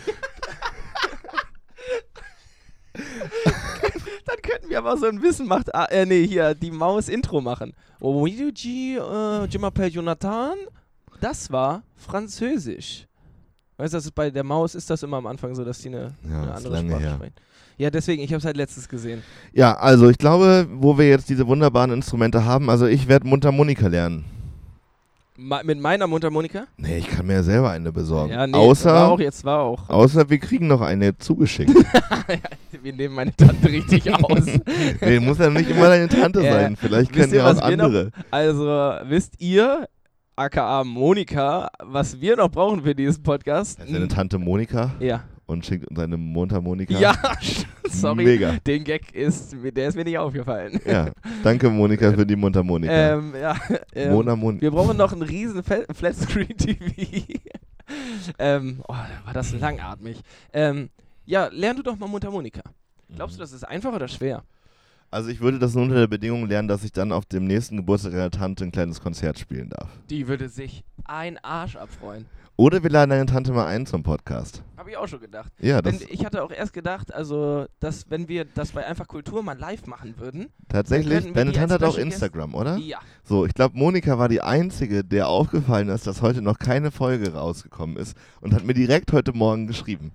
Dann 4.26 4.42
könnten 4.42 4.68
wir 4.68 4.78
aber 4.78 4.96
so 4.96 5.06
ein 5.06 5.22
Wissen 5.22 5.46
macht 5.46 5.74
A, 5.74 5.86
äh, 5.86 6.04
nee, 6.06 6.26
hier, 6.26 6.54
die 6.54 6.70
Maus-Intro 6.70 7.40
machen. 7.40 7.72
Oh, 8.00 8.20
oui, 8.22 8.36
euh, 8.98 9.46
je 9.48 9.58
m'appelle 9.58 9.88
Jonathan. 9.88 10.56
Das 11.20 11.50
war 11.50 11.82
Französisch. 11.96 13.06
Weißt 13.80 13.94
du, 13.94 13.96
das 13.98 14.04
ist 14.04 14.14
bei 14.14 14.30
der 14.30 14.44
Maus 14.44 14.74
ist 14.74 14.88
das 14.90 15.02
immer 15.02 15.16
am 15.16 15.26
Anfang 15.26 15.54
so, 15.54 15.64
dass 15.64 15.78
die 15.78 15.88
eine, 15.88 16.12
Ja, 16.28 16.42
eine 16.42 16.54
andere 16.54 16.76
Sprache 16.78 16.98
her. 17.00 17.14
sprechen. 17.16 17.34
Ja, 17.78 17.90
deswegen, 17.90 18.22
ich 18.22 18.30
habe 18.30 18.38
es 18.38 18.44
halt 18.44 18.56
letztens 18.58 18.88
gesehen. 18.88 19.22
Ja, 19.54 19.74
also 19.78 20.10
ich 20.10 20.18
glaube, 20.18 20.66
wo 20.70 20.98
wir 20.98 21.08
jetzt 21.08 21.30
diese 21.30 21.46
wunderbaren 21.46 21.90
Instrumente 21.92 22.44
haben, 22.44 22.68
also 22.68 22.86
ich 22.86 23.08
werde 23.08 23.26
Mundharmonika 23.26 23.86
lernen. 23.86 24.26
Ma 25.42 25.62
mit 25.64 25.80
meiner 25.80 26.06
Mundharmonika? 26.06 26.64
Nee, 26.76 26.98
ich 26.98 27.08
kann 27.08 27.26
mir 27.26 27.32
ja 27.34 27.42
selber 27.42 27.70
eine 27.70 27.90
besorgen. 27.90 28.30
Ja, 28.34 28.46
nee, 28.46 28.52
außer, 28.54 28.92
war 28.92 29.08
auch, 29.12 29.18
jetzt 29.20 29.42
war 29.46 29.60
auch. 29.60 29.88
außer 29.88 30.28
wir 30.28 30.38
kriegen 30.38 30.66
noch 30.66 30.82
eine 30.82 31.16
zugeschickt. 31.16 31.72
Wir 32.82 32.92
nehmen 32.94 33.14
meine 33.14 33.34
Tante 33.36 33.68
richtig 33.68 34.10
aus. 34.14 34.44
nee, 35.02 35.20
muss 35.20 35.36
ja 35.38 35.50
nicht 35.50 35.68
immer 35.68 35.88
deine 35.88 36.08
Tante 36.08 36.40
sein. 36.40 36.76
Vielleicht 36.76 37.12
kennen 37.12 37.30
ihr, 37.32 37.38
ja 37.40 37.50
auch 37.50 37.56
was 37.56 37.68
wir 37.68 37.76
noch- 37.76 37.84
andere. 37.86 38.10
Also, 38.30 38.64
wisst 39.10 39.34
ihr, 39.40 39.86
aka 40.40 40.82
Monika, 40.84 41.70
was 41.80 42.18
wir 42.18 42.34
noch 42.36 42.50
brauchen 42.50 42.82
für 42.82 42.94
diesen 42.94 43.22
Podcast? 43.22 43.78
Das 43.78 43.86
ist 43.86 43.94
deine 43.94 44.08
Tante 44.08 44.38
Monika 44.38 44.90
Ja. 44.98 45.24
und 45.44 45.66
schickt 45.66 45.86
uns 45.90 45.98
eine 45.98 46.16
Mundharmonika. 46.16 46.94
Ja, 46.98 47.14
sorry. 47.90 48.24
Mega. 48.24 48.56
Den 48.66 48.84
Gag 48.84 49.14
ist, 49.14 49.54
der 49.62 49.88
ist 49.88 49.96
mir 49.96 50.04
nicht 50.04 50.16
aufgefallen. 50.16 50.80
Ja, 50.86 51.10
danke 51.42 51.68
Monika 51.68 52.10
für 52.12 52.24
die 52.24 52.36
Mundharmonika. 52.36 52.92
Ähm, 52.92 53.34
ja. 53.38 53.54
Ähm, 53.94 54.12
Mona 54.12 54.34
Mon 54.34 54.58
wir 54.58 54.70
brauchen 54.70 54.96
noch 54.96 55.12
einen 55.12 55.22
riesen 55.22 55.62
Flatscreen-TV. 55.62 57.34
ähm, 58.38 58.82
oh, 58.88 58.94
war 58.94 59.34
das 59.34 59.52
langatmig. 59.52 60.20
Ähm, 60.54 60.88
ja, 61.26 61.50
lern 61.52 61.76
du 61.76 61.82
doch 61.82 61.98
mal 61.98 62.08
Mundharmonika. 62.08 62.62
Glaubst 63.14 63.36
du, 63.36 63.40
das 63.40 63.52
ist 63.52 63.64
einfach 63.64 63.92
oder 63.92 64.08
schwer? 64.08 64.42
Also 65.12 65.28
ich 65.28 65.40
würde 65.40 65.58
das 65.58 65.74
nur 65.74 65.82
unter 65.84 65.96
der 65.96 66.06
Bedingung 66.06 66.46
lernen, 66.46 66.68
dass 66.68 66.84
ich 66.84 66.92
dann 66.92 67.10
auf 67.10 67.24
dem 67.26 67.44
nächsten 67.44 67.76
Geburtstag 67.76 68.12
einer 68.12 68.30
Tante 68.30 68.62
ein 68.62 68.70
kleines 68.70 69.00
Konzert 69.00 69.40
spielen 69.40 69.68
darf. 69.70 69.88
Die 70.08 70.28
würde 70.28 70.48
sich 70.48 70.84
ein 71.04 71.36
Arsch 71.38 71.74
abfreuen. 71.74 72.26
Oder 72.56 72.82
wir 72.82 72.90
laden 72.90 73.10
deine 73.10 73.26
Tante 73.26 73.52
mal 73.52 73.66
ein 73.66 73.86
zum 73.86 74.02
Podcast. 74.04 74.62
Habe 74.76 74.90
ich 74.90 74.96
auch 74.96 75.08
schon 75.08 75.18
gedacht. 75.20 75.50
Ja, 75.58 75.82
Wenn, 75.82 75.98
das 75.98 76.02
ich 76.02 76.24
hatte 76.24 76.44
auch 76.44 76.52
erst 76.52 76.72
gedacht, 76.74 77.12
also, 77.12 77.66
dass 77.80 78.08
wenn 78.10 78.28
wir 78.28 78.44
das 78.44 78.70
bei 78.70 78.86
Einfach 78.86 79.08
Kultur 79.08 79.42
mal 79.42 79.58
live 79.58 79.86
machen 79.86 80.14
würden. 80.18 80.48
tatsächlich. 80.68 81.32
Deine 81.32 81.52
Tante 81.52 81.74
hat 81.74 81.82
auch 81.82 81.96
Instagram, 81.98 82.54
oder? 82.54 82.76
Ja. 82.76 82.98
So, 83.24 83.46
ich 83.46 83.54
glaube, 83.54 83.76
Monika 83.76 84.16
war 84.18 84.28
die 84.28 84.42
einzige, 84.42 85.02
der 85.02 85.26
aufgefallen 85.28 85.88
ist, 85.88 86.06
dass 86.06 86.22
heute 86.22 86.42
noch 86.42 86.58
keine 86.58 86.90
Folge 86.90 87.32
rausgekommen 87.32 87.96
ist 87.96 88.16
und 88.42 88.54
hat 88.54 88.64
mir 88.64 88.74
direkt 88.74 89.12
heute 89.12 89.32
Morgen 89.32 89.66
geschrieben. 89.66 90.12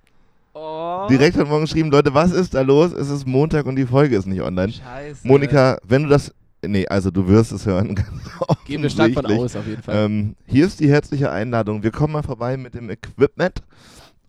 Oh. 0.58 1.06
Direkt 1.10 1.36
heute 1.36 1.48
Morgen 1.50 1.64
geschrieben, 1.66 1.90
Leute, 1.90 2.14
was 2.14 2.32
ist 2.32 2.54
da 2.54 2.62
los? 2.62 2.92
Es 2.92 3.10
ist 3.10 3.26
Montag 3.26 3.66
und 3.66 3.76
die 3.76 3.84
Folge 3.84 4.16
ist 4.16 4.24
nicht 4.24 4.40
online. 4.40 4.72
Scheiße. 4.72 5.26
Monika, 5.28 5.78
wenn 5.84 6.04
du 6.04 6.08
das. 6.08 6.34
Nee, 6.64 6.86
also 6.86 7.10
du 7.10 7.28
wirst 7.28 7.52
es 7.52 7.66
hören. 7.66 7.94
Geben 8.66 8.82
wir 8.82 8.88
stark 8.88 9.12
von 9.12 9.26
aus, 9.26 9.54
auf 9.54 9.66
jeden 9.66 9.82
Fall. 9.82 10.06
Ähm, 10.06 10.34
hier 10.46 10.64
ist 10.64 10.80
die 10.80 10.88
herzliche 10.88 11.30
Einladung. 11.30 11.82
Wir 11.82 11.90
kommen 11.90 12.14
mal 12.14 12.22
vorbei 12.22 12.56
mit 12.56 12.72
dem 12.72 12.88
Equipment. 12.88 13.62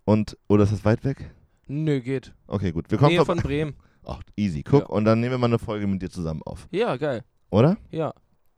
Und, 0.04 0.38
oder 0.50 0.66
ist 0.66 0.74
das 0.74 0.84
weit 0.84 1.06
weg? 1.06 1.32
Nö, 1.68 2.02
geht. 2.02 2.34
Okay, 2.48 2.74
gut. 2.74 2.92
Wir 2.92 2.98
kommen 2.98 3.14
Nähe 3.14 3.24
von 3.26 3.38
Bremen. 3.38 3.76
Ach, 4.06 4.22
easy. 4.36 4.64
Guck, 4.64 4.82
Ja. 4.82 4.86
und 4.88 5.06
dann 5.06 5.22
nehmen 5.22 5.32
wir 5.32 5.38
mal 5.38 5.48
eine 5.48 5.60
Folge 5.60 5.88
mit 5.88 6.02
dir 6.02 6.10
zusammen 6.10 6.42
auf. 6.46 6.68
Ja, 6.72 6.98
geil. 6.98 7.24
Oder? 7.52 7.78
Ja. 7.90 8.14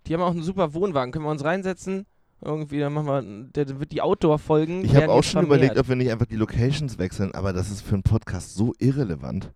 Die 0.07 0.13
haben 0.15 0.21
auch 0.21 0.31
einen 0.31 0.41
super 0.43 0.73
Wohnwagen. 0.73 1.11
Können 1.11 1.25
wir 1.25 1.31
uns 1.31 1.43
reinsetzen? 1.43 2.07
Irgendwie, 2.41 2.79
dann 2.79 2.93
machen 2.93 3.07
wir, 3.07 3.65
der, 3.65 3.79
wird 3.79 3.91
die 3.91 4.01
Outdoor-Folgen. 4.01 4.85
Ich 4.85 4.95
habe 4.95 5.09
auch 5.09 5.23
schon 5.23 5.41
vermehrt. 5.41 5.57
überlegt, 5.61 5.77
ob 5.77 5.89
wir 5.89 5.95
nicht 5.95 6.11
einfach 6.11 6.25
die 6.25 6.37
Locations 6.37 6.97
wechseln, 6.97 7.33
aber 7.33 7.51
das 7.51 7.69
ist 7.69 7.81
für 7.81 7.95
einen 7.95 8.03
Podcast 8.03 8.55
so 8.55 8.73
irrelevant. 8.79 9.51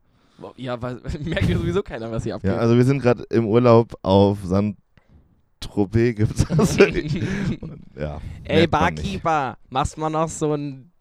Ja, 0.57 0.81
weil 0.81 0.99
merkt 1.23 1.47
ja 1.47 1.57
sowieso 1.57 1.81
keiner, 1.81 2.11
was 2.11 2.23
hier 2.23 2.35
abgeht. 2.35 2.51
Ja, 2.51 2.57
also 2.57 2.75
wir 2.75 2.83
sind 2.83 3.01
gerade 3.01 3.23
im 3.29 3.47
Urlaub 3.47 3.93
auf 4.01 4.39
Saint-Tropez, 4.43 6.15
gibt's 6.15 6.45
das? 6.45 6.77
ja. 7.97 8.19
Ey. 8.43 8.67
Barkeeper, 8.67 9.57
machst 9.69 9.97
mal 9.97 10.09
noch 10.09 10.27
so 10.27 10.53
ein 10.53 10.91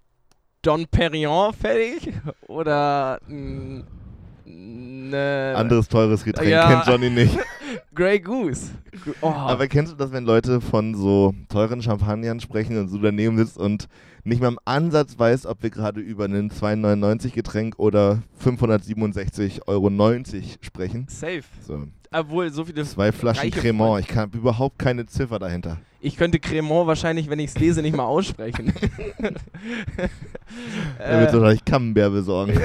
Don 0.63 0.87
Perignon 0.87 1.53
fertig? 1.53 2.13
Oder 2.47 3.19
ein 3.29 3.85
ne 4.45 5.55
Anderes 5.57 5.89
teures 5.89 6.23
Getränk 6.23 6.51
Ja. 6.51 6.69
kennt 6.69 6.87
Johnny 6.87 7.11
nicht. 7.11 7.37
Grey 7.95 8.21
Goose? 8.21 8.71
Oh, 9.21 9.29
Aber 9.29 9.69
kennst 9.69 9.93
du 9.93 9.97
das, 9.97 10.13
wenn 10.13 10.25
Leute 10.25 10.63
von 10.63 10.95
so 10.95 11.35
teuren 11.51 11.83
Champagnern 11.83 12.41
sprechen 12.41 12.79
und 12.79 12.91
du 12.91 12.99
daneben 12.99 13.37
sitzt 13.37 13.59
und 13.59 13.87
nicht 14.25 14.41
mal 14.41 14.49
im 14.49 14.59
Ansatz 14.65 15.19
weißt, 15.19 15.45
ob 15.45 15.63
wir 15.63 15.69
gerade 15.69 16.01
über 16.01 16.25
einen 16.25 16.51
2,99 16.51 17.33
Getränk 17.33 17.79
oder 17.79 18.23
567,90 18.43 19.67
Euro 19.67 19.91
sprechen? 20.63 21.07
safe. 21.09 21.43
So, 21.67 21.85
Obwohl, 22.11 22.51
so 22.51 22.65
viele. 22.65 22.85
zwei 22.85 23.13
Flaschen 23.13 23.51
Cremant. 23.51 24.09
Ich 24.09 24.17
habe 24.17 24.39
überhaupt 24.39 24.79
keine 24.79 25.05
Ziffer 25.05 25.39
dahinter. 25.39 25.79
Ich 26.01 26.17
könnte 26.17 26.41
Cremant 26.41 26.87
wahrscheinlich, 26.87 27.29
wenn 27.29 27.41
ich 27.41 27.51
es 27.51 27.59
lese, 27.59 27.83
nicht 27.83 27.97
mal 27.97 28.05
aussprechen. 28.05 28.73
Er 30.99 31.21
wird 31.21 31.31
äh, 31.31 31.33
wahrscheinlich 31.35 31.65
Camembert 31.65 32.13
besorgen. 32.13 32.55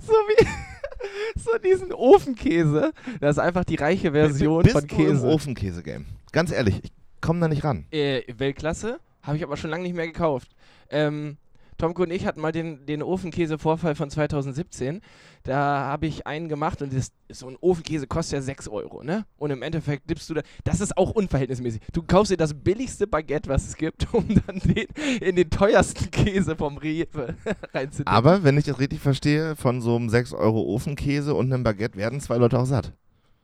so 0.00 0.12
wie. 0.12 0.67
So 1.36 1.56
diesen 1.58 1.92
Ofenkäse. 1.92 2.92
Das 3.20 3.36
ist 3.36 3.42
einfach 3.42 3.64
die 3.64 3.76
reiche 3.76 4.12
Version 4.12 4.62
Bist 4.62 4.74
von 4.74 4.86
du 4.86 4.96
im 4.96 5.06
Käse. 5.06 5.26
Ofenkäse-Game? 5.26 6.06
Ganz 6.32 6.50
ehrlich, 6.50 6.80
ich 6.82 6.92
komme 7.20 7.40
da 7.40 7.48
nicht 7.48 7.64
ran. 7.64 7.86
Äh, 7.90 8.22
Weltklasse. 8.36 8.98
Habe 9.22 9.36
ich 9.36 9.42
aber 9.42 9.56
schon 9.56 9.70
lange 9.70 9.82
nicht 9.84 9.94
mehr 9.94 10.06
gekauft. 10.06 10.48
Ähm, 10.90 11.36
Tomko 11.78 12.02
und 12.02 12.10
ich 12.10 12.26
hatten 12.26 12.40
mal 12.40 12.52
den, 12.52 12.84
den 12.86 13.02
Ofenkäse-Vorfall 13.02 13.94
von 13.94 14.10
2017. 14.10 15.00
Da 15.44 15.56
habe 15.56 16.06
ich 16.06 16.26
einen 16.26 16.48
gemacht 16.48 16.82
und 16.82 16.92
das, 16.92 17.12
so 17.30 17.48
ein 17.48 17.56
Ofenkäse 17.60 18.06
kostet 18.06 18.34
ja 18.38 18.42
6 18.42 18.68
Euro, 18.68 19.02
ne? 19.02 19.24
Und 19.38 19.50
im 19.50 19.62
Endeffekt 19.62 20.10
dippst 20.10 20.28
du 20.28 20.34
da. 20.34 20.42
Das 20.64 20.80
ist 20.80 20.98
auch 20.98 21.12
unverhältnismäßig. 21.12 21.80
Du 21.92 22.02
kaufst 22.02 22.32
dir 22.32 22.36
das 22.36 22.52
billigste 22.52 23.06
Baguette, 23.06 23.48
was 23.48 23.68
es 23.68 23.76
gibt, 23.76 24.06
um 24.12 24.26
dann 24.46 24.58
den, 24.58 24.86
in 25.20 25.36
den 25.36 25.48
teuersten 25.48 26.10
Käse 26.10 26.56
vom 26.56 26.76
Rewe 26.76 27.36
reinzudippen. 27.72 28.12
Aber 28.12 28.42
wenn 28.42 28.58
ich 28.58 28.64
das 28.64 28.78
richtig 28.80 29.00
verstehe, 29.00 29.56
von 29.56 29.80
so 29.80 29.96
einem 29.96 30.08
6 30.08 30.34
Euro 30.34 30.62
Ofenkäse 30.62 31.34
und 31.34 31.52
einem 31.52 31.62
Baguette 31.62 31.96
werden 31.96 32.20
zwei 32.20 32.36
Leute 32.36 32.58
auch 32.58 32.66
satt. 32.66 32.92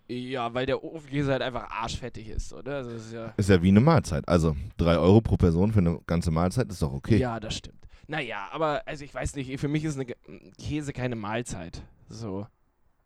Ja, 0.09 0.53
weil 0.53 0.66
der 0.66 0.85
Ofenkäse 0.85 1.32
halt 1.32 1.41
einfach 1.41 1.70
arschfettig 1.70 2.28
ist, 2.28 2.53
oder? 2.53 2.76
Also 2.76 2.91
ist 2.91 3.12
ja. 3.12 3.32
Ist 3.37 3.49
ja 3.49 3.62
wie 3.62 3.68
eine 3.68 3.80
Mahlzeit. 3.80 4.28
Also 4.28 4.55
3 4.76 4.99
Euro 4.99 5.20
pro 5.22 5.37
Person 5.37 5.72
für 5.72 5.78
eine 5.78 5.99
ganze 6.07 6.30
Mahlzeit 6.30 6.68
ist 6.68 6.82
doch 6.82 6.93
okay. 6.93 7.16
Ja, 7.16 7.41
das 7.41 7.55
stimmt. 7.55 7.84
Naja, 8.07 8.49
aber 8.53 8.83
also 8.87 9.05
ich 9.05 9.15
weiß 9.15 9.37
nicht, 9.37 9.59
für 9.61 9.69
mich 9.69 9.85
ist 9.85 9.99
eine 9.99 10.15
Käse 10.59 10.93
keine 10.93 11.17
Mahlzeit. 11.17 11.83
So. 12.09 12.47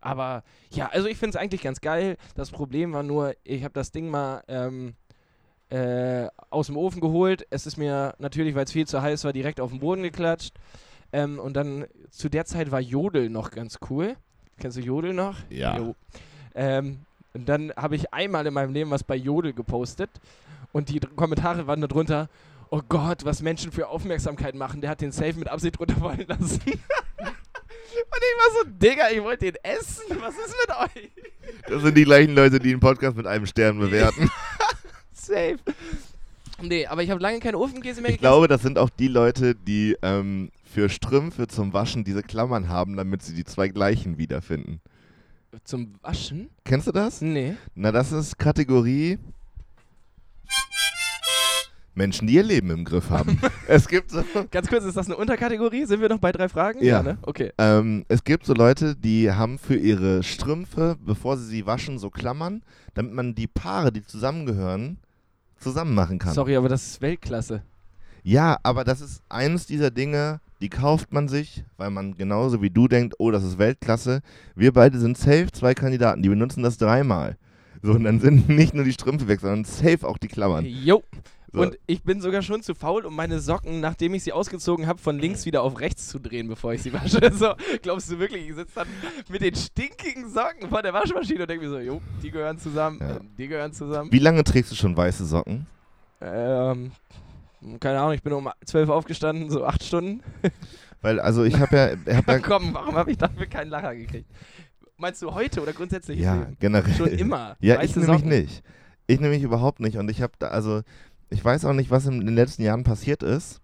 Aber 0.00 0.44
ja, 0.70 0.88
also 0.88 1.08
ich 1.08 1.16
finde 1.16 1.36
es 1.36 1.42
eigentlich 1.42 1.62
ganz 1.62 1.80
geil. 1.80 2.16
Das 2.34 2.50
Problem 2.50 2.92
war 2.92 3.02
nur, 3.02 3.34
ich 3.44 3.64
habe 3.64 3.74
das 3.74 3.90
Ding 3.90 4.10
mal 4.10 4.42
ähm, 4.48 4.94
äh, 5.70 6.28
aus 6.50 6.66
dem 6.66 6.76
Ofen 6.76 7.00
geholt. 7.00 7.46
Es 7.50 7.66
ist 7.66 7.76
mir 7.76 8.14
natürlich, 8.18 8.54
weil 8.54 8.64
es 8.64 8.72
viel 8.72 8.86
zu 8.86 9.02
heiß 9.02 9.24
war, 9.24 9.32
direkt 9.32 9.60
auf 9.60 9.70
den 9.70 9.80
Boden 9.80 10.02
geklatscht. 10.02 10.54
Ähm, 11.12 11.38
und 11.38 11.54
dann 11.54 11.86
zu 12.10 12.28
der 12.28 12.44
Zeit 12.44 12.70
war 12.70 12.80
Jodel 12.80 13.28
noch 13.28 13.50
ganz 13.50 13.78
cool. 13.90 14.16
Kennst 14.58 14.76
du 14.76 14.82
Jodel 14.82 15.14
noch? 15.14 15.36
Ja. 15.50 15.94
Ähm, 16.54 17.00
und 17.34 17.48
dann 17.48 17.72
habe 17.76 17.96
ich 17.96 18.12
einmal 18.12 18.46
in 18.46 18.54
meinem 18.54 18.72
Leben 18.72 18.90
was 18.90 19.04
bei 19.04 19.16
Jodel 19.16 19.52
gepostet. 19.52 20.10
Und 20.72 20.88
die 20.90 21.00
Kommentare 21.00 21.66
waren 21.66 21.80
darunter, 21.80 22.28
oh 22.70 22.82
Gott, 22.88 23.24
was 23.24 23.42
Menschen 23.42 23.72
für 23.72 23.88
Aufmerksamkeit 23.88 24.54
machen, 24.54 24.80
der 24.80 24.90
hat 24.90 25.00
den 25.00 25.12
Safe 25.12 25.34
mit 25.34 25.48
Absicht 25.48 25.78
runterfallen 25.78 26.26
lassen. 26.26 26.60
Und 28.10 28.22
ich 28.22 28.36
war 28.38 28.64
so, 28.64 28.70
Digga, 28.70 29.10
ich 29.10 29.22
wollte 29.22 29.52
den 29.52 29.56
essen. 29.62 30.04
Was 30.20 30.34
ist 30.34 30.54
mit 30.66 30.76
euch? 30.76 31.10
Das 31.68 31.82
sind 31.82 31.96
die 31.96 32.04
gleichen 32.04 32.34
Leute, 32.34 32.58
die 32.58 32.70
einen 32.70 32.80
Podcast 32.80 33.16
mit 33.16 33.26
einem 33.26 33.46
Stern 33.46 33.78
bewerten. 33.78 34.30
Safe. 35.12 35.58
Nee, 36.60 36.86
aber 36.86 37.02
ich 37.02 37.10
habe 37.10 37.20
lange 37.20 37.38
keinen 37.40 37.54
Ofenkäse 37.56 38.00
mehr 38.00 38.10
Ich 38.10 38.16
gegessen. 38.16 38.20
glaube, 38.20 38.48
das 38.48 38.62
sind 38.62 38.78
auch 38.78 38.90
die 38.90 39.08
Leute, 39.08 39.54
die 39.54 39.96
ähm, 40.02 40.50
für 40.64 40.88
Strümpfe 40.88 41.46
zum 41.46 41.72
Waschen 41.72 42.04
diese 42.04 42.22
Klammern 42.22 42.68
haben, 42.68 42.96
damit 42.96 43.22
sie 43.22 43.34
die 43.34 43.44
zwei 43.44 43.68
gleichen 43.68 44.18
wiederfinden. 44.18 44.80
Zum 45.64 45.94
Waschen? 46.02 46.50
Kennst 46.64 46.86
du 46.86 46.92
das? 46.92 47.20
Nee. 47.20 47.56
Na, 47.74 47.92
das 47.92 48.12
ist 48.12 48.38
Kategorie 48.38 49.18
Menschen, 51.98 52.26
die 52.26 52.34
ihr 52.34 52.42
Leben 52.42 52.70
im 52.70 52.84
Griff 52.84 53.10
haben. 53.10 53.38
es 53.68 53.86
gibt 53.86 54.10
so, 54.10 54.22
Ganz 54.50 54.68
kurz, 54.68 54.84
ist 54.84 54.96
das 54.96 55.06
eine 55.06 55.16
Unterkategorie? 55.16 55.84
Sind 55.84 56.00
wir 56.00 56.08
noch 56.08 56.18
bei 56.18 56.32
drei 56.32 56.48
Fragen? 56.48 56.82
Ja. 56.82 57.02
ne? 57.02 57.18
Okay. 57.22 57.52
ähm, 57.58 58.06
es 58.08 58.24
gibt 58.24 58.46
so 58.46 58.54
Leute, 58.54 58.96
die 58.96 59.30
haben 59.30 59.58
für 59.58 59.76
ihre 59.76 60.22
Strümpfe, 60.22 60.96
bevor 61.04 61.36
sie 61.36 61.44
sie 61.44 61.66
waschen, 61.66 61.98
so 61.98 62.08
Klammern, 62.08 62.62
damit 62.94 63.12
man 63.12 63.34
die 63.34 63.46
Paare, 63.46 63.92
die 63.92 64.02
zusammengehören, 64.02 64.98
zusammen 65.58 65.94
machen 65.94 66.18
kann. 66.18 66.32
Sorry, 66.32 66.56
aber 66.56 66.70
das 66.70 66.86
ist 66.86 67.02
Weltklasse. 67.02 67.62
Ja, 68.22 68.58
aber 68.62 68.84
das 68.84 69.00
ist 69.00 69.22
eines 69.28 69.66
dieser 69.66 69.90
Dinge, 69.90 70.40
die 70.60 70.68
kauft 70.68 71.12
man 71.12 71.28
sich, 71.28 71.64
weil 71.76 71.90
man 71.90 72.14
genauso 72.14 72.62
wie 72.62 72.70
du 72.70 72.88
denkt, 72.88 73.14
oh, 73.18 73.30
das 73.30 73.44
ist 73.44 73.58
Weltklasse. 73.58 74.22
Wir 74.54 74.72
beide 74.72 74.98
sind 74.98 75.16
safe 75.18 75.48
zwei 75.52 75.74
Kandidaten, 75.74 76.22
die 76.22 76.28
benutzen 76.28 76.62
das 76.62 76.78
dreimal. 76.78 77.36
So, 77.82 77.92
und 77.92 78.04
dann 78.04 78.20
sind 78.20 78.48
nicht 78.48 78.74
nur 78.74 78.84
die 78.84 78.92
Strümpfe 78.92 79.28
weg, 79.28 79.40
sondern 79.40 79.64
safe 79.64 80.06
auch 80.06 80.18
die 80.18 80.28
Klammern. 80.28 80.64
Jo. 80.64 81.02
So. 81.52 81.60
Und 81.62 81.78
ich 81.86 82.02
bin 82.02 82.20
sogar 82.20 82.42
schon 82.42 82.62
zu 82.62 82.74
faul, 82.74 83.06
um 83.06 83.16
meine 83.16 83.40
Socken, 83.40 83.80
nachdem 83.80 84.12
ich 84.14 84.22
sie 84.24 84.32
ausgezogen 84.32 84.86
habe, 84.86 84.98
von 84.98 85.18
links 85.18 85.46
wieder 85.46 85.62
auf 85.62 85.80
rechts 85.80 86.08
zu 86.08 86.18
drehen, 86.18 86.46
bevor 86.48 86.74
ich 86.74 86.82
sie 86.82 86.92
wasche. 86.92 87.20
So, 87.32 87.54
glaubst 87.82 88.10
du 88.10 88.18
wirklich, 88.18 88.48
ich 88.50 88.54
sitze 88.54 88.74
dann 88.74 88.88
mit 89.30 89.40
den 89.40 89.54
stinkigen 89.54 90.28
Socken 90.30 90.68
vor 90.68 90.82
der 90.82 90.92
Waschmaschine 90.92 91.40
und 91.42 91.50
denke 91.50 91.64
mir 91.64 91.70
so, 91.70 91.78
jo, 91.78 92.02
die 92.22 92.30
gehören 92.30 92.58
zusammen, 92.58 92.98
Ja. 93.00 93.16
äh, 93.16 93.20
die 93.38 93.48
gehören 93.48 93.72
zusammen. 93.72 94.12
Wie 94.12 94.18
lange 94.18 94.44
trägst 94.44 94.70
du 94.72 94.76
schon 94.76 94.94
weiße 94.96 95.24
Socken? 95.24 95.66
Ähm, 96.20 96.92
keine 97.80 98.00
Ahnung, 98.00 98.12
ich 98.12 98.22
bin 98.22 98.32
um 98.32 98.48
12 98.64 98.88
aufgestanden, 98.90 99.50
so 99.50 99.64
8 99.64 99.82
Stunden. 99.82 100.22
Weil, 101.00 101.20
also 101.20 101.44
ich 101.44 101.58
habe 101.58 101.76
ja, 102.06 102.16
hab 102.16 102.28
ja, 102.28 102.38
Komm, 102.40 102.74
warum 102.74 102.94
habe 102.96 103.10
ich 103.10 103.18
dafür 103.18 103.46
keinen 103.46 103.70
Lacher 103.70 103.94
gekriegt? 103.94 104.28
Meinst 104.96 105.22
du 105.22 105.32
heute 105.32 105.62
oder 105.62 105.72
grundsätzlich? 105.72 106.18
ja, 106.18 106.48
generell. 106.58 106.92
Schon 106.94 107.08
immer. 107.08 107.56
Ja, 107.60 107.76
Weiße 107.78 107.84
ich 107.84 107.96
nämlich 107.96 108.16
Socken. 108.16 108.28
nicht. 108.28 108.62
Ich 109.06 109.20
nämlich 109.20 109.42
überhaupt 109.42 109.78
nicht. 109.80 109.96
Und 109.96 110.10
ich 110.10 110.20
habe 110.20 110.32
da, 110.40 110.48
also, 110.48 110.82
ich 111.30 111.44
weiß 111.44 111.64
auch 111.64 111.72
nicht, 111.72 111.90
was 111.90 112.06
in 112.06 112.24
den 112.24 112.34
letzten 112.34 112.62
Jahren 112.62 112.84
passiert 112.84 113.22
ist. 113.22 113.60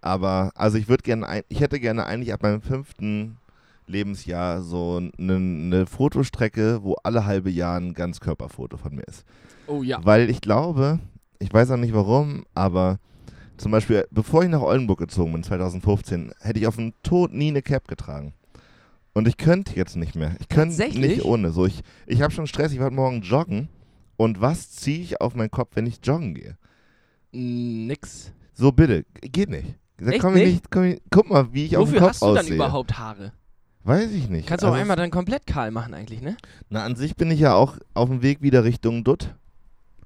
Aber, 0.00 0.52
also 0.54 0.76
ich 0.76 0.88
würde 0.88 1.02
gerne, 1.02 1.42
ich 1.48 1.60
hätte 1.60 1.80
gerne 1.80 2.04
eigentlich 2.04 2.32
ab 2.32 2.42
meinem 2.42 2.60
fünften 2.60 3.38
Lebensjahr 3.86 4.62
so 4.62 4.96
eine 4.96 5.40
ne 5.40 5.86
Fotostrecke, 5.86 6.82
wo 6.82 6.94
alle 7.02 7.24
halbe 7.26 7.50
Jahr 7.50 7.78
ein 7.78 7.94
Ganzkörperfoto 7.94 8.76
von 8.76 8.94
mir 8.94 9.04
ist. 9.04 9.24
Oh 9.66 9.82
ja. 9.82 9.98
Weil 10.02 10.30
ich 10.30 10.40
glaube, 10.40 10.98
ich 11.38 11.52
weiß 11.52 11.70
auch 11.70 11.76
nicht 11.76 11.94
warum, 11.94 12.44
aber 12.54 12.98
zum 13.56 13.72
Beispiel, 13.72 14.06
bevor 14.10 14.42
ich 14.42 14.50
nach 14.50 14.60
Oldenburg 14.60 14.98
gezogen 14.98 15.32
bin, 15.32 15.42
2015, 15.42 16.32
hätte 16.40 16.58
ich 16.58 16.66
auf 16.66 16.76
den 16.76 16.92
Tod 17.02 17.32
nie 17.32 17.48
eine 17.48 17.62
Cap 17.62 17.88
getragen. 17.88 18.34
Und 19.12 19.28
ich 19.28 19.36
könnte 19.36 19.76
jetzt 19.76 19.96
nicht 19.96 20.16
mehr. 20.16 20.34
Ich 20.40 20.48
könnte 20.48 20.76
nicht 20.98 21.24
ohne. 21.24 21.50
So, 21.50 21.66
ich 21.66 21.82
ich 22.06 22.20
habe 22.20 22.32
schon 22.32 22.48
Stress, 22.48 22.72
ich 22.72 22.78
war 22.78 22.86
heute 22.86 22.96
Morgen 22.96 23.22
joggen. 23.22 23.68
Und 24.16 24.40
was 24.40 24.70
ziehe 24.70 25.00
ich 25.00 25.20
auf 25.20 25.34
meinen 25.34 25.50
Kopf, 25.50 25.70
wenn 25.74 25.86
ich 25.86 26.00
joggen 26.02 26.34
gehe? 26.34 26.56
Nix. 27.34 28.32
So 28.54 28.70
bitte, 28.72 29.04
geht 29.20 29.50
nicht. 29.50 29.74
Da 29.98 30.10
Echt 30.12 30.20
komm 30.20 30.36
ich 30.36 30.42
nicht? 30.44 30.52
nicht 30.54 30.70
komm 30.70 30.84
ich, 30.84 31.02
guck 31.10 31.28
mal, 31.30 31.52
wie 31.52 31.64
ich 31.66 31.76
auf 31.76 31.88
Wofür 31.88 31.98
dem 31.98 32.02
Kopf 32.02 32.10
hast 32.10 32.22
du 32.22 32.26
dann 32.26 32.38
aussehe. 32.38 32.54
überhaupt 32.54 32.98
Haare? 32.98 33.32
Weiß 33.84 34.10
ich 34.12 34.28
nicht. 34.30 34.46
Kannst 34.46 34.62
du 34.62 34.68
auch 34.68 34.72
Also, 34.72 34.80
einmal 34.80 34.96
dann 34.96 35.10
komplett 35.10 35.46
kahl 35.46 35.70
machen 35.70 35.92
eigentlich, 35.94 36.22
ne? 36.22 36.36
Na, 36.70 36.84
an 36.84 36.96
sich 36.96 37.16
bin 37.16 37.30
ich 37.30 37.40
ja 37.40 37.54
auch 37.54 37.76
auf 37.92 38.08
dem 38.08 38.22
Weg 38.22 38.40
wieder 38.40 38.64
Richtung 38.64 39.04
Dutt. 39.04 39.34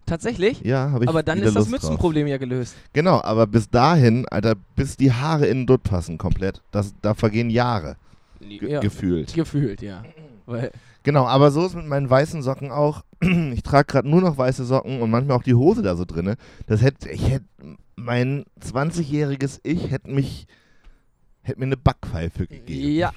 Tatsächlich? 0.06 0.62
Ja, 0.62 0.90
habe 0.90 1.04
ich 1.04 1.08
Aber 1.10 1.22
dann 1.22 1.38
ist 1.38 1.48
das 1.48 1.54
Lust 1.54 1.66
drauf. 1.66 1.72
Mützenproblem 1.82 2.26
ja 2.26 2.38
gelöst. 2.38 2.74
Genau, 2.94 3.20
aber 3.22 3.46
bis 3.46 3.68
dahin, 3.68 4.26
Alter, 4.28 4.54
bis 4.74 4.96
die 4.96 5.12
Haare 5.12 5.46
in 5.46 5.58
den 5.60 5.66
Dutt 5.66 5.82
passen 5.82 6.16
komplett, 6.18 6.62
das, 6.70 6.94
da 7.02 7.12
vergehen 7.14 7.50
Jahre, 7.50 7.96
ge 8.40 8.70
Ja, 8.70 8.80
gefühlt. 8.80 9.32
gefühlt, 9.34 9.82
ja. 9.82 10.04
Weil, 10.46 10.70
Genau, 11.04 11.26
aber 11.26 11.50
so 11.50 11.64
ist 11.64 11.74
mit 11.74 11.86
meinen 11.86 12.10
weißen 12.10 12.42
Socken 12.42 12.70
auch. 12.70 13.02
Ich 13.52 13.62
trage 13.62 13.86
gerade 13.86 14.08
nur 14.08 14.20
noch 14.20 14.36
weiße 14.38 14.64
Socken 14.64 15.00
und 15.00 15.10
manchmal 15.10 15.36
auch 15.36 15.42
die 15.42 15.54
Hose 15.54 15.82
da 15.82 15.96
so 15.96 16.04
drinne. 16.04 16.36
Das 16.66 16.82
hätte, 16.82 17.08
ich 17.10 17.30
hätte, 17.30 17.46
mein 17.96 18.44
20-jähriges 18.60 19.60
Ich 19.62 19.90
hätte 19.90 20.10
mich, 20.10 20.46
hätte 21.42 21.58
mir 21.60 21.66
eine 21.66 21.76
Backpfeife 21.76 22.46
gegeben. 22.46 22.90
ja. 22.94 23.12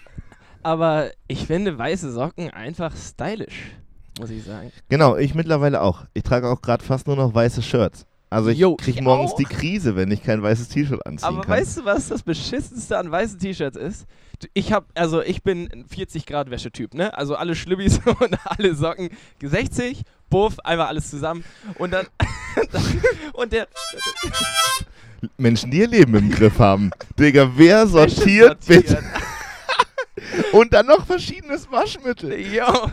Aber 0.63 1.09
ich 1.28 1.47
finde 1.47 1.78
weiße 1.78 2.11
Socken 2.11 2.51
einfach 2.51 2.95
stylisch, 2.95 3.72
muss 4.19 4.30
ich 4.30 4.43
sagen. 4.43 4.72
Genau, 4.89 5.17
ich 5.17 5.34
mittlerweile 5.34 5.82
auch. 5.82 6.05
Ich 6.13 6.22
trage 6.22 6.47
auch 6.47 6.61
gerade 6.61 6.84
fast 6.86 7.07
nur 7.07 7.15
noch 7.15 7.34
weiße 7.34 7.63
Shirts. 7.63 8.05
Also 8.32 8.49
ich 8.49 8.59
Jo, 8.59 8.77
kriege 8.77 8.97
ich 8.99 9.03
morgens 9.03 9.34
auch. 9.34 9.38
die 9.38 9.43
Krise, 9.43 9.97
wenn 9.97 10.09
ich 10.09 10.23
kein 10.23 10.41
weißes 10.41 10.69
T-Shirt 10.69 11.05
anziehen 11.05 11.27
Aber 11.27 11.41
kann. 11.41 11.51
weißt 11.57 11.79
du, 11.79 11.86
was 11.86 12.07
das 12.07 12.23
beschissenste 12.23 12.97
an 12.97 13.11
weißen 13.11 13.38
T-Shirts 13.39 13.75
ist? 13.77 14.05
Ich 14.53 14.71
habe, 14.71 14.86
also 14.95 15.21
ich 15.21 15.43
bin 15.43 15.69
ein 15.71 15.86
40 15.86 16.25
Grad 16.25 16.49
Wäschetyp, 16.49 16.93
ne? 16.93 17.13
Also 17.15 17.36
alle 17.36 17.55
Schlübbis 17.55 17.99
und 18.05 18.38
alle 18.45 18.73
Socken 18.73 19.09
60, 19.43 20.03
Buff, 20.29 20.59
einmal 20.63 20.88
alles 20.88 21.09
zusammen 21.09 21.43
und 21.75 21.91
dann 21.91 22.07
und 23.34 23.51
der 23.51 23.67
Menschen, 25.38 25.69
die 25.69 25.79
ihr 25.79 25.88
Leben 25.89 26.15
im 26.15 26.32
Griff 26.32 26.57
haben. 26.57 26.91
Digga, 27.19 27.51
wer 27.55 27.86
sortiert 27.86 28.65
Wäsche 28.67 28.82
bitte? 28.82 29.03
Und 30.51 30.73
dann 30.73 30.88
noch 30.88 31.05
verschiedenes 31.05 31.69
Waschmittel. 31.71 32.39
Jo. 32.39 32.89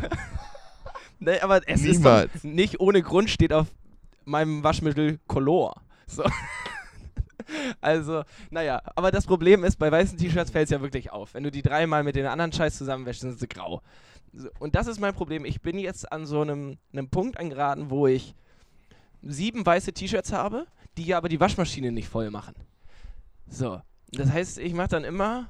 nee, 1.20 1.38
aber 1.40 1.60
es 1.66 1.80
Niemals. 1.82 2.34
ist 2.34 2.44
nicht 2.44 2.80
ohne 2.80 3.02
Grund 3.02 3.30
steht 3.30 3.52
auf 3.52 3.66
meinem 4.28 4.62
Waschmittel 4.62 5.18
Color. 5.26 5.74
So. 6.06 6.24
Also, 7.80 8.24
naja, 8.50 8.82
aber 8.94 9.10
das 9.10 9.24
Problem 9.24 9.64
ist, 9.64 9.76
bei 9.76 9.90
weißen 9.90 10.18
T-Shirts 10.18 10.50
fällt 10.50 10.66
es 10.66 10.70
ja 10.70 10.82
wirklich 10.82 11.10
auf. 11.12 11.32
Wenn 11.32 11.44
du 11.44 11.50
die 11.50 11.62
dreimal 11.62 12.04
mit 12.04 12.14
den 12.14 12.26
anderen 12.26 12.52
Scheiß 12.52 12.76
zusammenwäschst, 12.76 13.22
sind 13.22 13.38
sie 13.38 13.48
grau. 13.48 13.80
Und 14.58 14.74
das 14.74 14.86
ist 14.86 15.00
mein 15.00 15.14
Problem. 15.14 15.46
Ich 15.46 15.62
bin 15.62 15.78
jetzt 15.78 16.12
an 16.12 16.26
so 16.26 16.42
einem, 16.42 16.76
einem 16.92 17.08
Punkt 17.08 17.38
angeraten, 17.38 17.88
wo 17.88 18.06
ich 18.06 18.34
sieben 19.22 19.64
weiße 19.64 19.94
T-Shirts 19.94 20.32
habe, 20.32 20.66
die 20.98 21.14
aber 21.14 21.30
die 21.30 21.40
Waschmaschine 21.40 21.90
nicht 21.90 22.08
voll 22.08 22.30
machen. 22.30 22.54
So. 23.48 23.80
Das 24.12 24.30
heißt, 24.30 24.58
ich 24.58 24.74
mache 24.74 24.88
dann 24.88 25.04
immer, 25.04 25.48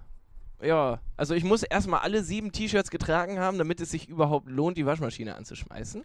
ja, 0.62 1.00
also 1.16 1.34
ich 1.34 1.44
muss 1.44 1.62
erstmal 1.62 2.00
alle 2.00 2.22
sieben 2.22 2.52
T-Shirts 2.52 2.90
getragen 2.90 3.38
haben, 3.38 3.58
damit 3.58 3.80
es 3.80 3.90
sich 3.90 4.08
überhaupt 4.08 4.48
lohnt, 4.48 4.76
die 4.76 4.86
Waschmaschine 4.86 5.34
anzuschmeißen. 5.34 6.04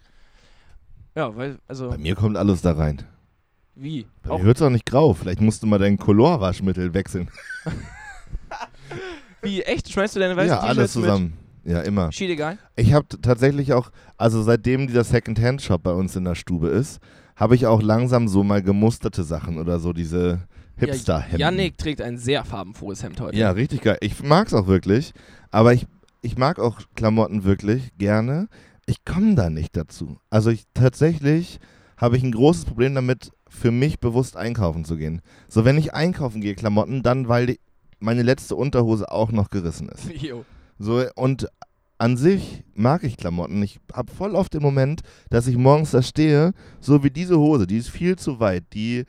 Ja, 1.14 1.36
weil, 1.36 1.58
also, 1.68 1.90
Bei 1.90 1.98
mir 1.98 2.14
kommt 2.14 2.36
alles 2.36 2.60
da 2.62 2.72
rein. 2.72 3.02
wie? 3.74 4.06
Bei 4.22 4.30
Auch 4.30 4.38
mir 4.38 4.46
wird 4.46 4.56
es 4.56 4.62
auch 4.62 4.70
nicht 4.70 4.86
grau. 4.86 5.14
Vielleicht 5.14 5.40
musst 5.40 5.62
du 5.62 5.66
mal 5.66 5.78
dein 5.78 5.96
Color-Waschmittel 5.96 6.92
wechseln. 6.94 7.28
Wie, 9.42 9.62
echt? 9.62 9.92
Schmeißt 9.92 10.16
du 10.16 10.20
deine 10.20 10.36
weißen 10.36 10.48
ja, 10.48 10.60
alles 10.60 10.92
zusammen. 10.92 11.34
Ja, 11.64 11.80
immer. 11.80 12.06
mit? 12.06 12.14
Schied 12.14 12.30
egal. 12.30 12.58
Ich 12.76 12.92
habe 12.94 13.06
tatsächlich 13.20 13.72
auch, 13.74 13.90
also 14.16 14.42
seitdem 14.42 14.86
dieser 14.86 15.04
Second-Hand-Shop 15.04 15.82
bei 15.82 15.92
uns 15.92 16.16
in 16.16 16.24
der 16.24 16.34
Stube 16.34 16.68
ist, 16.68 17.00
habe 17.36 17.54
ich 17.54 17.66
auch 17.66 17.82
langsam 17.82 18.28
so 18.28 18.42
mal 18.42 18.62
gemusterte 18.62 19.22
Sachen 19.22 19.58
oder 19.58 19.78
so 19.80 19.92
diese 19.92 20.46
Hipster-Hemden. 20.76 21.40
Ja, 21.40 21.50
Janik 21.50 21.78
trägt 21.78 22.00
ein 22.00 22.18
sehr 22.18 22.44
farbenfrohes 22.44 23.02
Hemd 23.02 23.20
heute. 23.20 23.36
Ja, 23.36 23.50
richtig 23.50 23.82
geil. 23.82 23.98
Ich 24.00 24.22
mag 24.22 24.46
es 24.48 24.54
auch 24.54 24.66
wirklich, 24.66 25.12
aber 25.50 25.72
ich, 25.74 25.86
ich 26.22 26.36
mag 26.36 26.58
auch 26.58 26.80
Klamotten 26.94 27.44
wirklich 27.44 27.96
gerne. 27.98 28.48
Ich 28.86 29.04
komme 29.04 29.34
da 29.34 29.50
nicht 29.50 29.76
dazu. 29.76 30.18
Also 30.30 30.50
ich 30.50 30.64
tatsächlich 30.74 31.58
habe 31.96 32.16
ich 32.16 32.22
ein 32.22 32.32
großes 32.32 32.64
Problem 32.64 32.94
damit, 32.94 33.30
für 33.48 33.70
mich 33.70 34.00
bewusst 34.00 34.36
einkaufen 34.36 34.84
zu 34.84 34.96
gehen. 34.96 35.22
So, 35.48 35.64
wenn 35.64 35.78
ich 35.78 35.94
einkaufen 35.94 36.40
gehe, 36.40 36.54
Klamotten, 36.54 37.02
dann 37.02 37.28
weil 37.28 37.46
die, 37.46 37.60
meine 38.00 38.22
letzte 38.22 38.56
Unterhose 38.56 39.10
auch 39.10 39.32
noch 39.32 39.50
gerissen 39.50 39.88
ist. 39.88 40.10
Jo. 40.22 40.44
So, 40.78 41.04
und 41.14 41.48
an 41.98 42.16
sich 42.16 42.64
mag 42.74 43.04
ich 43.04 43.16
Klamotten. 43.16 43.62
Ich 43.62 43.78
habe 43.92 44.12
voll 44.12 44.34
oft 44.34 44.52
den 44.54 44.62
Moment, 44.62 45.02
dass 45.30 45.46
ich 45.46 45.56
morgens 45.56 45.92
da 45.92 46.02
stehe, 46.02 46.52
so 46.80 47.04
wie 47.04 47.10
diese 47.10 47.38
Hose, 47.38 47.66
die 47.66 47.78
ist 47.78 47.90
viel 47.90 48.16
zu 48.16 48.40
weit. 48.40 48.64
Die, 48.74 49.04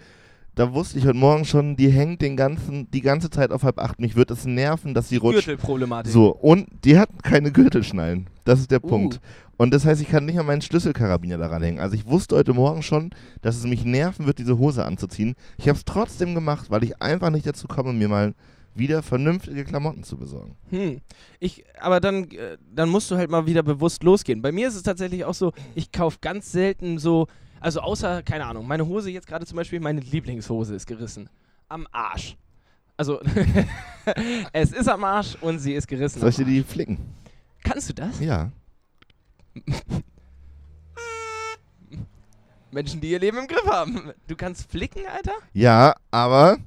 da 0.56 0.74
wusste 0.74 0.98
ich 0.98 1.06
heute 1.06 1.18
Morgen 1.18 1.46
schon, 1.46 1.76
die 1.76 1.90
hängt 1.90 2.22
den 2.22 2.38
ganzen, 2.38 2.90
die 2.92 3.02
ganze 3.02 3.30
Zeit 3.30 3.52
auf 3.52 3.64
halb 3.64 3.78
acht. 3.80 4.00
Mich 4.00 4.16
wird 4.16 4.32
es 4.32 4.46
nerven, 4.46 4.94
dass 4.94 5.10
sie 5.10 5.18
rutscht. 5.18 5.46
Gürtelproblematik. 5.46 6.12
So, 6.12 6.30
und 6.34 6.68
die 6.84 6.98
hat 6.98 7.10
keine 7.24 7.52
Gürtelschnallen. 7.52 8.28
Das 8.46 8.60
ist 8.60 8.72
der 8.72 8.84
Uh. 8.84 8.88
Punkt. 8.88 9.20
Und 9.58 9.74
das 9.74 9.86
heißt, 9.86 10.02
ich 10.02 10.10
kann 10.10 10.26
nicht 10.26 10.38
an 10.38 10.46
meinen 10.46 10.62
Schlüsselkarabiner 10.62 11.38
daran 11.38 11.64
hängen. 11.64 11.80
Also 11.80 11.96
ich 11.96 12.06
wusste 12.08 12.36
heute 12.36 12.54
Morgen 12.54 12.84
schon, 12.84 13.12
dass 13.42 13.56
es 13.58 13.66
mich 13.66 13.86
nerven 13.86 14.26
wird, 14.26 14.38
diese 14.38 14.58
Hose 14.58 14.84
anzuziehen. 14.84 15.36
Ich 15.58 15.70
habe 15.70 15.78
es 15.78 15.86
trotzdem 15.86 16.36
gemacht, 16.36 16.70
weil 16.70 16.84
ich 16.84 17.02
einfach 17.02 17.30
nicht 17.30 17.48
dazu 17.48 17.68
komme, 17.68 17.94
mir 17.94 18.10
mal 18.10 18.34
wieder 18.74 19.02
vernünftige 19.02 19.64
Klamotten 19.64 20.04
zu 20.04 20.18
besorgen. 20.18 20.58
Hm. 20.70 21.00
Ich, 21.40 21.64
aber 21.80 22.02
dann, 22.02 22.30
äh, 22.32 22.58
dann 22.70 22.90
musst 22.90 23.10
du 23.10 23.16
halt 23.16 23.30
mal 23.30 23.46
wieder 23.46 23.64
bewusst 23.64 24.04
losgehen. 24.04 24.42
Bei 24.42 24.52
mir 24.52 24.68
ist 24.68 24.76
es 24.76 24.84
tatsächlich 24.84 25.24
auch 25.24 25.34
so, 25.34 25.54
ich 25.76 25.94
kaufe 25.94 26.18
ganz 26.20 26.52
selten 26.52 26.98
so, 26.98 27.28
also 27.66 27.80
außer, 27.80 28.22
keine 28.22 28.46
Ahnung, 28.46 28.68
meine 28.68 28.86
Hose 28.86 29.10
jetzt 29.10 29.26
gerade 29.26 29.44
zum 29.48 29.56
Beispiel, 29.56 29.80
meine 29.80 30.00
Lieblingshose 30.00 30.76
ist 30.76 30.86
gerissen. 30.86 31.28
Am 31.68 31.88
Arsch. 31.92 32.38
Also, 32.96 33.20
es 34.54 34.72
ist 34.72 34.88
am 34.88 35.04
Arsch 35.04 35.36
und 35.42 35.58
sie 35.58 35.74
ist 35.74 35.88
gerissen. 35.88 36.20
Soll 36.20 36.30
ich 36.30 36.36
dir 36.36 36.46
die 36.46 36.62
flicken? 36.62 37.00
Kannst 37.64 37.90
du 37.90 37.94
das? 37.94 38.20
Ja. 38.20 38.52
Menschen, 42.70 43.02
die 43.02 43.10
ihr 43.10 43.20
Leben 43.20 43.40
im 43.40 43.48
Griff 43.48 43.66
haben. 43.66 44.12
Du 44.28 44.36
kannst 44.36 44.70
flicken, 44.70 45.02
Alter? 45.12 45.34
Ja, 45.54 45.96
aber 46.12 46.60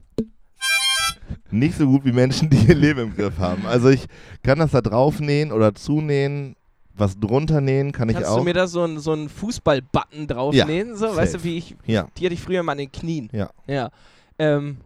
nicht 1.49 1.78
so 1.78 1.86
gut 1.86 2.05
wie 2.05 2.12
Menschen, 2.12 2.51
die 2.51 2.66
ihr 2.66 2.74
Leben 2.74 2.99
im 2.99 3.14
Griff 3.14 3.38
haben. 3.38 3.66
Also 3.66 3.88
ich 3.88 4.07
kann 4.42 4.59
das 4.59 4.72
da 4.72 4.80
drauf 4.80 5.20
nähen 5.20 5.53
oder 5.53 5.76
zunähen, 5.76 6.57
was 6.99 7.18
drunter 7.18 7.61
nähen 7.61 7.92
kann 7.92 8.09
ich 8.09 8.14
Kannst 8.16 8.30
auch. 8.30 8.38
du 8.38 8.44
mir 8.44 8.55
da 8.55 8.66
so 8.66 8.82
einen 8.82 8.99
so 8.99 9.12
einen 9.12 9.28
Fußball-Button 9.28 10.26
draufnähen? 10.26 10.96
so? 10.96 11.14
Weißt 11.14 11.34
du, 11.34 11.44
wie 11.44 11.59
ich. 11.59 11.76
ja, 11.86 12.07
Die 12.18 12.24
hatte 12.24 12.34
ich 12.34 12.40
früher 12.42 12.62
mal 12.62 12.72
an 12.72 12.78
den 12.78 12.92
Knien. 12.92 13.28
Ja. 13.32 13.51
Ja. 13.66 13.90
Ähm, 14.38 14.78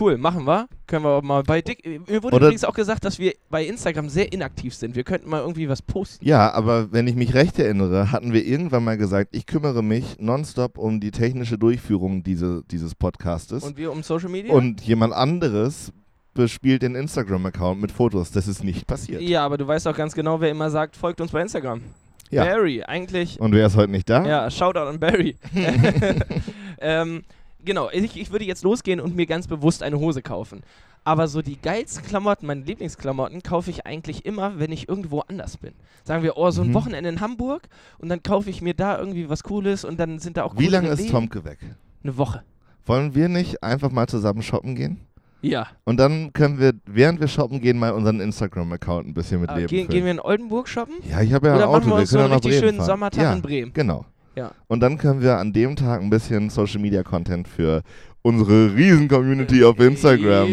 cool, 0.00 0.18
machen 0.18 0.46
wir. 0.46 0.68
Können 0.86 1.04
wir 1.04 1.10
auch 1.10 1.22
mal 1.22 1.42
bei 1.42 1.60
Dick. 1.62 1.84
Mir 2.08 2.22
wurde 2.22 2.36
Oder- 2.36 2.46
übrigens 2.46 2.64
auch 2.64 2.74
gesagt, 2.74 3.04
dass 3.04 3.18
wir 3.18 3.34
bei 3.50 3.64
Instagram 3.66 4.08
sehr 4.08 4.32
inaktiv 4.32 4.74
sind. 4.74 4.94
Wir 4.94 5.04
könnten 5.04 5.28
mal 5.30 5.40
irgendwie 5.40 5.68
was 5.68 5.82
posten. 5.82 6.24
ja, 6.24 6.52
aber 6.52 6.92
wenn 6.92 7.06
ich 7.06 7.14
mich 7.16 7.34
recht 7.34 7.58
erinnere, 7.58 8.12
hatten 8.12 8.32
wir 8.32 8.44
irgendwann 8.44 8.84
mal 8.84 8.96
gesagt, 8.96 9.34
ich 9.34 9.46
kümmere 9.46 9.82
mich 9.82 10.16
nonstop 10.18 10.78
um 10.78 11.00
die 11.00 11.10
technische 11.10 11.58
Durchführung 11.58 12.22
diese, 12.22 12.62
dieses 12.70 12.94
Podcastes 12.94 13.64
Und 13.64 13.76
wir 13.76 13.90
um 13.92 14.02
Social 14.02 14.28
Media? 14.30 14.52
und 14.54 14.80
jemand 14.82 15.12
anderes 15.14 15.92
bespielt 16.36 16.82
den 16.82 16.94
Instagram-Account 16.94 17.80
mit 17.80 17.90
Fotos. 17.92 18.30
Das 18.30 18.46
ist 18.46 18.62
nicht 18.62 18.86
passiert. 18.86 19.20
ja, 19.22 19.44
aber 19.44 19.58
du 19.58 19.66
weißt 19.66 19.88
auch 19.88 19.96
ganz 19.96 20.14
genau, 20.14 20.40
wer 20.40 20.50
immer 20.50 20.70
sagt, 20.70 20.96
folgt 20.96 21.20
uns 21.20 21.32
bei 21.32 21.42
Instagram. 21.42 21.82
Ja. 22.30 22.44
Barry, 22.44 22.82
eigentlich. 22.82 23.40
Und 23.40 23.52
wer 23.52 23.66
ist 23.66 23.76
heute 23.76 23.90
nicht 23.92 24.08
da? 24.10 24.24
Ja, 24.26 24.50
Shoutout 24.50 24.80
an 24.88 24.98
Barry. 25.00 25.36
ähm, 26.78 27.22
genau, 27.64 27.88
ich, 27.92 28.16
ich 28.16 28.30
würde 28.30 28.44
jetzt 28.44 28.62
losgehen 28.64 29.00
und 29.00 29.14
mir 29.16 29.26
ganz 29.26 29.46
bewusst 29.46 29.82
eine 29.82 29.98
Hose 29.98 30.22
kaufen. 30.22 30.62
Aber 31.04 31.28
so 31.28 31.40
die 31.40 31.56
geilsten 31.60 32.04
Klamotten, 32.04 32.46
meine 32.46 32.62
Lieblingsklamotten, 32.62 33.42
kaufe 33.44 33.70
ich 33.70 33.86
eigentlich 33.86 34.26
immer, 34.26 34.58
wenn 34.58 34.72
ich 34.72 34.88
irgendwo 34.88 35.20
anders 35.20 35.56
bin. 35.56 35.72
Sagen 36.02 36.24
wir, 36.24 36.36
oh, 36.36 36.50
so 36.50 36.62
ein 36.62 36.68
Mhm. 36.70 36.74
Wochenende 36.74 37.08
in 37.10 37.20
Hamburg 37.20 37.68
und 37.98 38.08
dann 38.08 38.24
kaufe 38.24 38.50
ich 38.50 38.60
mir 38.60 38.74
da 38.74 38.98
irgendwie 38.98 39.28
was 39.28 39.44
Cooles 39.44 39.84
und 39.84 40.00
dann 40.00 40.18
sind 40.18 40.36
da 40.36 40.42
auch 40.42 40.58
Wie 40.58 40.66
lange 40.66 40.88
ist. 40.88 41.08
Tomke 41.08 41.44
weg? 41.44 41.58
Eine 42.02 42.16
Woche. 42.18 42.42
Wollen 42.86 43.14
wir 43.14 43.28
nicht 43.28 43.62
einfach 43.62 43.92
mal 43.92 44.08
zusammen 44.08 44.42
shoppen 44.42 44.74
gehen? 44.74 45.00
Ja. 45.42 45.66
Und 45.84 45.98
dann 45.98 46.32
können 46.32 46.58
wir, 46.58 46.72
während 46.86 47.20
wir 47.20 47.28
shoppen 47.28 47.60
gehen, 47.60 47.78
mal 47.78 47.92
unseren 47.92 48.20
Instagram-Account 48.20 49.06
ein 49.08 49.14
bisschen 49.14 49.40
mit 49.40 49.50
Äh, 49.50 49.54
Leben 49.56 49.66
gehen, 49.68 49.78
füllen. 49.86 49.88
gehen 49.90 50.04
wir 50.04 50.12
in 50.12 50.20
Oldenburg 50.20 50.68
shoppen? 50.68 50.94
ja, 51.08 51.20
ich 51.20 51.32
habe 51.32 51.48
ja 51.48 51.54
Oder 51.56 51.64
ein 51.66 51.70
machen 51.72 51.82
Auto, 51.82 51.86
wir 51.86 51.94
wir 51.96 52.00
uns 52.00 52.10
so 52.10 52.18
einen 52.18 52.32
richtig 52.32 52.58
schönen 52.58 52.76
fahren. 52.78 52.86
Sommertag 52.86 53.22
ja, 53.22 53.32
in 53.34 53.42
Bremen? 53.42 53.72
genau. 53.72 54.06
Ja. 54.34 54.50
Und 54.66 54.80
dann 54.80 54.98
können 54.98 55.20
wir 55.22 55.38
an 55.38 55.52
dem 55.52 55.76
Tag 55.76 56.02
ein 56.02 56.10
bisschen 56.10 56.50
Social 56.50 56.80
Media 56.80 57.02
Content 57.02 57.48
für 57.48 57.82
unsere 58.22 58.74
Riesen-Community 58.74 59.64
auf 59.64 59.78
Instagram. 59.78 60.48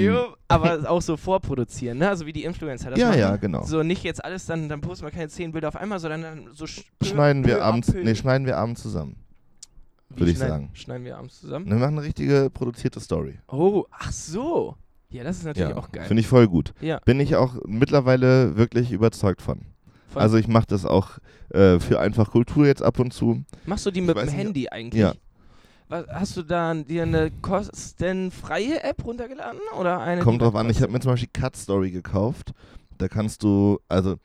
Aber 0.48 0.80
auch 0.90 1.02
so 1.02 1.18
vorproduzieren, 1.18 1.98
ne? 1.98 2.08
Also 2.08 2.26
wie 2.26 2.32
die 2.34 2.44
Influencer 2.44 2.92
das 2.92 3.00
Ja, 3.00 3.08
machen. 3.08 3.20
ja, 3.20 3.36
genau. 3.38 3.64
So 3.64 3.82
nicht 3.84 4.04
jetzt 4.04 4.24
alles, 4.24 4.46
dann, 4.46 4.70
dann 4.70 4.80
posten 4.82 5.06
wir 5.06 5.12
keine 5.12 5.28
zehn 5.28 5.52
Bilder 5.52 5.70
auf 5.70 5.76
einmal, 5.76 6.00
sondern 6.00 6.22
dann 6.22 6.48
so 6.54 6.66
Schneiden 6.68 7.46
wir 7.46 7.64
abends, 7.64 7.92
nee, 7.94 8.16
schneiden 8.16 8.46
wir 8.48 8.58
abends 8.58 8.82
zusammen. 8.84 9.16
Wie 10.16 10.22
würd 10.22 10.30
ich 10.32 10.38
sagen. 10.38 10.70
Schneiden 10.74 11.06
wir 11.06 11.18
abends 11.18 11.40
zusammen? 11.42 11.68
Wir 11.68 11.76
machen 11.76 11.98
eine 11.98 12.04
richtige 12.08 12.50
produzierte 12.54 13.00
Story. 13.00 13.40
Oh, 13.48 13.86
ach 13.92 14.12
so. 14.12 14.76
Ja, 15.10 15.24
das 15.24 15.38
ist 15.38 15.46
natürlich 15.46 15.70
Ja, 15.70 15.76
auch 15.78 15.92
geil. 15.92 16.06
finde 16.06 16.22
ich 16.22 16.28
voll 16.28 16.48
gut. 16.48 16.74
Ja. 16.82 17.00
Bin 17.06 17.20
ich 17.20 17.36
auch 17.36 17.56
mittlerweile 17.66 18.58
wirklich 18.58 18.92
überzeugt 18.92 19.42
von. 19.42 19.62
Von- 20.08 20.22
Also 20.22 20.38
ich 20.38 20.48
mache 20.48 20.66
das 20.68 20.86
auch 20.86 21.12
äh, 21.50 21.80
für 21.80 22.00
einfach 22.00 22.32
Kultur 22.32 22.66
jetzt 22.66 22.82
ab 22.82 23.00
und 23.00 23.14
zu. 23.14 23.44
Machst 23.66 23.86
du 23.86 23.92
die 23.92 24.00
ich 24.00 24.06
mit 24.08 24.16
dem 24.16 24.22
weiß 24.22 24.30
nicht, 24.32 24.38
Handy 24.40 24.70
eigentlich? 24.70 25.02
Ja. 25.02 25.14
Was, 25.90 26.08
hast 26.08 26.38
du 26.38 26.44
da 26.44 26.74
dir 26.74 27.04
eine 27.04 27.30
kostenfreie 27.42 28.84
App 28.84 29.04
runtergeladen 29.06 29.60
oder 29.80 30.00
eine? 30.02 30.22
Kommt 30.22 30.42
drauf 30.42 30.56
an, 30.56 30.70
ich 30.70 30.82
habe 30.82 30.92
mir 30.92 31.00
zum 31.00 31.12
Beispiel 31.12 31.30
Cut 31.34 31.56
Story 31.56 31.92
gekauft. 31.92 32.52
Da 32.98 33.08
kannst 33.08 33.44
du, 33.44 33.80
also 33.90 34.16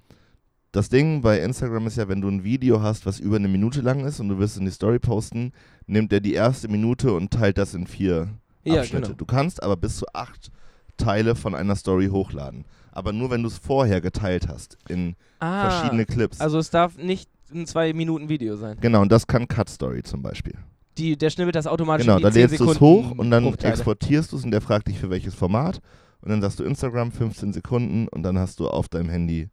das 0.72 0.88
Ding 0.88 1.22
bei 1.22 1.40
Instagram 1.40 1.86
ist 1.86 1.96
ja, 1.96 2.08
wenn 2.08 2.20
du 2.20 2.28
ein 2.28 2.44
Video 2.44 2.82
hast, 2.82 3.06
was 3.06 3.18
über 3.20 3.36
eine 3.36 3.48
Minute 3.48 3.80
lang 3.80 4.04
ist 4.04 4.20
und 4.20 4.28
du 4.28 4.38
wirst 4.38 4.58
in 4.58 4.64
die 4.64 4.70
Story 4.70 4.98
posten, 4.98 5.52
nimmt 5.86 6.12
er 6.12 6.20
die 6.20 6.34
erste 6.34 6.68
Minute 6.68 7.12
und 7.12 7.30
teilt 7.32 7.58
das 7.58 7.74
in 7.74 7.86
vier 7.86 8.28
Ja, 8.64 8.80
Abschnitte. 8.80 9.06
genau. 9.06 9.16
Du 9.16 9.24
kannst 9.24 9.62
aber 9.62 9.76
bis 9.76 9.96
zu 9.96 10.06
acht 10.12 10.50
Teile 10.98 11.34
von 11.34 11.54
einer 11.54 11.76
Story 11.76 12.08
hochladen. 12.08 12.64
Aber 12.92 13.12
nur, 13.12 13.30
wenn 13.30 13.42
du 13.42 13.48
es 13.48 13.56
vorher 13.58 14.00
geteilt 14.00 14.48
hast 14.48 14.76
in 14.88 15.14
ah, 15.38 15.70
verschiedene 15.70 16.04
Clips. 16.04 16.40
Also 16.40 16.58
es 16.58 16.70
darf 16.70 16.96
nicht 16.98 17.30
ein 17.54 17.66
zwei 17.66 17.92
Minuten 17.92 18.28
Video 18.28 18.56
sein. 18.56 18.76
genau, 18.80 19.00
und 19.02 19.10
das 19.12 19.26
kann 19.26 19.48
Cut 19.48 19.68
Story 19.70 20.02
zum 20.02 20.22
Beispiel. 20.22 20.54
Die, 20.98 21.16
der 21.16 21.30
schnibbelt 21.30 21.54
das 21.54 21.66
automatisch 21.68 22.04
Genau, 22.04 22.16
in 22.16 22.18
die 22.18 22.24
da 22.24 22.32
10 22.32 22.40
lädst 22.42 22.60
du 22.60 22.70
es 22.72 22.80
hoch 22.80 23.12
und 23.12 23.30
dann 23.30 23.44
Bruchteile. 23.44 23.72
exportierst 23.72 24.32
du 24.32 24.36
es 24.36 24.44
und 24.44 24.50
der 24.50 24.60
fragt 24.60 24.88
dich 24.88 24.98
für 24.98 25.08
welches 25.08 25.34
Format. 25.34 25.80
Und 26.20 26.30
dann 26.30 26.42
sagst 26.42 26.58
du 26.58 26.64
Instagram 26.64 27.12
15 27.12 27.52
Sekunden 27.52 28.08
und 28.08 28.24
dann 28.24 28.36
hast 28.38 28.58
du 28.58 28.68
auf 28.68 28.88
deinem 28.88 29.08
Handy 29.08 29.48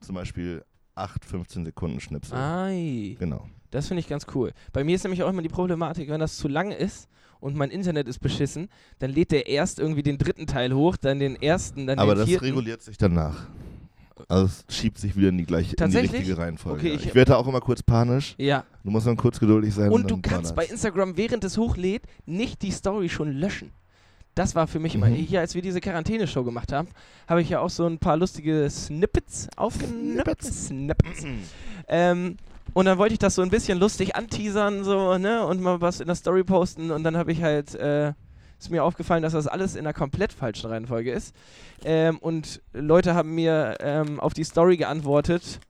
zum 0.00 0.14
Beispiel 0.14 0.64
8 0.94 1.24
15 1.24 1.64
Sekunden 1.64 2.00
Schnipsel. 2.00 2.36
Ei, 2.36 3.16
Genau. 3.18 3.48
das 3.70 3.88
finde 3.88 4.00
ich 4.00 4.08
ganz 4.08 4.26
cool. 4.34 4.52
Bei 4.72 4.84
mir 4.84 4.94
ist 4.94 5.04
nämlich 5.04 5.22
auch 5.22 5.28
immer 5.30 5.42
die 5.42 5.48
Problematik, 5.48 6.08
wenn 6.08 6.20
das 6.20 6.36
zu 6.36 6.48
lang 6.48 6.70
ist 6.72 7.08
und 7.40 7.54
mein 7.56 7.70
Internet 7.70 8.08
ist 8.08 8.18
beschissen, 8.18 8.68
dann 8.98 9.10
lädt 9.12 9.30
der 9.30 9.46
erst 9.46 9.78
irgendwie 9.78 10.02
den 10.02 10.18
dritten 10.18 10.46
Teil 10.46 10.72
hoch, 10.74 10.96
dann 10.96 11.18
den 11.20 11.40
ersten, 11.40 11.86
dann 11.86 11.98
Aber 11.98 12.14
den 12.14 12.20
das 12.20 12.28
vierten. 12.28 12.44
reguliert 12.46 12.82
sich 12.82 12.96
danach. 12.98 13.46
Also 14.26 14.46
es 14.46 14.74
schiebt 14.76 14.98
sich 14.98 15.16
wieder 15.16 15.28
in 15.28 15.38
die 15.38 15.44
gleiche, 15.46 15.76
in 15.76 15.90
die 15.92 15.96
richtige 15.98 16.36
Reihenfolge. 16.36 16.80
Okay, 16.80 16.94
ich- 16.94 17.06
ich 17.06 17.14
werde 17.14 17.30
da 17.32 17.36
auch 17.36 17.46
immer 17.46 17.60
kurz 17.60 17.84
panisch. 17.84 18.34
Ja, 18.36 18.64
Du 18.82 18.90
musst 18.90 19.06
dann 19.06 19.16
kurz 19.16 19.38
geduldig 19.38 19.72
sein. 19.72 19.92
und 19.92 20.10
du 20.10 20.16
dann 20.16 20.22
kannst 20.22 20.56
bei. 20.56 20.64
Instagram, 20.66 21.16
während 21.16 21.44
es 21.44 21.56
hochlädt, 21.56 22.02
nicht 22.26 22.62
die 22.62 22.72
Story 22.72 23.08
schon 23.08 23.30
löschen. 23.30 23.70
Das 24.38 24.54
war 24.54 24.66
für 24.68 24.78
mich 24.78 24.94
immer, 24.94 25.08
Mhm. 25.08 25.14
hier 25.14 25.40
als 25.40 25.54
wir 25.54 25.62
diese 25.62 25.80
Quarantäne-Show 25.80 26.44
gemacht 26.44 26.72
haben, 26.72 26.88
habe 27.26 27.42
ich 27.42 27.48
ja 27.48 27.58
auch 27.60 27.70
so 27.70 27.86
ein 27.86 27.98
paar 27.98 28.16
lustige 28.16 28.70
Snippets 28.70 29.48
aufgenommen. 29.56 30.12
Snippets. 30.12 30.66
Snippets. 30.68 31.26
Ähm, 31.88 32.36
und 32.74 32.84
dann 32.84 32.98
wollte 32.98 33.14
ich 33.14 33.18
das 33.18 33.34
so 33.34 33.42
ein 33.42 33.50
bisschen 33.50 33.78
lustig 33.80 34.14
anteasern, 34.14 34.84
so, 34.84 35.18
ne, 35.18 35.44
und 35.44 35.60
mal 35.60 35.80
was 35.80 36.00
in 36.00 36.06
der 36.06 36.14
Story 36.14 36.44
posten. 36.44 36.90
Und 36.92 37.02
dann 37.02 37.16
habe 37.16 37.32
ich 37.32 37.42
halt, 37.42 37.74
äh, 37.74 38.12
ist 38.60 38.70
mir 38.70 38.84
aufgefallen, 38.84 39.22
dass 39.22 39.32
das 39.32 39.46
alles 39.48 39.74
in 39.74 39.80
einer 39.80 39.92
komplett 39.94 40.32
falschen 40.32 40.70
Reihenfolge 40.70 41.10
ist. 41.10 41.34
Ähm, 41.84 42.18
und 42.18 42.60
Leute 42.72 43.14
haben 43.14 43.34
mir 43.34 43.76
ähm, 43.80 44.20
auf 44.20 44.34
die 44.34 44.44
Story 44.44 44.76
geantwortet. 44.76 45.60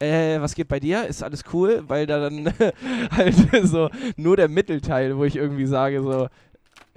Äh, 0.00 0.40
was 0.40 0.54
geht 0.54 0.68
bei 0.68 0.80
dir? 0.80 1.06
Ist 1.06 1.22
alles 1.22 1.44
cool? 1.52 1.82
Weil 1.88 2.06
da 2.06 2.20
dann 2.20 2.52
halt 3.10 3.34
so 3.64 3.88
nur 4.16 4.36
der 4.36 4.48
Mittelteil, 4.48 5.16
wo 5.16 5.24
ich 5.24 5.36
irgendwie 5.36 5.66
sage, 5.66 6.02
so, 6.02 6.28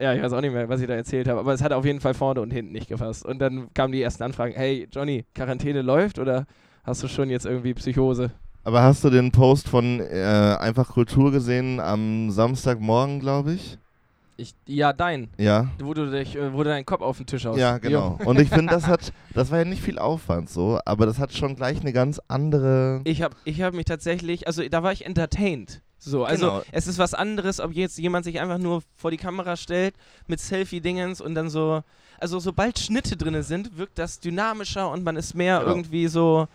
ja, 0.02 0.14
ich 0.14 0.22
weiß 0.22 0.34
auch 0.34 0.42
nicht 0.42 0.54
mehr, 0.54 0.68
was 0.68 0.82
ich 0.82 0.88
da 0.88 0.96
erzählt 0.96 1.28
habe, 1.28 1.40
aber 1.40 1.54
es 1.54 1.62
hat 1.62 1.72
auf 1.72 1.86
jeden 1.86 2.02
Fall 2.02 2.14
vorne 2.14 2.42
und 2.42 2.52
hinten 2.52 2.72
nicht 2.72 2.88
gefasst. 2.88 3.26
Und 3.26 3.40
dann 3.40 3.74
kamen 3.74 3.92
die 3.92 4.02
ersten 4.02 4.24
Anfragen: 4.24 4.54
Hey, 4.54 4.88
Johnny, 4.92 5.26
Quarantäne 5.36 5.82
läuft 5.82 6.20
oder 6.20 6.46
hast 6.84 7.04
du 7.04 7.08
schon 7.08 7.30
jetzt 7.30 7.46
irgendwie 7.46 7.74
Psychose? 7.74 8.32
Aber 8.64 8.84
hast 8.84 9.04
du 9.04 9.10
den 9.10 9.32
Post 9.32 9.68
von 9.68 10.00
äh, 10.00 10.58
Einfach 10.60 10.90
Kultur 10.90 11.32
gesehen 11.32 11.80
am 11.80 12.30
Samstagmorgen, 12.30 13.20
glaube 13.20 13.54
ich? 13.54 13.78
Ich, 14.38 14.56
ja, 14.66 14.92
dein. 14.92 15.30
Ja. 15.38 15.70
Wo 15.80 15.94
du, 15.94 16.10
dich, 16.10 16.36
äh, 16.36 16.52
wo 16.52 16.64
du 16.64 16.70
deinen 16.70 16.86
Kopf 16.86 17.02
auf 17.02 17.18
den 17.18 17.28
Tisch 17.28 17.46
haust. 17.46 17.60
Ja, 17.60 17.78
genau. 17.78 18.18
Und 18.26 18.40
ich 18.40 18.50
finde, 18.50 18.74
das 18.74 18.88
hat, 18.88 19.14
das 19.36 19.52
war 19.52 19.60
ja 19.60 19.66
nicht 19.66 19.84
viel 19.84 20.00
Aufwand 20.00 20.50
so, 20.50 20.80
aber 20.84 21.06
das 21.06 21.20
hat 21.20 21.34
schon 21.34 21.56
gleich 21.56 21.82
eine 21.82 21.94
ganz 21.94 22.20
andere. 22.28 23.02
Ich 23.04 23.22
habe 23.22 23.36
ich 23.46 23.62
hab 23.62 23.76
mich 23.76 23.86
tatsächlich, 23.86 24.48
also 24.48 24.68
da 24.68 24.82
war 24.82 24.92
ich 24.92 25.06
entertained. 25.06 25.82
So, 26.04 26.26
also 26.26 26.48
Genau. 26.48 26.62
es 26.72 26.88
ist 26.88 26.98
was 26.98 27.14
anderes, 27.14 27.60
ob 27.60 27.74
jetzt 27.74 27.98
jemand 28.00 28.26
sich 28.26 28.40
einfach 28.40 28.58
nur 28.58 28.82
vor 28.98 29.12
die 29.12 29.18
Kamera 29.18 29.56
stellt 29.56 29.94
mit 30.28 30.40
Selfie-Dingens 30.40 31.22
und 31.22 31.36
dann 31.36 31.50
so, 31.52 31.84
also 32.20 32.40
sobald 32.40 32.80
Schnitte 32.80 33.16
drin 33.16 33.42
sind, 33.44 33.78
wirkt 33.78 34.00
das 34.00 34.20
dynamischer 34.20 34.90
und 34.90 35.04
man 35.04 35.16
ist 35.16 35.36
mehr 35.36 35.60
Genau. 35.60 35.70
irgendwie 35.72 36.08
so 36.08 36.48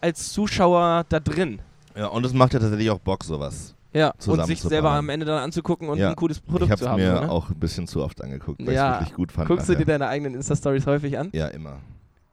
als 0.00 0.32
Zuschauer 0.32 1.04
da 1.08 1.18
drin. 1.18 1.58
Ja, 1.96 2.06
und 2.06 2.24
es 2.24 2.32
macht 2.32 2.54
ja 2.54 2.60
tatsächlich 2.60 2.88
auch 2.90 3.00
Bock, 3.00 3.24
sowas. 3.24 3.74
Ja, 3.92 4.12
und 4.26 4.46
sich 4.46 4.62
selber 4.62 4.92
am 4.92 5.08
Ende 5.08 5.26
dann 5.26 5.42
anzugucken 5.42 5.88
und 5.88 5.98
Ja. 5.98 6.10
ein 6.10 6.16
cooles 6.16 6.36
ich 6.36 6.44
Produkt 6.46 6.70
habe 6.70 6.80
zu 6.80 6.88
haben. 6.88 7.00
mir 7.02 7.16
so, 7.16 7.20
ne? 7.22 7.30
auch 7.30 7.48
ein 7.48 7.58
bisschen 7.58 7.88
zu 7.88 8.04
oft 8.04 8.22
angeguckt, 8.22 8.64
weil 8.64 8.74
Ja. 8.74 8.90
ich 8.90 8.94
es 8.94 9.00
wirklich 9.00 9.16
gut 9.16 9.32
fand. 9.32 9.48
Guckst 9.48 9.68
du 9.68 9.72
nachher. 9.72 9.84
dir 9.86 9.92
deine 9.92 10.06
eigenen 10.06 10.34
Insta-Stories 10.34 10.86
häufig 10.86 11.18
an? 11.18 11.30
Ja, 11.32 11.48
immer. 11.48 11.78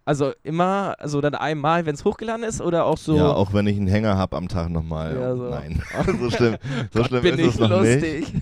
Also 0.07 0.33
immer, 0.43 0.93
also 0.99 1.19
dann 1.19 1.33
einmal, 1.33 1.87
wenn 1.87 1.95
es 1.95 2.05
hochgeladen 2.05 2.43
ist 2.43 2.61
oder 2.61 2.85
auch 2.85 2.97
so? 2.97 3.17
Ja, 3.17 3.33
auch 3.33 3.53
wenn 3.53 3.65
ich 3.65 3.75
einen 3.75 3.87
Hänger 3.87 4.15
habe 4.17 4.37
am 4.37 4.47
Tag 4.47 4.69
nochmal. 4.69 5.15
Ja, 5.15 5.35
so. 5.35 5.49
Nein, 5.49 5.81
so 6.19 6.29
schlimm, 6.29 6.57
so 6.93 7.03
schlimm 7.03 7.23
bin 7.23 7.33
ist 7.33 7.39
ich 7.39 7.47
es 7.47 7.59
noch 7.59 7.81
nicht. 7.81 8.01
lustig. 8.01 8.33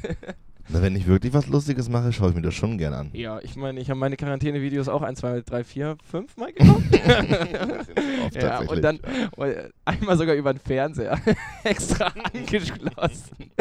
Na, 0.70 0.82
wenn 0.82 0.96
ich 0.96 1.08
wirklich 1.08 1.34
was 1.34 1.48
Lustiges 1.48 1.88
mache, 1.88 2.12
schaue 2.12 2.30
ich 2.30 2.36
mir 2.36 2.42
das 2.42 2.54
schon 2.54 2.78
gern 2.78 2.94
an. 2.94 3.10
Ja, 3.14 3.40
ich 3.42 3.56
meine, 3.56 3.80
ich 3.80 3.90
habe 3.90 4.00
meine 4.00 4.16
Quarantäne-Videos 4.18 4.88
auch 4.90 5.02
ein, 5.02 5.16
zwei, 5.16 5.42
drei, 5.42 5.64
vier, 5.64 5.98
fünf 6.04 6.36
Mal 6.38 6.52
geguckt. 6.52 6.84
Ja, 8.34 8.60
und 8.62 8.82
dann 8.82 9.00
und 9.36 9.54
einmal 9.86 10.18
sogar 10.18 10.36
über 10.36 10.54
den 10.54 10.60
Fernseher 10.60 11.20
extra 11.64 12.12
angeschlossen. 12.34 13.52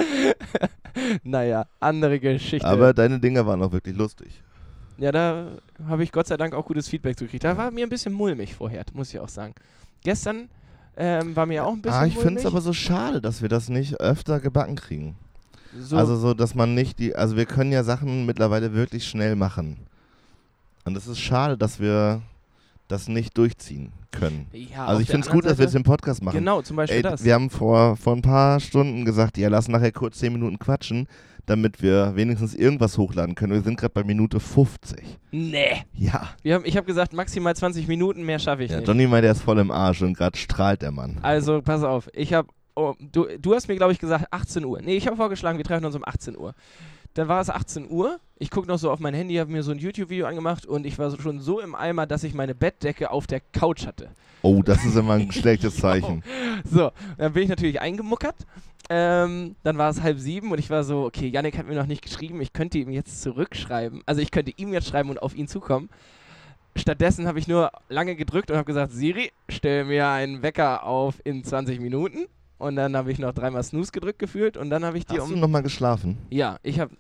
naja, 1.25 1.67
andere 1.81 2.19
Geschichte. 2.21 2.67
Aber 2.67 2.95
deine 2.95 3.19
Dinger 3.19 3.45
waren 3.47 3.63
auch 3.63 3.73
wirklich 3.73 3.97
lustig. 3.97 4.41
Ja, 4.99 5.13
da 5.13 5.47
habe 5.87 6.05
ich 6.05 6.13
Gott 6.13 6.27
sei 6.27 6.37
Dank 6.37 6.55
auch 6.55 6.65
gutes 6.65 6.89
Feedback 6.89 7.17
gekriegt. 7.17 7.45
Da 7.45 7.57
war 7.57 7.71
mir 7.71 7.87
ein 7.87 7.91
bisschen 7.91 8.13
mulmig 8.13 8.55
vorher, 8.55 8.85
muss 8.93 9.13
ich 9.13 9.21
auch 9.21 9.29
sagen. 9.29 9.55
Gestern 10.03 10.49
ähm, 10.97 11.35
war 11.37 11.47
mir 11.47 11.65
auch 11.65 11.73
ein 11.73 11.83
bisschen 11.83 11.99
Ah, 11.99 12.07
ich 12.07 12.17
finde 12.19 12.41
es 12.41 12.47
aber 12.47 12.61
so 12.61 12.73
schade, 12.73 13.21
dass 13.21 13.41
wir 13.43 13.49
das 13.49 13.69
nicht 13.69 14.01
öfter 14.01 14.41
gebacken 14.41 14.77
kriegen. 14.77 15.17
so, 15.79 15.97
Also 15.97 16.17
so, 16.17 16.35
dass 16.35 16.55
man 16.55 16.75
nicht 16.75 16.99
die, 16.99 17.15
also 17.17 17.37
wir 17.37 17.47
können 17.47 17.73
ja 17.73 17.83
Sachen 17.85 18.27
mittlerweile 18.27 18.75
wirklich 18.75 19.07
schnell 19.07 19.37
machen. 19.37 19.79
Und 20.85 20.97
es 20.97 21.07
ist 21.07 21.21
schade, 21.21 21.57
dass 21.57 21.81
wir 21.81 22.21
das 22.89 23.09
nicht 23.09 23.39
durchziehen 23.39 23.93
können. 24.11 24.47
ja, 24.53 24.85
also 24.85 25.01
ich 25.01 25.09
finde 25.09 25.27
es 25.27 25.33
gut, 25.33 25.47
dass 25.47 25.57
wir 25.57 25.65
jetzt 25.65 25.75
den 25.75 25.85
Podcast 25.85 26.23
machen. 26.23 26.37
Genau, 26.37 26.61
zum 26.61 26.77
Beispiel 26.77 26.99
Ey, 26.99 27.03
das. 27.03 27.25
wir 27.25 27.33
haben 27.33 27.49
vor, 27.49 27.97
vor 27.97 28.15
ein 28.15 28.21
paar 28.21 28.61
Stunden 28.61 29.05
gesagt, 29.07 29.39
ja, 29.39 29.49
lass 29.49 29.69
nachher 29.69 29.93
kurz 29.93 30.19
10 30.19 30.33
Minuten 30.35 30.59
quatschen, 30.59 31.09
damit 31.47 31.83
wir 31.83 32.15
wenigstens 32.15 32.55
irgendwas 32.55 32.99
hochladen 32.99 33.35
können. 33.35 33.53
Wir 33.53 33.63
sind 33.63 33.79
gerade 33.79 33.93
bei 33.93 34.05
Minute 34.05 34.41
50. 34.41 35.19
nee. 35.31 35.83
Ja. 35.95 36.35
Haben, 36.47 36.65
ich 36.65 36.77
habe 36.77 36.87
gesagt, 36.87 37.13
maximal 37.13 37.55
20 37.55 37.89
Minuten, 37.89 38.25
mehr 38.25 38.39
schaffe 38.39 38.65
ich 38.65 38.71
ja 38.71 38.79
nicht. 38.79 38.89
Johnny 38.89 39.07
meint, 39.07 39.25
er 39.25 39.33
ist 39.33 39.43
voll 39.43 39.59
im 39.59 39.71
Arsch 39.71 40.03
und 40.03 40.17
gerade 40.17 40.39
strahlt 40.39 40.83
der 40.83 40.93
Mann. 40.93 41.19
Also, 41.23 41.61
pass 41.63 41.83
auf. 41.83 42.09
Ich 42.13 42.33
habe. 42.33 42.49
Oh, 42.75 42.95
du, 42.99 43.27
du 43.39 43.55
hast 43.55 43.69
mir, 43.69 43.77
glaube 43.77 43.93
ich, 43.93 43.99
gesagt 43.99 44.27
18 44.31 44.65
Uhr. 44.65 44.81
Nee, 44.81 44.97
ich 44.97 45.07
habe 45.07 45.17
vorgeschlagen, 45.17 45.59
wir 45.59 45.65
treffen 45.65 45.85
uns 45.85 45.95
um 45.95 46.05
18 46.07 46.39
Uhr. 46.39 46.55
Dann 47.15 47.29
war 47.29 47.41
es 47.41 47.51
18 47.51 47.91
Uhr. 47.91 48.19
Ich 48.39 48.51
gucke 48.51 48.67
noch 48.67 48.79
so 48.79 48.91
auf 48.91 48.99
mein 48.99 49.15
Handy, 49.15 49.37
habe 49.37 49.53
mir 49.53 49.63
so 49.63 49.71
ein 49.71 49.79
YouTube-Video 49.79 50.27
angemacht 50.27 50.67
und 50.67 50.87
ich 50.87 50.99
war 50.99 51.11
so, 51.11 51.19
schon 51.21 51.41
so 51.41 51.61
im 51.61 51.75
Eimer, 51.75 52.07
dass 52.07 52.25
ich 52.25 52.35
meine 52.35 52.55
Bettdecke 52.55 53.11
auf 53.11 53.27
der 53.27 53.41
Couch 53.41 53.87
hatte. 53.87 54.11
Oh, 54.43 54.63
das 54.63 54.85
ist 54.85 54.97
immer 54.97 55.15
ein 55.15 55.31
schlechtes 55.31 55.77
Zeichen. 55.81 56.25
So, 56.65 56.91
dann 57.19 57.33
bin 57.35 57.45
ich 57.45 57.49
natürlich 57.49 57.81
eingemuckert. 57.81 58.37
Ähm, 58.91 59.55
dann 59.63 59.79
war 59.79 59.91
es 59.91 60.03
halb 60.03 60.19
sieben 60.19 60.51
und 60.51 60.59
ich 60.59 60.71
war 60.71 60.83
so, 60.83 61.05
okay, 61.05 61.29
Yannick 61.29 61.57
hat 61.57 61.69
mir 61.69 61.77
noch 61.77 61.87
nicht 61.87 62.03
geschrieben, 62.03 62.41
ich 62.41 62.53
könnte 62.53 62.79
ihm 62.79 62.91
jetzt 62.91 63.23
zurückschreiben. 63.23 64.03
Also 64.07 64.21
ich 64.21 64.31
könnte 64.31 64.53
ihm 64.57 64.73
jetzt 64.73 64.89
schreiben 64.89 65.11
und 65.11 65.23
auf 65.23 65.37
ihn 65.37 65.47
zukommen. 65.47 65.89
Stattdessen 66.75 67.27
habe 67.29 67.39
ich 67.39 67.47
nur 67.47 67.71
lange 67.89 68.17
gedrückt 68.17 68.51
und 68.51 68.57
habe 68.57 68.67
gesagt, 68.67 68.93
Siri, 68.93 69.31
stell 69.49 69.85
mir 69.85 70.09
einen 70.09 70.43
Wecker 70.43 70.85
auf 70.85 71.21
in 71.25 71.45
20 71.45 71.81
Minuten. 71.81 72.27
Und 72.63 72.77
dann 72.77 72.97
habe 72.97 73.11
ich 73.11 73.19
noch 73.19 73.33
dreimal 73.33 73.65
Snooze 73.65 73.91
gedrückt 73.91 74.21
gefühlt 74.21 74.57
und 74.57 74.71
dann 74.71 74.85
habe 74.85 74.97
ich 74.97 75.05
die 75.05 75.19
Hast 75.19 75.31
du 75.31 75.35
um... 75.35 75.41
nochmal 75.41 75.65
geschlafen? 75.65 76.19
Ja, 76.31 76.59
ich 76.63 76.79
habe 76.79 76.95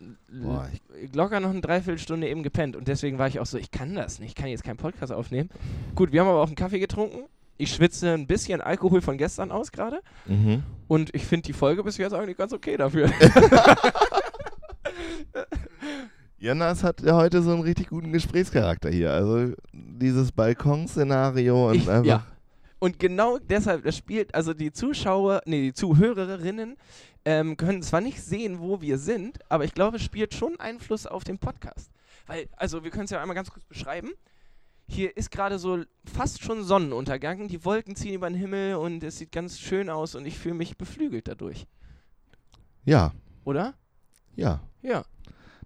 locker 1.15 1.39
noch 1.39 1.51
eine 1.51 1.61
Dreiviertelstunde 1.61 2.29
eben 2.29 2.43
gepennt 2.43 2.75
und 2.75 2.89
deswegen 2.89 3.19
war 3.19 3.29
ich 3.29 3.39
auch 3.39 3.47
so, 3.47 3.59
ich 3.59 3.71
kann 3.71 3.95
das 3.95 4.19
nicht, 4.19 4.31
ich 4.31 4.35
kann 4.35 4.49
jetzt 4.49 4.65
keinen 4.65 4.77
Podcast 4.77 5.13
aufnehmen. 5.13 5.51
Gut, 5.95 6.11
wir 6.11 6.21
haben 6.21 6.27
aber 6.27 6.41
auch 6.41 6.49
einen 6.49 6.57
Kaffee 6.57 6.81
getrunken. 6.81 7.29
Ich 7.59 7.73
schwitze 7.73 8.13
ein 8.13 8.27
bisschen 8.27 8.61
Alkohol 8.61 9.03
von 9.03 9.19
gestern 9.19 9.53
aus 9.53 9.71
gerade. 9.71 10.01
Mhm. 10.27 10.65
Und 10.89 11.15
ich 11.15 11.27
finde 11.27 11.47
die 11.47 11.53
Folge 11.53 11.85
bis 11.85 11.97
jetzt 11.97 12.13
eigentlich 12.13 12.37
ganz 12.37 12.53
okay 12.53 12.77
dafür. 12.77 13.09
Jonas 16.39 16.83
hat 16.83 17.03
ja 17.03 17.15
heute 17.15 17.41
so 17.41 17.53
einen 17.53 17.63
richtig 17.63 17.91
guten 17.91 18.13
Gesprächscharakter 18.13 18.91
hier. 18.91 19.13
Also 19.13 19.53
dieses 19.73 20.33
Balkonszenario 20.33 21.69
und 21.69 21.77
Ich, 21.77 21.89
einfach. 21.89 22.05
ja. 22.05 22.27
Und 22.83 22.99
genau 22.99 23.39
deshalb, 23.39 23.85
das 23.85 23.97
spielt, 23.97 24.35
also 24.35 24.55
die 24.55 24.73
Zuschauer, 24.73 25.43
nee, 25.47 25.63
die 25.63 25.73
Zuhörerinnen 25.73 26.77
ähm, 27.25 27.57
können 27.57 27.81
zwar 27.81 28.01
nicht 28.01 28.21
sehen, 28.21 28.59
wo 28.59 28.81
wir 28.81 28.99
sind, 28.99 29.39
aber 29.49 29.65
ich 29.65 29.73
glaube, 29.73 29.99
es 29.99 30.03
spielt 30.03 30.35
schon 30.35 30.59
Einfluss 30.59 31.07
auf 31.07 31.23
den 31.23 31.39
Podcast. 31.39 31.93
Weil, 32.27 32.49
also 32.57 32.83
wir 32.83 32.91
können 32.91 33.05
es 33.05 33.13
ja 33.13 33.23
einmal 33.23 33.37
ganz 33.37 33.53
kurz 33.53 33.65
beschreiben. 33.67 34.11
Hier 34.89 35.17
ist 35.17 35.31
gerade 35.31 35.61
so 35.61 35.85
fast 36.13 36.43
schon 36.43 36.65
Sonnenuntergang, 36.65 37.47
die 37.47 37.65
Wolken 37.65 37.95
ziehen 37.95 38.15
über 38.15 38.29
den 38.29 38.37
Himmel 38.37 38.75
und 38.75 39.05
es 39.05 39.19
sieht 39.19 39.31
ganz 39.31 39.61
schön 39.61 39.89
aus 39.89 40.17
und 40.17 40.27
ich 40.27 40.37
fühle 40.37 40.57
mich 40.57 40.77
beflügelt 40.77 41.29
dadurch. 41.29 41.69
Ja, 42.85 43.13
Oder? 43.45 43.75
ja. 44.35 44.61
Ja. 44.83 45.05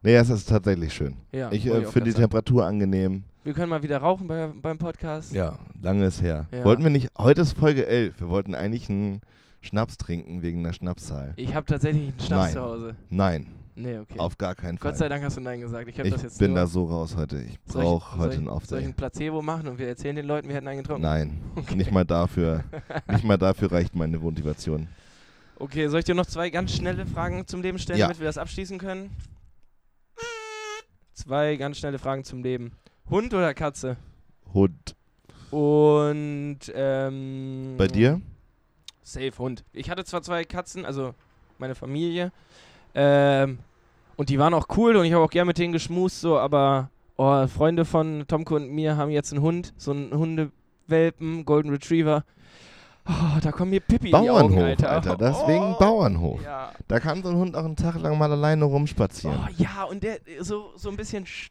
Nee, 0.02 0.16
es 0.16 0.28
ist 0.28 0.50
tatsächlich 0.50 0.92
schön. 0.92 1.16
Ja, 1.32 1.50
ich 1.50 1.64
äh, 1.64 1.86
finde 1.86 2.10
die. 2.10 2.14
Temperatur 2.14 2.66
angenehm. 2.66 3.24
Wir 3.46 3.52
können 3.54 3.70
mal 3.70 3.80
wieder 3.84 3.98
rauchen 3.98 4.26
bei, 4.26 4.48
beim 4.60 4.76
Podcast. 4.76 5.32
Ja, 5.32 5.56
lange 5.80 6.04
ist 6.06 6.20
her. 6.20 6.48
Ja. 6.50 6.64
Wollten 6.64 6.82
wir 6.82 6.90
nicht, 6.90 7.10
heute 7.16 7.42
ist 7.42 7.52
Folge 7.56 7.86
11, 7.86 8.18
wir 8.18 8.28
wollten 8.28 8.56
eigentlich 8.56 8.90
einen 8.90 9.20
Schnaps 9.60 9.98
trinken 9.98 10.42
wegen 10.42 10.64
der 10.64 10.72
Schnapszahl. 10.72 11.32
Ich 11.36 11.54
habe 11.54 11.64
tatsächlich 11.64 12.08
einen 12.08 12.18
Schnaps 12.18 12.42
Nein. 12.46 12.52
zu 12.54 12.60
Hause. 12.60 12.96
Nein, 13.08 13.46
Nee, 13.76 13.98
okay. 13.98 14.18
auf 14.18 14.36
gar 14.36 14.56
keinen 14.56 14.78
Fall. 14.78 14.90
Gott 14.90 14.98
sei 14.98 15.08
Dank 15.08 15.22
hast 15.22 15.36
du 15.36 15.40
Nein 15.42 15.60
gesagt. 15.60 15.88
Ich 15.88 15.96
ich 15.96 16.38
bin 16.38 16.56
da 16.56 16.66
so 16.66 16.86
raus 16.86 17.14
heute. 17.16 17.40
Ich 17.40 17.62
brauche 17.62 18.18
heute 18.18 18.38
einen 18.38 18.48
Soll 18.64 18.80
ich 18.80 18.86
ein 18.86 18.94
Placebo 18.94 19.40
machen 19.42 19.68
und 19.68 19.78
wir 19.78 19.86
erzählen 19.86 20.16
den 20.16 20.26
Leuten, 20.26 20.48
wir 20.48 20.56
hätten 20.56 20.66
einen 20.66 20.78
getrunken? 20.82 21.02
Nein, 21.02 21.40
Okay. 21.54 21.76
nicht 21.76 21.92
mal 21.92 22.04
dafür. 22.04 22.64
nicht 23.12 23.22
mal 23.22 23.38
dafür 23.38 23.70
reicht 23.70 23.94
meine 23.94 24.18
Motivation. 24.18 24.88
Okay, 25.60 25.86
soll 25.86 26.00
ich 26.00 26.04
dir 26.04 26.16
noch 26.16 26.26
zwei 26.26 26.50
ganz 26.50 26.72
schnelle 26.72 27.06
Fragen 27.06 27.46
zum 27.46 27.62
Leben 27.62 27.78
stellen, 27.78 28.00
Ja. 28.00 28.06
damit 28.06 28.18
wir 28.18 28.26
das 28.26 28.38
abschließen 28.38 28.78
können? 28.78 29.10
Zwei 31.14 31.54
ganz 31.54 31.78
schnelle 31.78 32.00
Fragen 32.00 32.24
zum 32.24 32.42
Leben. 32.42 32.72
Hund 33.10 33.32
oder 33.34 33.54
Katze? 33.54 33.96
Hund. 34.52 34.96
Und 35.50 36.58
ähm, 36.74 37.74
Bei 37.78 37.86
dir? 37.86 38.20
Safe 39.02 39.32
Hund. 39.38 39.64
Ich 39.72 39.90
hatte 39.90 40.04
zwar 40.04 40.22
zwei 40.22 40.44
Katzen, 40.44 40.84
also 40.84 41.14
meine 41.58 41.74
Familie, 41.74 42.32
ähm, 42.94 43.58
und 44.16 44.30
die 44.30 44.38
waren 44.38 44.54
auch 44.54 44.66
cool 44.76 44.96
und 44.96 45.04
ich 45.04 45.12
habe 45.12 45.22
auch 45.24 45.30
gern 45.30 45.46
mit 45.46 45.58
denen 45.58 45.72
geschmust, 45.72 46.20
so, 46.20 46.38
aber 46.38 46.90
oh, 47.16 47.46
Freunde 47.46 47.84
von 47.84 48.24
Tomko 48.26 48.56
und 48.56 48.70
mir 48.70 48.96
haben 48.96 49.10
jetzt 49.10 49.32
einen 49.32 49.42
Hund, 49.42 49.72
so 49.76 49.92
einen 49.92 50.12
Hundewelpen, 50.12 51.44
Golden 51.44 51.70
Retriever. 51.70 52.24
Oh, 53.08 53.38
da 53.40 53.52
kommen 53.52 53.70
mir 53.70 53.80
Pippi 53.80 54.10
in 54.10 54.20
die 54.22 54.30
Augen, 54.30 54.56
Bauernhof, 54.56 54.62
Alter. 54.64 54.90
Alter. 54.90 55.16
Deswegen 55.16 55.62
oh, 55.74 55.78
Bauernhof. 55.78 56.42
Ja. 56.42 56.72
Da 56.88 56.98
kann 56.98 57.22
so 57.22 57.28
ein 57.28 57.36
Hund 57.36 57.54
auch 57.54 57.64
einen 57.64 57.76
Tag 57.76 58.00
lang 58.00 58.18
mal 58.18 58.32
alleine 58.32 58.64
rumspazieren. 58.64 59.38
Oh, 59.46 59.48
ja, 59.56 59.84
und 59.84 60.02
der 60.02 60.18
so, 60.40 60.72
so 60.76 60.88
ein 60.90 60.96
bisschen, 60.96 61.24
sch- 61.24 61.50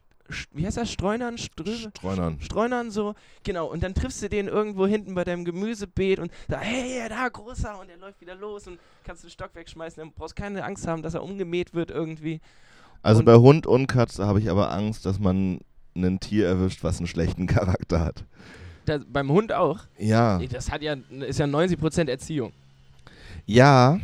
wie 0.52 0.66
heißt 0.66 0.76
das, 0.76 0.90
Streunern? 0.90 1.38
Strö 1.38 1.74
Streunern. 1.74 2.40
Streunern 2.40 2.90
so, 2.90 3.14
genau, 3.44 3.66
und 3.66 3.82
dann 3.82 3.94
triffst 3.94 4.22
du 4.22 4.28
den 4.28 4.48
irgendwo 4.48 4.86
hinten 4.86 5.14
bei 5.14 5.24
deinem 5.24 5.44
Gemüsebeet 5.44 6.18
und 6.18 6.30
da, 6.48 6.58
hey, 6.60 7.08
da, 7.08 7.28
großer, 7.28 7.78
und 7.80 7.88
der 7.88 7.96
läuft 7.98 8.20
wieder 8.20 8.34
los 8.34 8.66
und 8.66 8.78
kannst 9.04 9.22
den 9.22 9.30
Stock 9.30 9.50
wegschmeißen, 9.54 10.02
dann 10.02 10.12
brauchst 10.12 10.36
keine 10.36 10.64
Angst 10.64 10.86
haben, 10.86 11.02
dass 11.02 11.14
er 11.14 11.22
umgemäht 11.22 11.74
wird 11.74 11.90
irgendwie. 11.90 12.40
Also 13.02 13.20
Und- 13.20 13.26
bei 13.26 13.36
Hund 13.36 13.66
und 13.66 13.86
Katze 13.86 14.26
habe 14.26 14.40
ich 14.40 14.50
aber 14.50 14.72
Angst, 14.72 15.06
dass 15.06 15.18
man 15.18 15.60
ein 15.94 16.20
Tier 16.20 16.46
erwischt, 16.46 16.82
was 16.84 16.98
einen 16.98 17.06
schlechten 17.06 17.46
Charakter 17.46 18.00
hat. 18.00 18.24
Da, 18.84 18.98
beim 18.98 19.30
Hund 19.30 19.52
auch. 19.52 19.80
Ja. 19.98 20.38
Das 20.50 20.70
hat 20.70 20.82
ja, 20.82 20.94
ist 21.26 21.38
ja 21.38 21.46
90% 21.46 22.08
Erziehung. 22.08 22.52
Ja. 23.46 23.98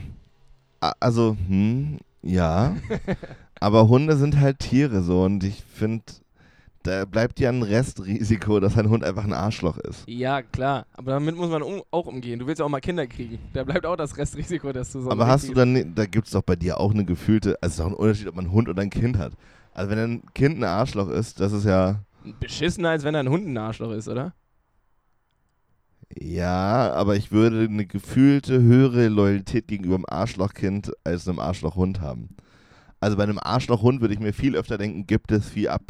Also, 0.99 1.37
hm, 1.47 1.99
ja. 2.23 2.75
aber 3.63 3.89
Hunde 3.89 4.17
sind 4.17 4.41
halt 4.41 4.59
Tiere 4.59 5.03
so 5.03 5.23
und 5.23 5.45
ich 5.45 5.63
finde, 5.63 6.05
da 6.83 7.05
bleibt 7.05 7.39
ja 7.39 7.49
ein 7.49 7.63
Restrisiko, 7.63 8.59
dass 8.59 8.77
ein 8.77 8.89
Hund 8.89 9.05
einfach 9.05 9.25
ein 9.25 9.33
Arschloch 9.33 9.79
ist. 9.79 10.03
Ja, 10.07 10.43
klar, 10.43 10.87
aber 10.95 11.13
damit 11.13 11.37
muss 11.37 11.49
man 11.49 11.63
um, 11.63 11.83
auch 11.91 12.07
umgehen. 12.07 12.41
Du 12.41 12.47
willst 12.47 12.59
ja 12.59 12.65
auch 12.65 12.71
mal 12.71 12.81
Kinder 12.81 13.07
kriegen. 13.07 13.39
Da 13.53 13.63
bleibt 13.63 13.87
auch 13.87 13.97
das 13.97 14.17
Restrisiko, 14.17 14.73
dass 14.73 14.93
du 14.93 15.01
so 15.01 15.09
ein 15.09 15.13
aber 15.13 15.29
hast 15.29 15.49
du 15.49 15.55
dann, 15.55 15.95
da 15.95 16.07
gibt 16.07 16.27
es 16.27 16.33
doch 16.33 16.43
bei 16.43 16.57
dir 16.57 16.81
auch 16.81 16.93
eine 16.93 17.05
gefühlte, 17.05 17.57
also 17.63 17.73
es 17.73 17.75
ist 17.75 17.81
auch 17.81 17.87
ein 17.87 17.95
Unterschied, 17.95 18.29
ob 18.29 18.35
man 18.35 18.47
einen 18.47 18.55
Hund 18.55 18.69
oder 18.69 18.83
ein 18.83 18.91
Kind 18.91 19.17
hat. 19.17 19.33
Also 19.73 19.91
wenn 19.91 19.99
ein 19.99 20.23
Kind 20.35 20.59
ein 20.59 20.65
Arschloch 20.65 21.09
ist, 21.09 21.41
das 21.41 21.53
ist 21.53 21.65
ja, 21.65 22.01
Beschissener, 22.41 22.91
als 22.91 23.05
wenn 23.05 23.17
ein 23.17 23.29
Hund 23.29 23.47
ein 23.47 23.57
Arschloch 23.57 23.93
ist, 23.93 24.09
oder? 24.09 24.33
ja, 26.21 26.93
aber 26.93 27.17
ich 27.17 27.33
würde 27.33 27.65
eine 27.65 27.87
gefühlte 27.87 28.61
höhere 28.61 29.09
Loyalität 29.09 29.69
gegenüber 29.69 29.95
einem 29.97 30.05
Arschlochkind 30.09 30.93
als 31.05 31.27
einem 31.27 31.39
Arschlochhund 31.39 32.01
haben. 32.01 32.37
Also 33.03 33.17
bei 33.17 33.25
einem 33.25 33.41
Arschlochhund 33.43 34.01
würde 34.01 34.15
ich 34.15 34.21
mir 34.21 34.33
viel 34.33 34.55
öfter 34.55 34.79
denken, 34.79 35.09
gibt 35.09 35.33
es 35.33 35.49
viel 35.49 35.69
ab. 35.69 35.83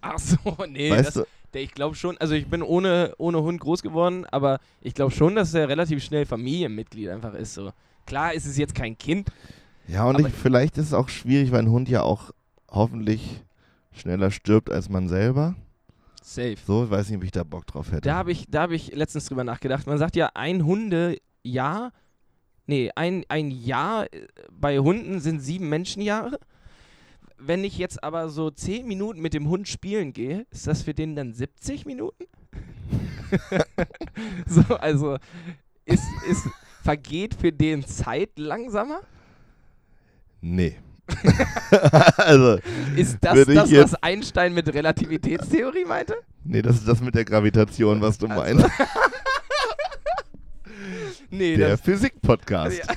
Ach 0.00 0.18
so, 0.18 0.38
nee, 0.68 0.90
weißt 0.90 1.08
das, 1.08 1.14
du? 1.14 1.24
der, 1.52 1.62
ich 1.62 1.74
glaube 1.74 1.94
schon, 1.94 2.16
also 2.16 2.34
ich 2.34 2.46
bin 2.46 2.62
ohne, 2.62 3.14
ohne 3.18 3.42
Hund 3.42 3.60
groß 3.60 3.82
geworden, 3.82 4.24
aber 4.30 4.58
ich 4.80 4.94
glaube 4.94 5.12
schon, 5.12 5.34
dass 5.34 5.52
er 5.52 5.68
relativ 5.68 6.02
schnell 6.02 6.24
Familienmitglied 6.24 7.10
einfach 7.10 7.34
ist. 7.34 7.52
So. 7.52 7.72
Klar 8.06 8.32
ist 8.32 8.46
es 8.46 8.56
jetzt 8.56 8.74
kein 8.74 8.96
Kind. 8.96 9.28
Ja, 9.88 10.06
und 10.06 10.18
ich, 10.20 10.32
vielleicht 10.32 10.78
ist 10.78 10.86
es 10.86 10.94
auch 10.94 11.10
schwierig, 11.10 11.52
weil 11.52 11.60
ein 11.60 11.70
Hund 11.70 11.90
ja 11.90 12.00
auch 12.00 12.30
hoffentlich 12.70 13.42
schneller 13.92 14.30
stirbt 14.30 14.70
als 14.70 14.88
man 14.88 15.08
selber. 15.08 15.54
Safe. 16.22 16.56
So, 16.66 16.84
ich 16.84 16.90
weiß 16.90 17.10
nicht, 17.10 17.18
ob 17.18 17.24
ich 17.24 17.30
da 17.30 17.44
Bock 17.44 17.66
drauf 17.66 17.92
hätte. 17.92 18.08
Da 18.08 18.14
habe 18.14 18.32
ich, 18.32 18.46
da 18.48 18.62
hab 18.62 18.70
ich 18.70 18.94
letztens 18.94 19.26
drüber 19.26 19.44
nachgedacht. 19.44 19.86
Man 19.86 19.98
sagt 19.98 20.16
ja, 20.16 20.30
ein 20.32 20.64
Hundejahr, 20.64 21.92
nee, 22.68 22.90
ein, 22.94 23.24
ein 23.28 23.50
Jahr 23.50 24.12
äh, 24.12 24.28
bei 24.52 24.78
Hunden 24.78 25.20
sind 25.20 25.40
sieben 25.40 25.68
Menschenjahre. 25.68 26.38
Wenn 27.38 27.64
ich 27.64 27.78
jetzt 27.78 28.02
aber 28.02 28.28
so 28.28 28.50
zehn 28.50 28.86
Minuten 28.86 29.20
mit 29.20 29.34
dem 29.34 29.48
Hund 29.48 29.68
spielen 29.68 30.12
gehe, 30.12 30.46
ist 30.50 30.66
das 30.66 30.82
für 30.82 30.94
den 30.94 31.16
dann 31.16 31.32
70 31.32 31.86
Minuten? 31.86 32.24
so, 34.46 34.62
also 34.76 35.18
ist, 35.84 36.04
ist, 36.28 36.48
vergeht 36.82 37.34
für 37.34 37.52
den 37.52 37.84
Zeit 37.86 38.38
langsamer? 38.38 39.00
nee. 40.40 40.76
also, 42.18 42.58
Ist 42.94 43.16
das 43.22 43.46
das, 43.46 43.72
was 43.72 43.94
Einstein 44.02 44.52
mit 44.52 44.72
Relativitätstheorie 44.72 45.86
meinte? 45.86 46.14
nee, 46.44 46.60
das 46.60 46.76
ist 46.76 46.86
das 46.86 47.00
mit 47.00 47.14
der 47.14 47.24
Gravitation, 47.24 48.00
was 48.02 48.18
du 48.18 48.28
meinst. 48.28 48.66
Nee, 51.30 51.56
der 51.56 51.78
Physik-Podcast. 51.78 52.78
ja. 52.78 52.94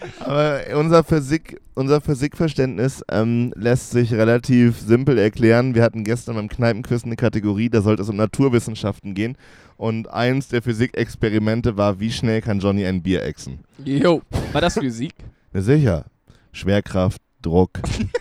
Aber 0.20 0.60
unser, 0.76 1.04
Physik, 1.04 1.60
unser 1.74 2.00
Physikverständnis 2.00 3.04
ähm, 3.10 3.52
lässt 3.54 3.90
sich 3.90 4.12
relativ 4.14 4.78
simpel 4.78 5.18
erklären. 5.18 5.74
Wir 5.74 5.82
hatten 5.82 6.04
gestern 6.04 6.36
beim 6.36 6.48
Kneipenquiz 6.48 7.04
eine 7.04 7.16
Kategorie, 7.16 7.68
da 7.68 7.82
sollte 7.82 8.02
es 8.02 8.08
um 8.08 8.16
Naturwissenschaften 8.16 9.14
gehen. 9.14 9.36
Und 9.76 10.08
eins 10.08 10.48
der 10.48 10.62
Physikexperimente 10.62 11.76
war, 11.76 12.00
wie 12.00 12.12
schnell 12.12 12.40
kann 12.40 12.60
Johnny 12.60 12.86
ein 12.86 13.02
Bier 13.02 13.22
exen? 13.24 13.60
Jo, 13.84 14.22
war 14.52 14.60
das 14.60 14.74
Physik? 14.78 15.14
Na 15.52 15.60
sicher. 15.62 16.06
Schwerkraft, 16.52 17.20
Druck, 17.42 17.70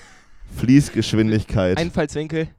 Fließgeschwindigkeit, 0.58 1.78
Einfallswinkel? 1.78 2.50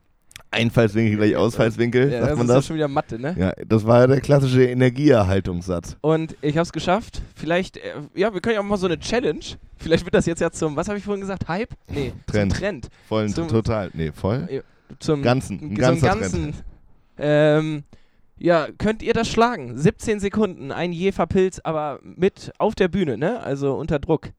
Einfallswinkel 0.53 1.17
gleich 1.17 1.37
Ausfallswinkel, 1.37 2.11
Ja, 2.11 2.21
sagt 2.21 2.31
das 2.33 2.37
man 2.39 2.47
ist 2.47 2.49
doch 2.51 2.55
das? 2.57 2.67
schon 2.67 2.77
wieder 2.77 2.89
Mathe, 2.89 3.19
ne? 3.19 3.37
Ja, 3.39 3.53
das 3.67 3.87
war 3.87 4.01
ja 4.01 4.07
der 4.09 4.21
klassische 4.21 4.65
Energieerhaltungssatz. 4.65 5.97
Und 6.01 6.37
ich 6.43 6.57
habe 6.57 6.63
es 6.65 6.73
geschafft. 6.73 7.23
Vielleicht, 7.37 7.77
äh, 7.77 7.93
ja, 8.15 8.33
wir 8.35 8.41
können 8.41 8.55
ja 8.57 8.61
auch 8.61 8.65
mal 8.65 8.77
so 8.77 8.87
eine 8.87 8.99
Challenge. 8.99 9.41
Vielleicht 9.77 10.05
wird 10.05 10.15
das 10.15 10.27
jetzt 10.27 10.41
ja 10.41 10.51
zum, 10.51 10.75
was 10.77 10.89
habe 10.89 10.99
ich 10.99 11.05
vorhin 11.05 11.21
gesagt? 11.21 11.49
Hype? 11.49 11.71
Nee, 11.89 12.13
Trend. 12.27 12.53
zum 12.53 12.61
Trend. 12.61 12.89
Voll, 13.09 13.29
Zum- 13.29 13.49
total. 13.49 13.91
Nee, 13.95 14.11
voll. 14.13 14.63
Zum 14.99 15.23
Ganzen. 15.23 15.57
Ein 15.57 15.61
zum 15.69 15.75
ganzer 15.77 16.07
ganzen. 16.09 16.43
Trend. 16.53 16.65
Ähm, 17.19 17.83
ja, 18.39 18.69
könnt 18.79 19.03
ihr 19.03 19.13
das 19.13 19.29
schlagen? 19.29 19.77
17 19.77 20.19
Sekunden, 20.19 20.73
ein 20.73 20.93
Jefer-Pilz, 20.93 21.61
aber 21.63 22.01
mit 22.03 22.51
auf 22.59 22.75
der 22.75 22.89
Bühne, 22.89 23.19
ne? 23.19 23.41
Also 23.41 23.75
unter 23.75 23.99
Druck. 23.99 24.31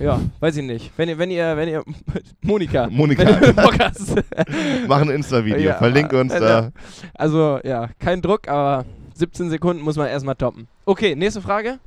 Ja, 0.00 0.18
weiß 0.40 0.56
ich 0.56 0.64
nicht. 0.64 0.92
Wenn 0.96 1.10
ihr, 1.10 1.18
wenn 1.18 1.30
ihr, 1.30 1.56
wenn 1.56 1.68
ihr, 1.68 1.84
Monika, 2.40 2.88
Monika. 2.88 3.22
wenn 3.22 3.40
du 3.40 3.52
Bock 3.54 3.78
hast. 3.78 4.14
Mach 4.88 5.02
ein 5.02 5.10
Insta-Video, 5.10 5.58
Ja, 5.58 5.74
verlinke 5.74 6.18
uns 6.18 6.32
äh, 6.32 6.40
da. 6.40 6.72
Also, 7.14 7.60
ja, 7.64 7.90
kein 7.98 8.22
Druck, 8.22 8.48
aber 8.48 8.86
17 9.14 9.50
Sekunden 9.50 9.82
muss 9.82 9.96
man 9.96 10.08
erstmal 10.08 10.36
toppen. 10.36 10.68
Okay, 10.86 11.14
nächste 11.14 11.42
Frage. 11.42 11.78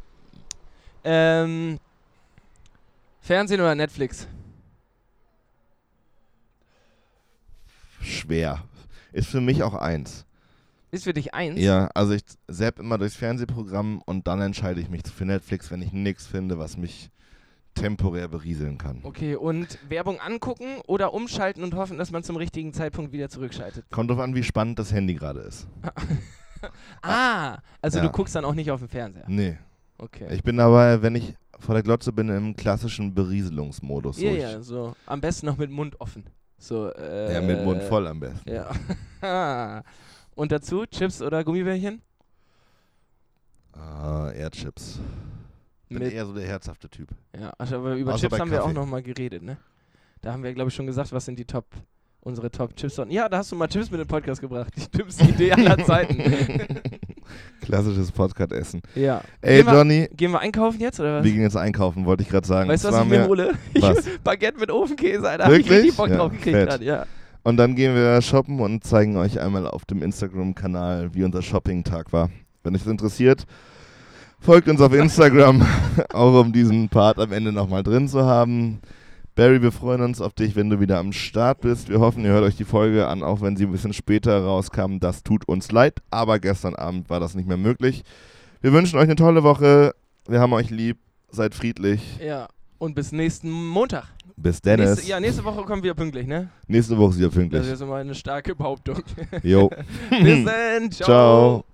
Ähm, 1.04 1.80
Fernsehen 3.20 3.60
oder 3.60 3.74
Netflix? 3.74 4.28
Schwer. 8.00 8.64
Ist 9.12 9.30
für 9.30 9.42
mich 9.42 9.64
auch 9.64 9.74
eins. 9.74 10.26
Ist 10.92 11.06
für 11.06 11.14
dich 11.14 11.34
eins? 11.34 11.60
Ja, 11.60 11.90
also 11.96 12.14
ich 12.14 12.22
zapp 12.52 12.78
immer 12.78 13.00
durchs 13.00 13.16
Fernsehprogramm 13.16 14.04
und 14.06 14.28
dann 14.28 14.40
entscheide 14.42 14.80
ich 14.80 14.90
mich 14.90 15.02
für 15.04 15.26
Netflix, 15.26 15.72
wenn 15.72 15.82
ich 15.82 15.92
nichts 15.92 16.28
finde, 16.28 16.60
was 16.60 16.78
mich 16.78 17.10
temporär 17.74 18.28
berieseln 18.28 18.78
kann. 18.78 19.00
Okay, 19.04 19.36
und 19.36 19.78
Werbung 19.90 20.20
angucken 20.20 20.82
oder 20.88 21.14
umschalten 21.14 21.64
und 21.64 21.76
hoffen, 21.76 21.98
dass 21.98 22.12
man 22.12 22.24
zum 22.24 22.36
richtigen 22.36 22.74
Zeitpunkt 22.74 23.12
wieder 23.12 23.30
zurückschaltet? 23.30 23.86
Kommt 23.92 24.10
drauf 24.12 24.20
an, 24.20 24.36
wie 24.36 24.44
spannend 24.44 24.80
das 24.80 24.92
Handy 24.94 25.14
gerade 25.16 25.42
ist. 25.42 25.68
Ah, 27.02 27.58
also 27.82 27.98
Ja. 27.98 28.06
du 28.06 28.10
guckst 28.10 28.34
dann 28.36 28.46
auch 28.46 28.54
nicht 28.54 28.72
auf 28.72 28.80
dem 28.80 28.88
Fernseher. 28.88 29.26
Nee. 29.28 29.58
Okay. 29.98 30.34
Ich 30.34 30.44
bin 30.44 30.62
aber, 30.62 31.02
wenn 31.02 31.14
ich 31.16 31.36
vor 31.60 31.76
der 31.76 31.84
Glotze 31.84 32.14
bin, 32.14 32.30
im 32.30 32.56
klassischen 32.56 33.14
Berieselungsmodus. 33.14 34.22
Ja, 34.22 34.32
ja, 34.32 34.62
so. 34.62 34.96
Am 35.06 35.20
besten 35.20 35.46
noch 35.48 35.58
mit 35.58 35.70
Mund 35.70 36.00
offen. 36.00 36.24
So, 36.58 36.90
äh, 36.94 37.34
ja, 37.34 37.42
mit 37.42 37.66
Mund 37.66 37.84
voll 37.84 38.08
am 38.08 38.22
besten. 38.22 38.50
Ja. 38.50 39.84
und 40.36 40.54
dazu 40.54 40.86
Chips 40.86 41.22
oder 41.22 41.44
Gummibärchen? 41.44 42.02
Ah, 43.74 44.32
eher 44.32 44.50
Chips. 44.52 45.00
Bin 45.94 46.04
Mit, 46.04 46.14
eher 46.14 46.26
so 46.26 46.34
der 46.34 46.46
herzhafte 46.48 46.90
Typ. 46.90 47.10
ja, 47.40 47.52
also 47.58 47.76
aber 47.78 47.96
über 47.96 48.14
Außer 48.14 48.28
Chips 48.30 48.40
haben 48.40 48.52
wir 48.52 48.62
auch 48.62 48.68
Kaffee. 48.68 48.80
noch 48.80 48.86
mal 48.88 49.02
geredet, 49.04 49.44
ne? 49.44 49.58
Da 50.22 50.34
haben 50.34 50.44
wir, 50.44 50.54
glaube 50.54 50.70
ich, 50.70 50.76
schon 50.76 50.88
gesagt, 50.88 51.12
was 51.12 51.26
sind 51.26 51.38
die 51.38 51.46
Top, 51.46 51.66
unsere 52.22 52.50
Top 52.50 52.76
Chips. 52.76 53.00
Ja, 53.10 53.28
da 53.30 53.38
hast 53.40 53.52
du 53.52 53.56
mal 53.56 53.68
Chips 53.68 53.92
mit 53.92 54.00
dem 54.00 54.08
Podcast 54.08 54.40
gebracht. 54.42 54.74
Die 54.76 54.98
dümmste 54.98 55.26
Idee 55.26 55.52
aller 55.52 55.78
Zeiten. 55.86 56.18
Klassisches 57.62 58.12
Podcast-Essen. 58.12 58.82
ja. 58.96 59.22
Ey, 59.42 59.58
Gehen 59.58 59.66
wir- 59.68 59.74
Johnny, 59.74 60.10
Gehen 60.16 60.32
wir 60.32 60.40
einkaufen 60.40 60.80
jetzt, 60.80 61.00
oder 61.00 61.18
was? 61.20 61.24
wir 61.26 61.32
gehen 61.32 61.42
jetzt 61.42 61.58
einkaufen, 61.58 62.06
wollte 62.06 62.24
ich 62.24 62.30
gerade 62.30 62.48
sagen. 62.48 62.70
Weißt 62.70 62.84
du, 62.86 62.90
was 62.92 63.02
ich 63.04 63.10
mir 63.10 63.28
hole? 63.28 63.52
Was? 63.80 64.06
Baguette 64.24 64.60
mit 64.60 64.70
Ofenkäse, 64.72 65.30
Alter. 65.30 65.46
Hab 65.46 65.52
ich 65.54 65.60
Wirklich? 65.60 65.80
richtig 65.80 65.98
Bock 65.98 66.10
Ja, 66.10 66.18
drauf 66.18 66.32
gekriegt. 66.32 66.68
grad, 66.68 66.82
Ja. 66.82 67.06
Und 67.44 67.58
dann 67.58 67.76
gehen 67.76 67.94
wir 67.96 68.22
shoppen 68.22 68.60
und 68.62 68.84
zeigen 68.86 69.18
euch 69.18 69.40
einmal 69.40 69.68
auf 69.68 69.84
dem 69.86 70.02
Instagram-Kanal, 70.02 71.14
wie 71.14 71.24
unser 71.26 71.42
Shopping-Tag 71.42 72.14
war. 72.14 72.30
Wenn 72.64 72.74
euch 72.76 72.84
das 72.84 72.92
interessiert, 72.92 73.44
folgt 74.44 74.68
uns 74.68 74.82
auf 74.82 74.94
Instagram, 74.94 75.66
auch 76.14 76.40
um 76.42 76.52
diesen 76.54 76.90
Part 76.90 77.20
am 77.20 77.32
Ende 77.32 77.52
nochmal 77.52 77.84
drin 77.84 78.08
zu 78.08 78.26
haben. 78.26 78.80
Barry, 79.36 79.62
wir 79.64 79.72
freuen 79.72 80.02
uns 80.02 80.22
auf 80.22 80.34
dich, 80.34 80.56
wenn 80.56 80.70
du 80.70 80.80
wieder 80.80 81.00
am 81.00 81.12
Start 81.12 81.62
bist. 81.62 81.90
Wir 81.90 82.00
hoffen, 82.00 82.24
ihr 82.24 82.32
hört 82.32 82.44
euch 82.44 82.56
die 82.56 82.66
Folge 82.66 83.08
an, 83.08 83.24
auch 83.24 83.42
wenn 83.42 83.58
sie 83.58 83.66
ein 83.66 83.72
bisschen 83.72 83.94
später 83.94 84.44
rauskam. 84.44 85.00
Das 85.00 85.24
tut 85.24 85.48
uns 85.48 85.72
leid, 85.72 86.02
aber 86.12 86.38
gestern 86.40 86.76
Abend 86.76 87.10
war 87.10 87.20
das 87.20 87.34
nicht 87.34 87.48
mehr 87.48 87.58
möglich. 87.58 88.04
Wir 88.62 88.74
wünschen 88.74 88.98
euch 88.98 89.04
eine 89.06 89.16
tolle 89.16 89.44
Woche. 89.44 89.96
Wir 90.28 90.40
haben 90.40 90.54
euch 90.54 90.70
lieb. 90.70 90.98
Seid 91.32 91.56
friedlich. 91.56 92.20
ja. 92.24 92.48
Und 92.78 92.96
bis 92.96 93.14
nächsten 93.14 93.50
Montag. 93.50 94.04
Bis 94.36 94.62
Dennis. 94.62 94.90
Nächste, 94.98 95.10
ja, 95.10 95.20
nächste 95.22 95.46
Woche 95.46 95.64
kommen 95.64 95.84
wir 95.84 95.94
pünktlich, 95.94 96.28
ne? 96.28 96.50
Nächste 96.68 96.98
Woche 96.98 97.12
ist 97.12 97.18
wieder 97.18 97.28
Das 97.30 97.36
pünktlich. 97.38 97.68
ist 97.72 97.82
immer 97.82 97.96
eine 97.96 98.14
starke 98.14 98.54
Behauptung. 98.56 98.98
Jo. 99.42 99.70
bis 100.10 100.44
dann. 100.44 100.92
Ciao. 100.92 101.06
Ciao. 101.06 101.66